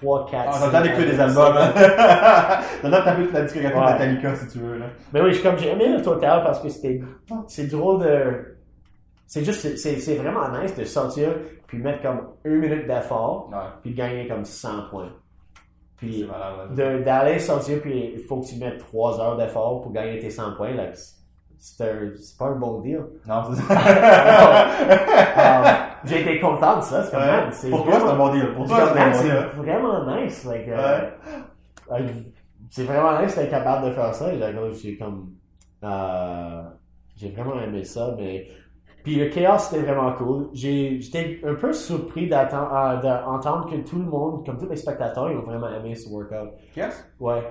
3, 0.00 0.26
4, 0.30 0.48
Ah, 0.48 0.56
t'as 0.58 0.66
le 0.66 0.72
temps 0.72 0.82
d'écouter 0.82 1.06
des 1.06 1.20
albums, 1.20 1.56
hein. 1.56 1.72
Temps 2.82 2.88
de 2.88 2.94
taper 3.04 3.22
toute 3.24 3.32
la 3.34 3.42
discographie 3.42 3.76
de. 3.76 3.92
Metallica 3.92 4.34
si 4.36 4.48
tu 4.48 4.58
veux, 4.58 4.78
là. 4.78 4.86
Mais 5.12 5.20
oui, 5.20 5.32
je- 5.34 5.42
comme 5.42 5.58
j'ai 5.58 5.70
aimé 5.72 5.88
le 5.88 6.00
total 6.02 6.42
parce 6.42 6.60
que 6.60 6.68
c'était 6.68 7.00
c'est 7.48 7.66
drôle 7.66 8.02
de 8.02 8.56
c'est 9.26 9.44
juste 9.44 9.76
c'est- 9.76 10.14
vraiment 10.16 10.48
nice 10.60 10.74
de 10.76 10.84
sortir 10.84 11.28
puis 11.66 11.78
mettre 11.78 12.02
comme 12.02 12.20
une 12.44 12.58
minute 12.60 12.86
d'effort 12.86 13.48
Ouais. 13.52 13.58
puis 13.82 13.94
gagner 13.94 14.26
comme 14.26 14.44
100 14.44 14.88
points. 14.90 15.10
C'est 16.00 16.06
Puis 16.06 16.28
d'aller 17.04 17.38
sortir 17.38 17.80
puis 17.82 18.12
il 18.14 18.20
faut 18.26 18.40
que 18.40 18.46
tu 18.46 18.56
mettes 18.56 18.78
3 18.78 19.20
heures 19.20 19.36
d'effort 19.36 19.82
pour 19.82 19.92
gagner 19.92 20.18
tes 20.18 20.30
100 20.30 20.54
points 20.56 20.70
c'est 21.58 22.38
pas 22.38 22.46
un 22.46 22.56
bon 22.56 22.80
deal. 22.80 23.04
Non, 23.28 23.42
c'est 23.52 23.60
ça. 23.62 23.74
j'ai 26.04 26.20
été 26.22 26.40
content 26.40 26.78
de 26.78 26.82
ça, 26.82 27.02
c'est 27.04 27.10
comme 27.10 27.20
Ouais. 27.20 27.46
c'est 27.52 27.70
Pour 27.70 27.84
toi, 27.84 27.94
c'est 28.00 28.06
un 28.08 28.16
bon 28.16 28.32
deal. 28.32 28.52
Pour 28.54 28.66
toi, 28.66 28.78
c'est 28.92 29.00
un 29.00 29.10
bon 29.10 29.22
deal. 29.22 29.46
vraiment 29.64 30.16
nice 30.16 30.44
like 30.44 30.68
euh, 30.68 31.10
euh, 31.92 31.98
c'est 32.68 32.84
vraiment 32.84 33.20
nice 33.20 33.36
d'être 33.36 33.50
capable 33.50 33.86
de 33.88 33.92
faire 33.92 34.14
ça. 34.14 34.30
J'ai 34.72 34.96
comme- 34.96 35.32
euh, 35.84 36.62
j'ai 37.16 37.28
vraiment 37.30 37.60
aimé 37.60 37.84
ça, 37.84 38.14
mais 38.18 38.46
Puis 39.02 39.14
le 39.16 39.30
chaos, 39.30 39.56
c'était 39.58 39.82
vraiment 39.82 40.12
cool. 40.12 40.50
J'étais 40.52 41.40
un 41.42 41.54
peu 41.54 41.72
surpris 41.72 42.28
d'entendre 42.28 43.66
que 43.70 43.76
tout 43.76 43.96
le 43.96 44.04
monde, 44.04 44.44
comme 44.44 44.58
tous 44.58 44.68
les 44.68 44.76
spectateurs, 44.76 45.30
ils 45.30 45.38
ont 45.38 45.42
vraiment 45.42 45.70
aimé 45.70 45.94
ce 45.94 46.06
workout. 46.10 46.50
Qu'est-ce? 46.74 47.02
Ouais. 47.18 47.42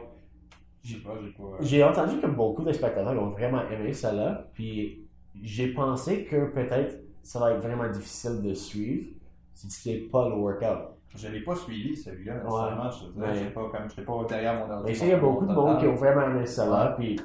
J'ai 1.62 1.84
entendu 1.84 2.20
que 2.20 2.28
beaucoup 2.28 2.64
de 2.64 2.72
spectateurs 2.72 3.14
ils 3.14 3.20
ont 3.20 3.30
vraiment 3.30 3.62
aimé 3.72 3.94
ça 3.94 4.14
là. 4.14 4.46
Puis 4.54 5.08
j'ai 5.42 5.74
pensé 5.74 6.24
que 6.26 6.52
peut-être 6.54 7.00
ça 7.30 7.38
va 7.40 7.52
être 7.52 7.62
vraiment 7.62 7.88
difficile 7.90 8.42
de 8.42 8.56
suivre 8.56 9.08
si 9.54 9.68
tu 9.68 9.78
fais 9.88 9.98
pas 10.12 10.28
le 10.30 10.36
workout. 10.36 10.96
Je 11.16 11.28
l'ai 11.28 11.42
pas 11.42 11.56
suivi 11.56 11.96
celui-là, 11.96 12.36
nécessairement. 12.44 12.90
Je 12.90 13.22
Ouais. 13.22 13.34
j'étais 13.36 13.52
pas, 13.52 13.62
comme, 13.72 13.88
j'étais 13.90 14.02
pas 14.02 14.26
derrière 14.28 14.54
mon 14.56 14.62
ordinateur. 14.74 14.86
Mais 14.86 14.98
il 14.98 15.08
y 15.10 15.12
a 15.14 15.18
beaucoup 15.20 15.46
de 15.46 15.54
monde 15.54 15.78
qui 15.78 15.86
ont 15.86 15.94
vraiment 15.96 16.22
aimé. 16.24 16.40
Ouais. 16.40 16.96
Puis 16.98 17.20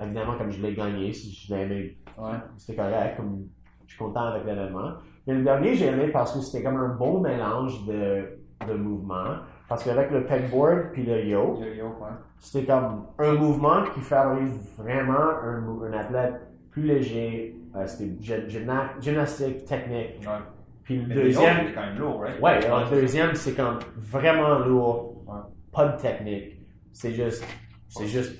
évidemment, 0.00 0.38
comme 0.38 0.50
je 0.50 0.62
l'ai 0.62 0.74
gagné, 0.74 1.12
si 1.12 1.32
je 1.34 1.54
l'ai 1.54 1.62
aimé, 1.64 1.96
Ouais. 2.18 2.30
c'était 2.56 2.76
correct. 2.80 3.16
Comme 3.18 3.44
je 3.86 3.94
suis 3.94 3.98
content 4.02 4.22
avec 4.28 4.46
l'événement. 4.46 4.92
Mais 5.26 5.34
le 5.34 5.42
dernier, 5.42 5.74
j'ai 5.74 5.86
aimé 5.88 6.08
parce 6.08 6.32
que 6.32 6.40
c'était 6.40 6.62
comme 6.64 6.76
un 6.78 6.94
bon 6.94 7.20
mélange 7.20 7.84
de, 7.84 8.38
de 8.66 8.72
mouvements. 8.74 9.36
Parce 9.68 9.84
qu'avec 9.84 10.10
le 10.10 10.24
pegboard 10.24 10.92
puis 10.92 11.04
le 11.04 11.26
yo, 11.26 11.58
Yo, 11.60 11.66
yo, 11.74 11.86
ouais. 11.88 12.08
c'était 12.38 12.66
comme 12.72 13.04
un 13.18 13.32
mouvement 13.34 13.82
qui 13.94 14.00
favorise 14.00 14.74
vraiment 14.78 15.12
un, 15.42 15.62
un 15.88 15.92
athlète 15.92 16.40
plus 16.72 16.82
léger. 16.82 17.54
Euh, 17.76 17.86
c'était 17.86 18.10
gym- 18.20 18.46
gymna- 18.48 19.00
gymnastique, 19.00 19.64
technique. 19.64 20.18
Ouais. 20.22 20.42
Puis 20.82 20.96
le 20.98 21.06
Mais 21.06 21.14
deuxième, 21.14 21.68
est 21.68 21.72
quand 21.72 21.80
même 21.86 21.98
lourd, 21.98 22.20
right? 22.20 22.40
ouais, 22.42 22.64
alors, 22.66 22.90
le 22.90 23.00
deuxième, 23.00 23.34
c'est 23.36 23.54
comme 23.54 23.78
vraiment 23.96 24.58
lourd. 24.58 25.22
Ouais. 25.26 25.40
Pas 25.72 25.86
de 25.88 26.00
technique. 26.02 26.58
C'est 26.92 27.12
juste, 27.12 27.44
c'est 27.88 28.06
juste 28.08 28.38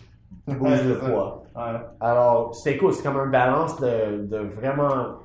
Ouais, 0.49 0.55
bouge 0.59 0.85
le 0.87 0.99
poids. 0.99 1.45
Ouais. 1.55 1.79
Alors, 2.01 2.55
c'était 2.55 2.77
cool. 2.79 2.93
C'est 2.93 3.03
comme 3.05 3.17
un 3.19 3.27
balance 3.29 3.81
de, 3.81 4.27
de 4.27 4.39
vraiment 4.39 5.19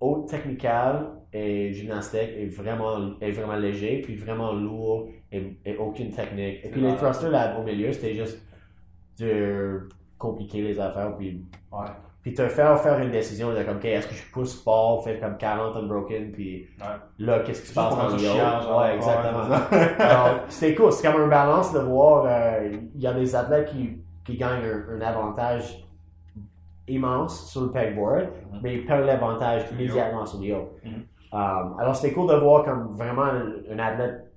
haute 0.00 0.28
technicale 0.28 1.08
et 1.32 1.72
gymnastique 1.72 2.30
et 2.36 2.46
vraiment, 2.46 3.14
et 3.20 3.30
vraiment 3.32 3.56
léger, 3.56 4.02
puis 4.02 4.14
vraiment 4.14 4.52
lourd 4.52 5.08
et, 5.32 5.58
et 5.64 5.76
aucune 5.76 6.10
technique. 6.10 6.60
Et 6.64 6.68
puis 6.70 6.80
les 6.80 6.94
thrusters 6.96 7.30
là 7.30 7.58
au 7.58 7.62
milieu, 7.64 7.92
c'était 7.92 8.14
juste 8.14 8.40
de 9.18 9.88
compliquer 10.18 10.62
les 10.62 10.78
affaires, 10.78 11.16
puis, 11.16 11.44
Ouais. 11.72 11.86
Puis 12.22 12.32
te 12.34 12.46
faire 12.48 12.78
faire 12.80 12.98
une 13.00 13.10
décision 13.10 13.52
de 13.52 13.62
comme, 13.64 13.76
OK, 13.78 13.84
est-ce 13.84 14.06
que 14.06 14.14
je 14.14 14.30
pousse 14.32 14.62
fort, 14.62 15.02
faire 15.02 15.18
comme 15.20 15.36
40 15.36 15.76
unbroken, 15.76 16.30
puis 16.30 16.68
Ouais. 16.80 16.86
là, 17.18 17.40
qu'est-ce 17.40 17.62
qui 17.62 17.68
se 17.68 17.74
passe 17.74 17.96
dans 17.96 18.08
le 18.08 18.14
haut? 18.14 18.18
genre, 18.18 18.78
Ouais, 18.80 18.94
exactement. 18.96 20.40
c'est 20.48 20.74
cool. 20.74 20.92
C'est 20.92 21.10
comme 21.10 21.20
un 21.22 21.26
balance 21.28 21.72
de 21.72 21.80
voir. 21.80 22.24
euh, 22.26 22.70
Il 22.94 23.00
y 23.00 23.06
a 23.08 23.12
des 23.12 23.34
athlètes 23.34 23.70
qui, 23.70 23.98
qui 24.24 24.36
gagnent 24.36 24.62
un, 24.64 24.96
un 24.96 25.00
avantage 25.00 25.84
immense 26.88 27.46
sur 27.50 27.62
le 27.62 27.70
pegboard, 27.70 28.22
Mhm. 28.52 28.60
mais 28.62 28.74
ils 28.76 28.84
perdent 28.86 29.06
l'avantage 29.06 29.62
immédiatement 29.72 30.26
sur 30.26 30.38
le 30.40 30.46
yo. 30.46 30.72
Mhm. 30.84 30.92
Um, 31.34 31.76
alors, 31.78 31.96
c'était 31.96 32.12
cool 32.14 32.28
de 32.28 32.34
voir 32.36 32.62
comme 32.64 32.88
vraiment 32.90 33.22
un, 33.24 33.52
un 33.70 33.78
athlète 33.78 34.30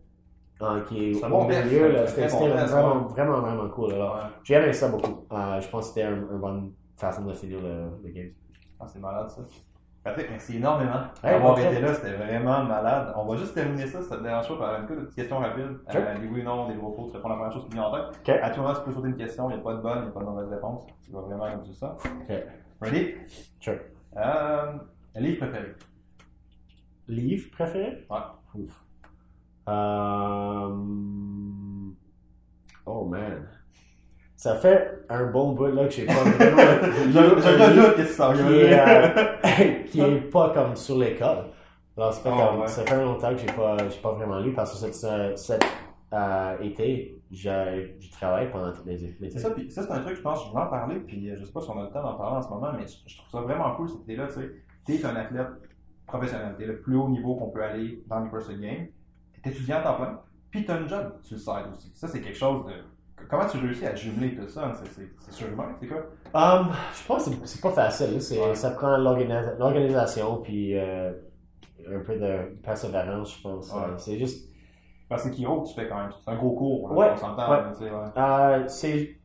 euh, 0.62 0.80
qui 0.88 1.12
est 1.12 1.24
un 1.24 1.28
au 1.28 1.32
bon 1.42 1.48
test, 1.48 1.66
milieu. 1.66 2.00
un 2.00 2.08
C'était 2.08 2.28
bon 2.30 2.48
vraiment, 2.48 3.02
vraiment, 3.10 3.40
vraiment 3.42 3.70
cool. 3.70 3.94
Alors, 3.94 4.16
Ouais. 4.16 4.22
j'ai 4.44 4.54
aimé 4.56 4.72
ça 4.72 4.88
beaucoup. 4.88 5.26
Euh, 5.32 5.60
je 5.60 5.68
pense 5.68 5.90
que 5.90 5.94
c'était 5.96 6.04
un- 6.08 6.16
une 6.32 6.40
bonne 6.40 6.72
façon 6.98 7.26
de 7.26 7.34
finir 7.34 7.62
le, 7.62 7.90
le 8.04 8.10
game. 8.10 8.32
Ah, 8.80 8.86
c'est 8.88 9.00
malade 9.00 9.30
ça. 9.30 9.42
Patrick, 10.04 10.30
merci 10.30 10.58
énormément 10.58 11.02
Hey, 11.24 11.32
d'avoir 11.34 11.56
bon 11.56 11.62
été 11.62 11.80
là, 11.82 11.92
c'était 11.94 12.14
vraiment 12.14 12.64
malade. 12.64 13.12
On 13.16 13.26
va 13.26 13.38
juste 13.38 13.56
terminer 13.56 13.88
ça, 13.88 14.04
ça 14.04 14.18
te 14.18 14.22
dérange 14.24 14.48
pas, 14.50 14.58
par 14.58 14.80
une 14.80 14.86
couple 14.86 15.00
de 15.00 15.06
petites 15.06 15.16
questions 15.16 15.40
rapides. 15.40 15.80
Sure. 15.90 16.02
Euh, 16.02 16.20
des 16.20 16.28
oui 16.28 16.42
ou 16.42 16.44
non, 16.44 16.68
des 16.70 16.76
gros 16.76 16.94
faux, 16.94 17.08
tu 17.10 17.16
réponds 17.18 17.30
à 17.30 17.32
la 17.32 17.36
première 17.38 17.54
chose 17.54 17.64
qui 17.66 17.72
vient 17.72 17.86
en 17.86 17.92
tête. 17.92 18.20
Ok. 18.20 18.30
À 18.44 18.50
tout 18.52 18.62
moment, 18.62 18.74
tu 18.76 18.82
peux 18.82 18.92
sauter 18.92 19.08
une 19.08 19.18
question, 19.18 19.50
il 19.50 19.56
n'y 19.56 19.60
a 19.60 19.64
pas 19.64 19.74
de 19.74 19.82
bonne, 19.82 19.98
il 19.98 20.02
n'y 20.04 20.08
a 20.10 20.12
pas 20.12 20.20
de 20.20 20.26
mauvaise 20.26 20.50
réponse. 20.50 20.86
Tu 21.04 21.12
vas 21.12 21.22
vraiment 21.22 21.52
comme 21.52 21.74
ça. 21.74 21.96
Ok. 22.06 22.36
Ready? 22.82 23.16
Sure. 23.60 23.80
Euh, 24.18 24.74
livre 25.16 25.38
préféré? 25.40 25.76
Livre 27.08 27.50
préféré? 27.52 28.06
Ouais. 28.10 28.18
Ouf. 28.62 28.86
Euh, 29.68 30.76
Oh 32.86 33.06
man. 33.06 33.48
Ça 34.46 34.56
fait 34.58 35.00
un 35.10 35.26
bon 35.32 35.54
bout 35.54 35.66
là 35.66 35.86
que 35.86 35.90
j'ai 35.90 36.06
pas 36.06 36.14
ça 38.06 38.32
qui 39.88 40.02
est, 40.02 40.30
pas 40.30 40.52
comme 40.52 40.76
sur 40.76 41.00
l'école. 41.00 41.46
Alors, 41.98 42.14
ça 42.14 42.22
fait, 42.22 42.30
Oh, 42.32 42.38
comme, 42.52 42.60
ouais. 42.62 42.68
ça 42.68 42.84
fait 42.86 43.04
longtemps 43.04 43.32
que 43.32 43.38
j'ai 43.40 43.48
pas, 43.48 43.76
j'ai 43.90 44.00
pas 44.02 44.12
vraiment 44.12 44.40
lu 44.42 44.54
parce 44.54 44.72
que 44.72 44.78
cet, 44.78 44.94
ce- 44.94 45.34
cet 45.36 45.66
euh, 46.14 46.58
été, 46.60 47.20
j'ai 47.32 47.96
j'ai 48.00 48.10
travaillé 48.12 48.50
pendant 48.50 48.72
tout 48.72 48.84
l'été. 48.86 49.16
C'est 49.32 49.40
ça, 49.40 49.50
puis 49.50 49.72
ça, 49.72 49.82
c'est 49.82 49.92
un 49.92 50.02
truc, 50.02 50.16
je 50.18 50.22
pense, 50.22 50.46
je 50.46 50.52
voulais 50.52 50.62
en 50.64 50.68
parler, 50.68 50.98
puis 51.00 51.32
euh, 51.32 51.38
je 51.40 51.46
sais 51.46 51.52
pas 51.52 51.62
si 51.62 51.70
on 51.72 51.80
a 51.80 51.86
le 51.86 51.90
temps 51.90 52.04
d'en 52.04 52.14
parler 52.14 52.38
en 52.38 52.42
ce 52.44 52.50
moment, 52.50 52.72
mais 52.78 52.86
je, 52.86 52.98
je 53.08 53.18
trouve 53.18 53.30
ça 53.32 53.40
vraiment 53.42 53.74
cool 53.76 53.90
cette 53.90 54.04
idée-là, 54.04 54.28
tu 54.28 54.34
sais. 54.34 54.52
T'es 54.86 55.04
un 55.08 55.16
athlète 55.16 55.48
professionnel, 56.06 56.54
t'es 56.56 56.68
le 56.68 56.82
plus 56.82 56.96
haut 56.96 57.10
niveau 57.10 57.34
qu'on 57.36 57.50
peut 57.50 57.64
aller 57.64 58.04
dans 58.06 58.20
les 58.20 58.30
CrossFit 58.30 58.60
Games, 58.60 58.86
t'es 59.42 59.50
étudiant 59.50 59.78
à 59.78 59.82
temps 59.82 59.96
plein, 59.96 60.20
puis 60.52 60.66
t'as 60.66 60.80
une 60.80 60.88
job 60.88 61.14
sur 61.24 61.36
le 61.36 61.42
side 61.42 61.72
aussi. 61.72 61.92
Ça, 61.96 62.08
c'est 62.08 62.22
quelque 62.22 62.38
chose 62.38 62.64
de. 62.68 62.74
Comment 63.30 63.46
tu 63.48 63.58
réussis 63.58 63.86
à 63.86 63.96
jumeler 63.96 64.36
tout 64.36 64.48
ça? 64.48 64.72
C'est- 64.94 65.32
surhumain, 65.32 65.76
c'est 65.80 65.88
quoi? 65.88 65.98
Um, 66.34 66.72
je 66.94 67.08
pense 67.08 67.26
que 67.30 67.48
c'est- 67.48 67.62
pas 67.62 67.72
facile. 67.72 68.22
C'est, 68.22 68.40
Ouais. 68.40 68.56
Ça 68.56 68.72
prend 68.72 68.98
l'organisation 68.98 70.38
puis 70.42 70.78
euh, 70.78 71.12
un 71.92 72.00
peu 72.02 72.18
de 72.18 72.56
persévérance, 72.64 73.38
je 73.38 73.42
pense. 73.42 73.72
Ouais. 73.74 73.82
Euh, 73.84 73.98
C'est 73.98 74.18
juste. 74.18 74.50
Parce 75.10 75.24
que 75.24 75.30
Kiro, 75.30 75.64
tu 75.66 75.74
fais 75.74 75.88
quand 75.88 75.98
même. 76.00 76.10
C'est 76.24 76.32
un 76.32 76.36
gros 76.36 76.52
cours, 76.56 76.90
là, 76.90 76.96
Ouais, 76.96 77.10
on 77.14 77.18
s'entend. 77.18 77.52
Euh, 78.18 78.64
c'est, 78.68 79.18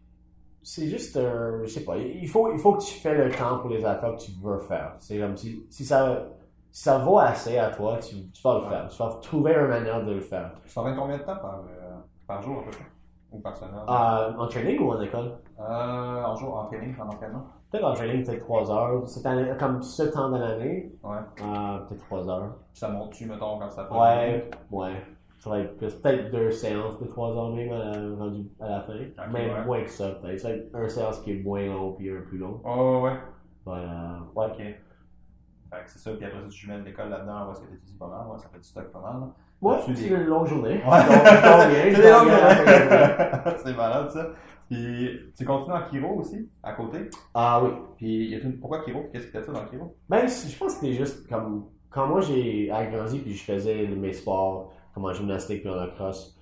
c'est 0.63 0.87
juste 0.89 1.17
un. 1.17 1.61
Je 1.65 1.69
sais 1.69 1.85
pas. 1.85 1.97
Il 1.99 2.29
faut, 2.29 2.53
il 2.53 2.59
faut 2.59 2.75
que 2.75 2.83
tu 2.83 2.95
fais 3.01 3.15
le 3.15 3.31
temps 3.31 3.59
pour 3.59 3.71
les 3.71 3.85
affaires 3.85 4.15
que 4.15 4.21
tu 4.21 4.33
veux 4.43 4.59
faire. 4.61 4.95
C'est 4.99 5.19
comme 5.19 5.37
si, 5.37 5.65
si 5.71 5.85
ça. 5.85 6.27
Si 6.73 6.85
ça 6.85 6.99
vaut 6.99 7.19
assez 7.19 7.59
à 7.59 7.69
toi, 7.71 7.99
tu, 7.99 8.15
tu 8.31 8.43
vas 8.45 8.61
le 8.61 8.69
faire. 8.69 8.87
Tu 8.89 8.97
vas 9.03 9.19
trouver 9.21 9.55
une 9.55 9.67
manière 9.67 10.05
de 10.05 10.13
le 10.13 10.21
faire. 10.21 10.53
Tu 10.65 10.73
t'en 10.73 10.85
combien 10.95 11.19
de 11.19 11.23
temps 11.25 11.35
par, 11.37 11.65
euh, 11.69 11.97
par 12.29 12.41
jour, 12.43 12.61
à 12.61 12.63
peu 12.63 12.71
près? 12.71 12.85
Ou? 13.33 13.43
Euh, 13.47 14.33
en 14.39 14.47
training 14.49 14.81
ou 14.81 14.91
en 14.93 15.01
école? 15.01 15.33
Euh, 15.59 16.25
en 16.25 16.35
jour, 16.37 16.57
en 16.57 16.65
training, 16.67 16.95
en 16.99 17.07
entraînement? 17.09 17.45
Peut-être 17.71 17.85
en 17.85 17.95
training, 17.95 18.25
peut-être 18.25 18.41
3 18.45 18.71
heures. 18.73 19.03
Année, 19.25 19.53
comme 19.59 19.81
ce 19.83 20.03
temps 20.05 20.31
de 20.31 20.39
l'année, 20.39 20.93
Ouais. 21.05 21.19
euh, 21.43 21.79
peut-être 21.87 22.05
3 22.07 22.29
heures. 22.29 22.57
Ça 22.73 22.89
monte-tu, 22.89 23.27
mettons, 23.27 23.59
quand 23.59 23.71
ça 23.71 23.85
fait? 23.87 23.95
Ouais, 23.95 24.51
ouais. 24.73 25.03
Ça 25.39 25.51
va 25.51 25.61
être 25.61 25.77
plus- 25.79 25.95
peut-être 25.95 26.31
deux 26.33 26.51
séances 26.51 26.99
de 26.99 27.07
3 27.07 27.31
heures 27.37 27.51
même 27.51 27.73
à 27.73 27.79
la, 27.79 28.17
rendu 28.17 28.47
à 28.61 28.69
la 28.69 28.81
fin. 28.81 28.93
Ok, 28.95 29.33
même 29.33 29.53
ouais. 29.55 29.65
moins 29.65 29.83
que 29.85 29.91
ça, 29.91 30.11
peut-être. 30.11 30.39
Ça 30.41 30.49
va 30.49 30.55
être 30.57 30.75
un 30.75 30.89
séance 30.89 31.21
qui 31.21 31.33
est 31.33 31.43
moins 31.43 31.65
long 31.67 31.93
puis 31.93 32.11
un 32.11 32.21
plus 32.23 32.39
long. 32.39 32.61
Oh, 32.65 33.01
ouais. 33.05 33.17
Voilà. 33.65 34.19
Ouais. 34.35 34.47
Ok. 34.47 34.57
Fait 34.57 35.85
que 35.85 35.91
c'est 35.91 35.99
ça, 36.01 36.11
puis 36.17 36.25
après 36.27 36.41
ça, 36.43 36.49
tu 36.51 36.69
mènes 36.69 36.83
l'école 36.85 37.09
là-dedans, 37.11 37.53
est-ce 37.53 37.61
que 37.61 37.69
tu 37.69 37.75
étudies 37.75 37.97
pas 37.97 38.09
mal, 38.09 38.27
ouais, 38.27 38.39
ça 38.39 38.49
fait 38.49 38.59
du 38.59 38.65
stock 38.65 38.91
pas 38.91 39.01
mal. 39.01 39.21
là. 39.21 39.27
Ouais, 39.61 39.75
As-tu 39.77 39.95
c'est 39.97 40.09
une 40.09 40.25
longue 40.25 40.47
journée. 40.47 40.81
Ouais. 40.87 41.01
C'est 41.93 42.03
des 42.03 42.11
longues 42.11 42.29
journées. 42.31 43.57
C'est 43.65 43.77
malade 43.77 44.11
ça. 44.11 44.27
Puis 44.71 45.19
tu 45.37 45.45
continues 45.45 45.77
en 45.77 45.83
Kiro 45.91 46.15
aussi, 46.21 46.49
à 46.63 46.73
côté? 46.73 47.11
Ah 47.35 47.61
oui. 47.63 47.71
Puis 47.97 48.29
y 48.31 48.35
a-tu 48.37 48.47
une- 48.47 48.59
pourquoi 48.61 48.83
Kiro? 48.85 49.09
Qu'est-ce 49.13 49.27
que 49.27 49.33
t'as 49.33 49.43
ça 49.43 49.53
dans 49.53 49.65
Kiro? 49.67 49.97
Ben, 50.09 50.27
je 50.29 50.57
pense 50.57 50.75
que 50.75 50.81
c'était 50.81 50.95
juste 50.95 51.29
comme. 51.29 51.67
Quand 51.91 52.07
moi 52.07 52.21
j'ai 52.21 52.71
agrandi 52.71 53.19
puis 53.19 53.35
je 53.35 53.43
faisais 53.43 53.87
mes 53.89 54.13
sports, 54.13 54.73
comme 54.95 55.07
en 55.07 55.13
gymnastique 55.13 55.63
puis 55.63 55.71
en 55.71 55.75
lacrosse, 55.75 56.39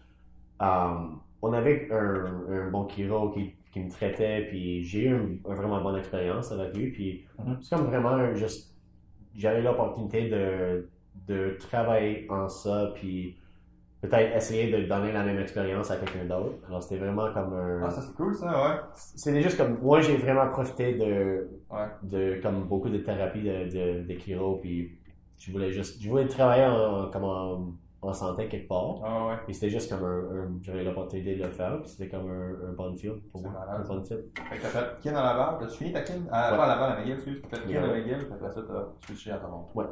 euh, 0.60 0.94
on 1.40 1.52
avait 1.54 1.88
un, 1.90 2.42
un 2.50 2.70
bon 2.70 2.86
chiro 2.88 3.30
qui, 3.30 3.54
qui 3.72 3.80
me 3.80 3.90
traitait, 3.90 4.46
puis 4.50 4.84
j'ai 4.84 5.04
eu 5.04 5.14
un, 5.14 5.50
un 5.50 5.54
vraiment 5.54 5.80
bonne 5.80 5.96
expérience 5.96 6.52
avec 6.52 6.76
lui. 6.76 6.90
Puis 6.92 7.24
Mhm. 7.38 7.58
c'est 7.62 7.74
comme 7.76 7.86
vraiment 7.86 8.34
juste. 8.34 8.74
J'avais 9.34 9.62
l'opportunité 9.62 10.28
de, 10.28 10.88
de 11.26 11.56
travailler 11.58 12.26
en 12.30 12.48
ça, 12.48 12.92
puis 12.94 13.36
peut-être 14.00 14.36
essayer 14.36 14.70
de 14.70 14.86
donner 14.88 15.12
la 15.12 15.24
même 15.24 15.38
expérience 15.40 15.90
à 15.90 15.96
quelqu'un 15.96 16.24
d'autre. 16.24 16.54
Alors 16.68 16.82
c'était 16.82 16.98
vraiment 16.98 17.32
comme 17.32 17.52
un. 17.52 17.82
Ah, 17.84 17.90
ça 17.90 18.00
c'est 18.00 18.14
cool 18.14 18.34
ça, 18.34 18.46
ouais. 18.46 18.76
C'était 18.94 19.42
juste 19.42 19.56
comme 19.58 19.78
moi 19.82 20.00
j'ai 20.00 20.16
vraiment 20.16 20.48
profité 20.50 20.94
de 20.94 21.48
Ouais. 21.70 21.86
de 22.02 22.40
comme 22.40 22.64
beaucoup 22.68 22.88
de 22.88 22.98
thérapie 22.98 23.42
de 23.42 23.64
de, 23.64 24.06
de 24.06 24.18
chiro 24.18 24.56
puis 24.62 24.92
je 25.38 25.52
voulais 25.52 25.70
juste 25.72 26.00
je 26.00 26.08
voulais 26.08 26.26
travailler 26.28 26.64
en 26.64 27.10
comme 27.10 27.24
en, 27.24 27.72
en 28.00 28.12
santé 28.12 28.46
quelque 28.48 28.68
part 28.68 29.00
Ah, 29.04 29.26
ouais. 29.26 29.34
et 29.48 29.52
c'était 29.52 29.68
juste 29.68 29.90
comme 29.90 30.04
un, 30.04 30.18
un- 30.44 30.58
j'avais 30.62 30.84
l'opportunité 30.84 31.34
de 31.36 31.42
le 31.42 31.50
faire 31.50 31.78
puis 31.80 31.88
c'était 31.90 32.08
comme 32.08 32.30
un, 32.30 32.68
un 32.70 32.72
bon 32.72 32.96
feel 32.96 33.14
pour 33.32 33.42
moi 33.42 33.50
malade, 33.52 33.84
un 33.84 33.86
bon 33.88 34.00
fit 34.02 34.14
Fait 34.48 34.56
que 34.56 34.62
t'as 34.62 34.68
fait 34.68 35.00
Kin 35.02 35.14
à 35.16 35.22
Laval, 35.24 35.56
t'as 35.60 35.68
fini 35.68 35.92
ta 35.92 36.00
Kin? 36.02 36.14
Ah, 36.30 36.52
Ouais. 36.52 36.56
pas 36.56 36.64
à 36.64 36.68
Laval, 36.68 36.92
à 36.92 37.00
McGill, 37.00 37.14
excuse. 37.14 37.42
T'as 37.50 37.56
fait 37.58 37.72
Kin 37.72 37.82
à 37.82 37.86
McGill, 37.88 38.18
puis 38.18 38.32
après 38.32 38.50
ça, 38.50 38.60
t'as 38.66 39.06
switché 39.06 39.32
à 39.32 39.36
Toronto. 39.38 39.68
Ouais. 39.74 39.84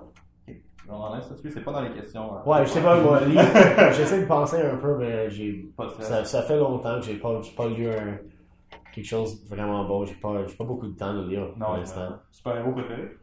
On 0.88 1.14
laisse 1.14 1.28
là-dessus, 1.30 1.50
c'est 1.50 1.64
pas 1.64 1.72
dans 1.72 1.80
les 1.80 1.90
questions. 1.92 2.36
hein. 2.36 2.42
ouais 2.46 2.64
je 2.64 2.70
sais 2.70 2.80
pas 2.82 3.00
moi 3.00 3.20
j'essaie 3.92 4.20
de 4.20 4.26
penser 4.26 4.60
un 4.62 4.76
peu 4.76 4.96
mais 4.98 5.28
j'ai 5.30 5.68
ça, 6.00 6.24
ça 6.24 6.42
fait 6.42 6.56
longtemps 6.58 6.96
que 7.00 7.06
j'ai 7.06 7.16
pas 7.16 7.40
j'ai 7.42 7.52
pas 7.54 7.66
lu 7.68 7.88
un, 7.88 8.18
quelque 8.92 9.04
chose 9.06 9.42
de 9.42 9.48
vraiment 9.48 9.84
bon 9.84 10.04
j'ai 10.04 10.14
pas 10.14 10.46
j'ai 10.46 10.54
pas 10.56 10.64
beaucoup 10.64 10.86
de 10.86 10.96
temps 10.96 11.12
de 11.14 11.28
lire 11.28 11.48
pour 11.50 11.58
Non, 11.58 11.74
l'instant 11.76 12.16
Super 12.30 12.56
héros 12.58 12.72
préféré? 12.72 13.16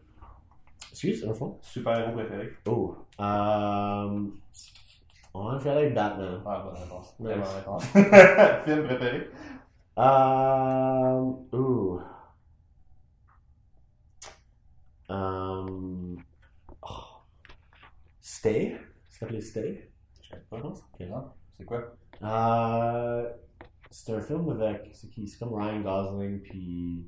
excuse 0.91 1.26
un 1.28 1.34
fond? 1.34 1.57
Super 1.61 1.99
héros 1.99 2.11
préféré? 2.14 2.49
oh 2.68 2.95
euh, 3.22 4.20
ouais 5.36 5.53
je 5.59 5.64
vais 5.64 5.70
aller 5.70 5.80
avec 5.84 5.93
Batman 5.95 6.41
Ah, 6.45 6.64
bonne 6.66 6.82
réponse. 6.84 7.16
Bonne 7.20 7.41
réponse. 7.41 7.84
Film 8.66 8.84
préféré? 8.84 9.30
Um, 9.95 11.45
ooh. 11.53 11.99
Um, 15.09 15.92
Stay. 18.43 18.75
Ça 19.07 19.19
s'appelait 19.19 19.39
Stay. 19.39 19.89
Je 20.21 20.27
sais 20.27 20.41
pas. 20.49 21.33
C'est 21.57 21.63
quoi? 21.63 21.95
Euh, 22.21 23.29
c'est 23.89 24.11
un 24.11 24.19
film 24.19 24.49
avec. 24.49 24.89
C'est 24.91 25.09
qui? 25.09 25.25
C'est 25.29 25.39
comme 25.39 25.53
Ryan 25.53 25.79
Gosling, 25.79 26.41
puis. 26.41 27.05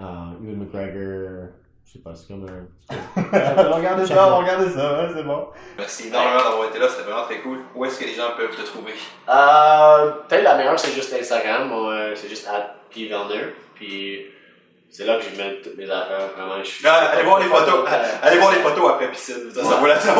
Euh, 0.00 0.40
Ewan 0.42 0.56
McGregor. 0.56 1.50
Je 1.84 1.92
sais 1.92 1.98
pas, 2.00 2.16
c'est 2.16 2.26
comme 2.26 2.48
un. 2.48 2.66
regardez 3.76 4.06
ça, 4.06 4.34
on 4.34 4.38
regardez 4.38 4.70
ça, 4.70 5.04
ouais, 5.04 5.12
c'est 5.14 5.22
bon. 5.22 5.46
Merci 5.78 6.08
énormément 6.08 6.42
d'avoir 6.42 6.68
été 6.68 6.80
là, 6.80 6.88
c'était 6.88 7.04
vraiment 7.08 7.26
très 7.26 7.40
cool. 7.42 7.60
Où 7.76 7.84
est-ce 7.84 8.00
que 8.00 8.06
les 8.06 8.14
gens 8.14 8.34
peuvent 8.36 8.56
te 8.56 8.62
trouver? 8.62 8.94
Euh, 9.28 10.10
peut-être 10.28 10.42
la 10.42 10.56
meilleure, 10.56 10.80
c'est 10.80 10.90
juste 10.90 11.14
Instagram. 11.14 11.70
Euh, 11.70 12.12
c'est 12.16 12.28
juste 12.28 12.48
at. 12.48 12.74
Puis 12.90 14.26
c'est 14.96 15.04
là 15.04 15.16
que 15.16 15.24
je 15.24 15.36
mets 15.42 15.60
toutes 15.62 15.76
mes 15.76 15.90
affaires. 15.90 16.28
Vraiment, 16.36 16.62
je 16.62 16.68
suis. 16.70 16.86
Ah, 16.86 17.10
allez 17.12 17.24
voir 17.24 17.40
les 17.40 17.46
photos. 17.46 17.84
Euh, 17.88 18.04
Allez 18.22 18.38
voir 18.38 18.52
les 18.52 18.60
photos 18.60 18.90
après 18.92 19.10
piscine. 19.10 19.50
Ça, 19.52 19.62
ça 19.62 19.68
Ouais. 19.68 19.76
vaut 19.80 19.86
la 19.86 19.96
peine. 19.96 20.14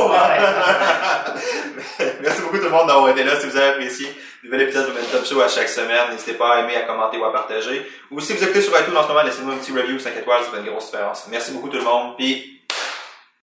Ouais. 1.99 2.13
Merci 2.23 2.41
beaucoup 2.43 2.59
tout 2.59 2.65
le 2.65 2.71
monde 2.71 2.87
d'avoir 2.89 3.09
été 3.11 3.23
là. 3.25 3.39
Si 3.39 3.47
vous 3.47 3.57
avez 3.57 3.69
apprécié, 3.69 4.09
nouvel 4.43 4.63
épisode 4.63 4.87
de 4.89 4.93
Momentum 4.93 5.25
Show 5.25 5.41
à 5.41 5.49
chaque 5.49 5.69
semaine. 5.69 6.11
N'hésitez 6.11 6.35
pas 6.35 6.55
à 6.57 6.61
aimer, 6.61 6.77
à 6.77 6.83
commenter 6.83 7.19
ou 7.19 7.25
à 7.25 7.33
partager. 7.33 7.89
Ou 8.11 8.21
si 8.21 8.33
vous 8.33 8.43
écoutez 8.43 8.61
sur 8.63 8.79
iTunes 8.81 8.97
en 8.97 9.03
ce 9.03 9.09
moment, 9.09 9.23
laissez-nous 9.23 9.53
un 9.53 9.57
petit 9.57 9.73
review 9.73 9.99
5 9.99 10.17
étoiles, 10.17 10.43
ça 10.45 10.51
fait 10.51 10.59
une 10.59 10.67
grosse 10.73 10.91
différence. 10.91 11.27
Merci 11.31 11.53
beaucoup 11.53 11.69
tout 11.69 11.79
le 11.79 11.85
monde. 11.85 12.17
Puis 12.17 12.54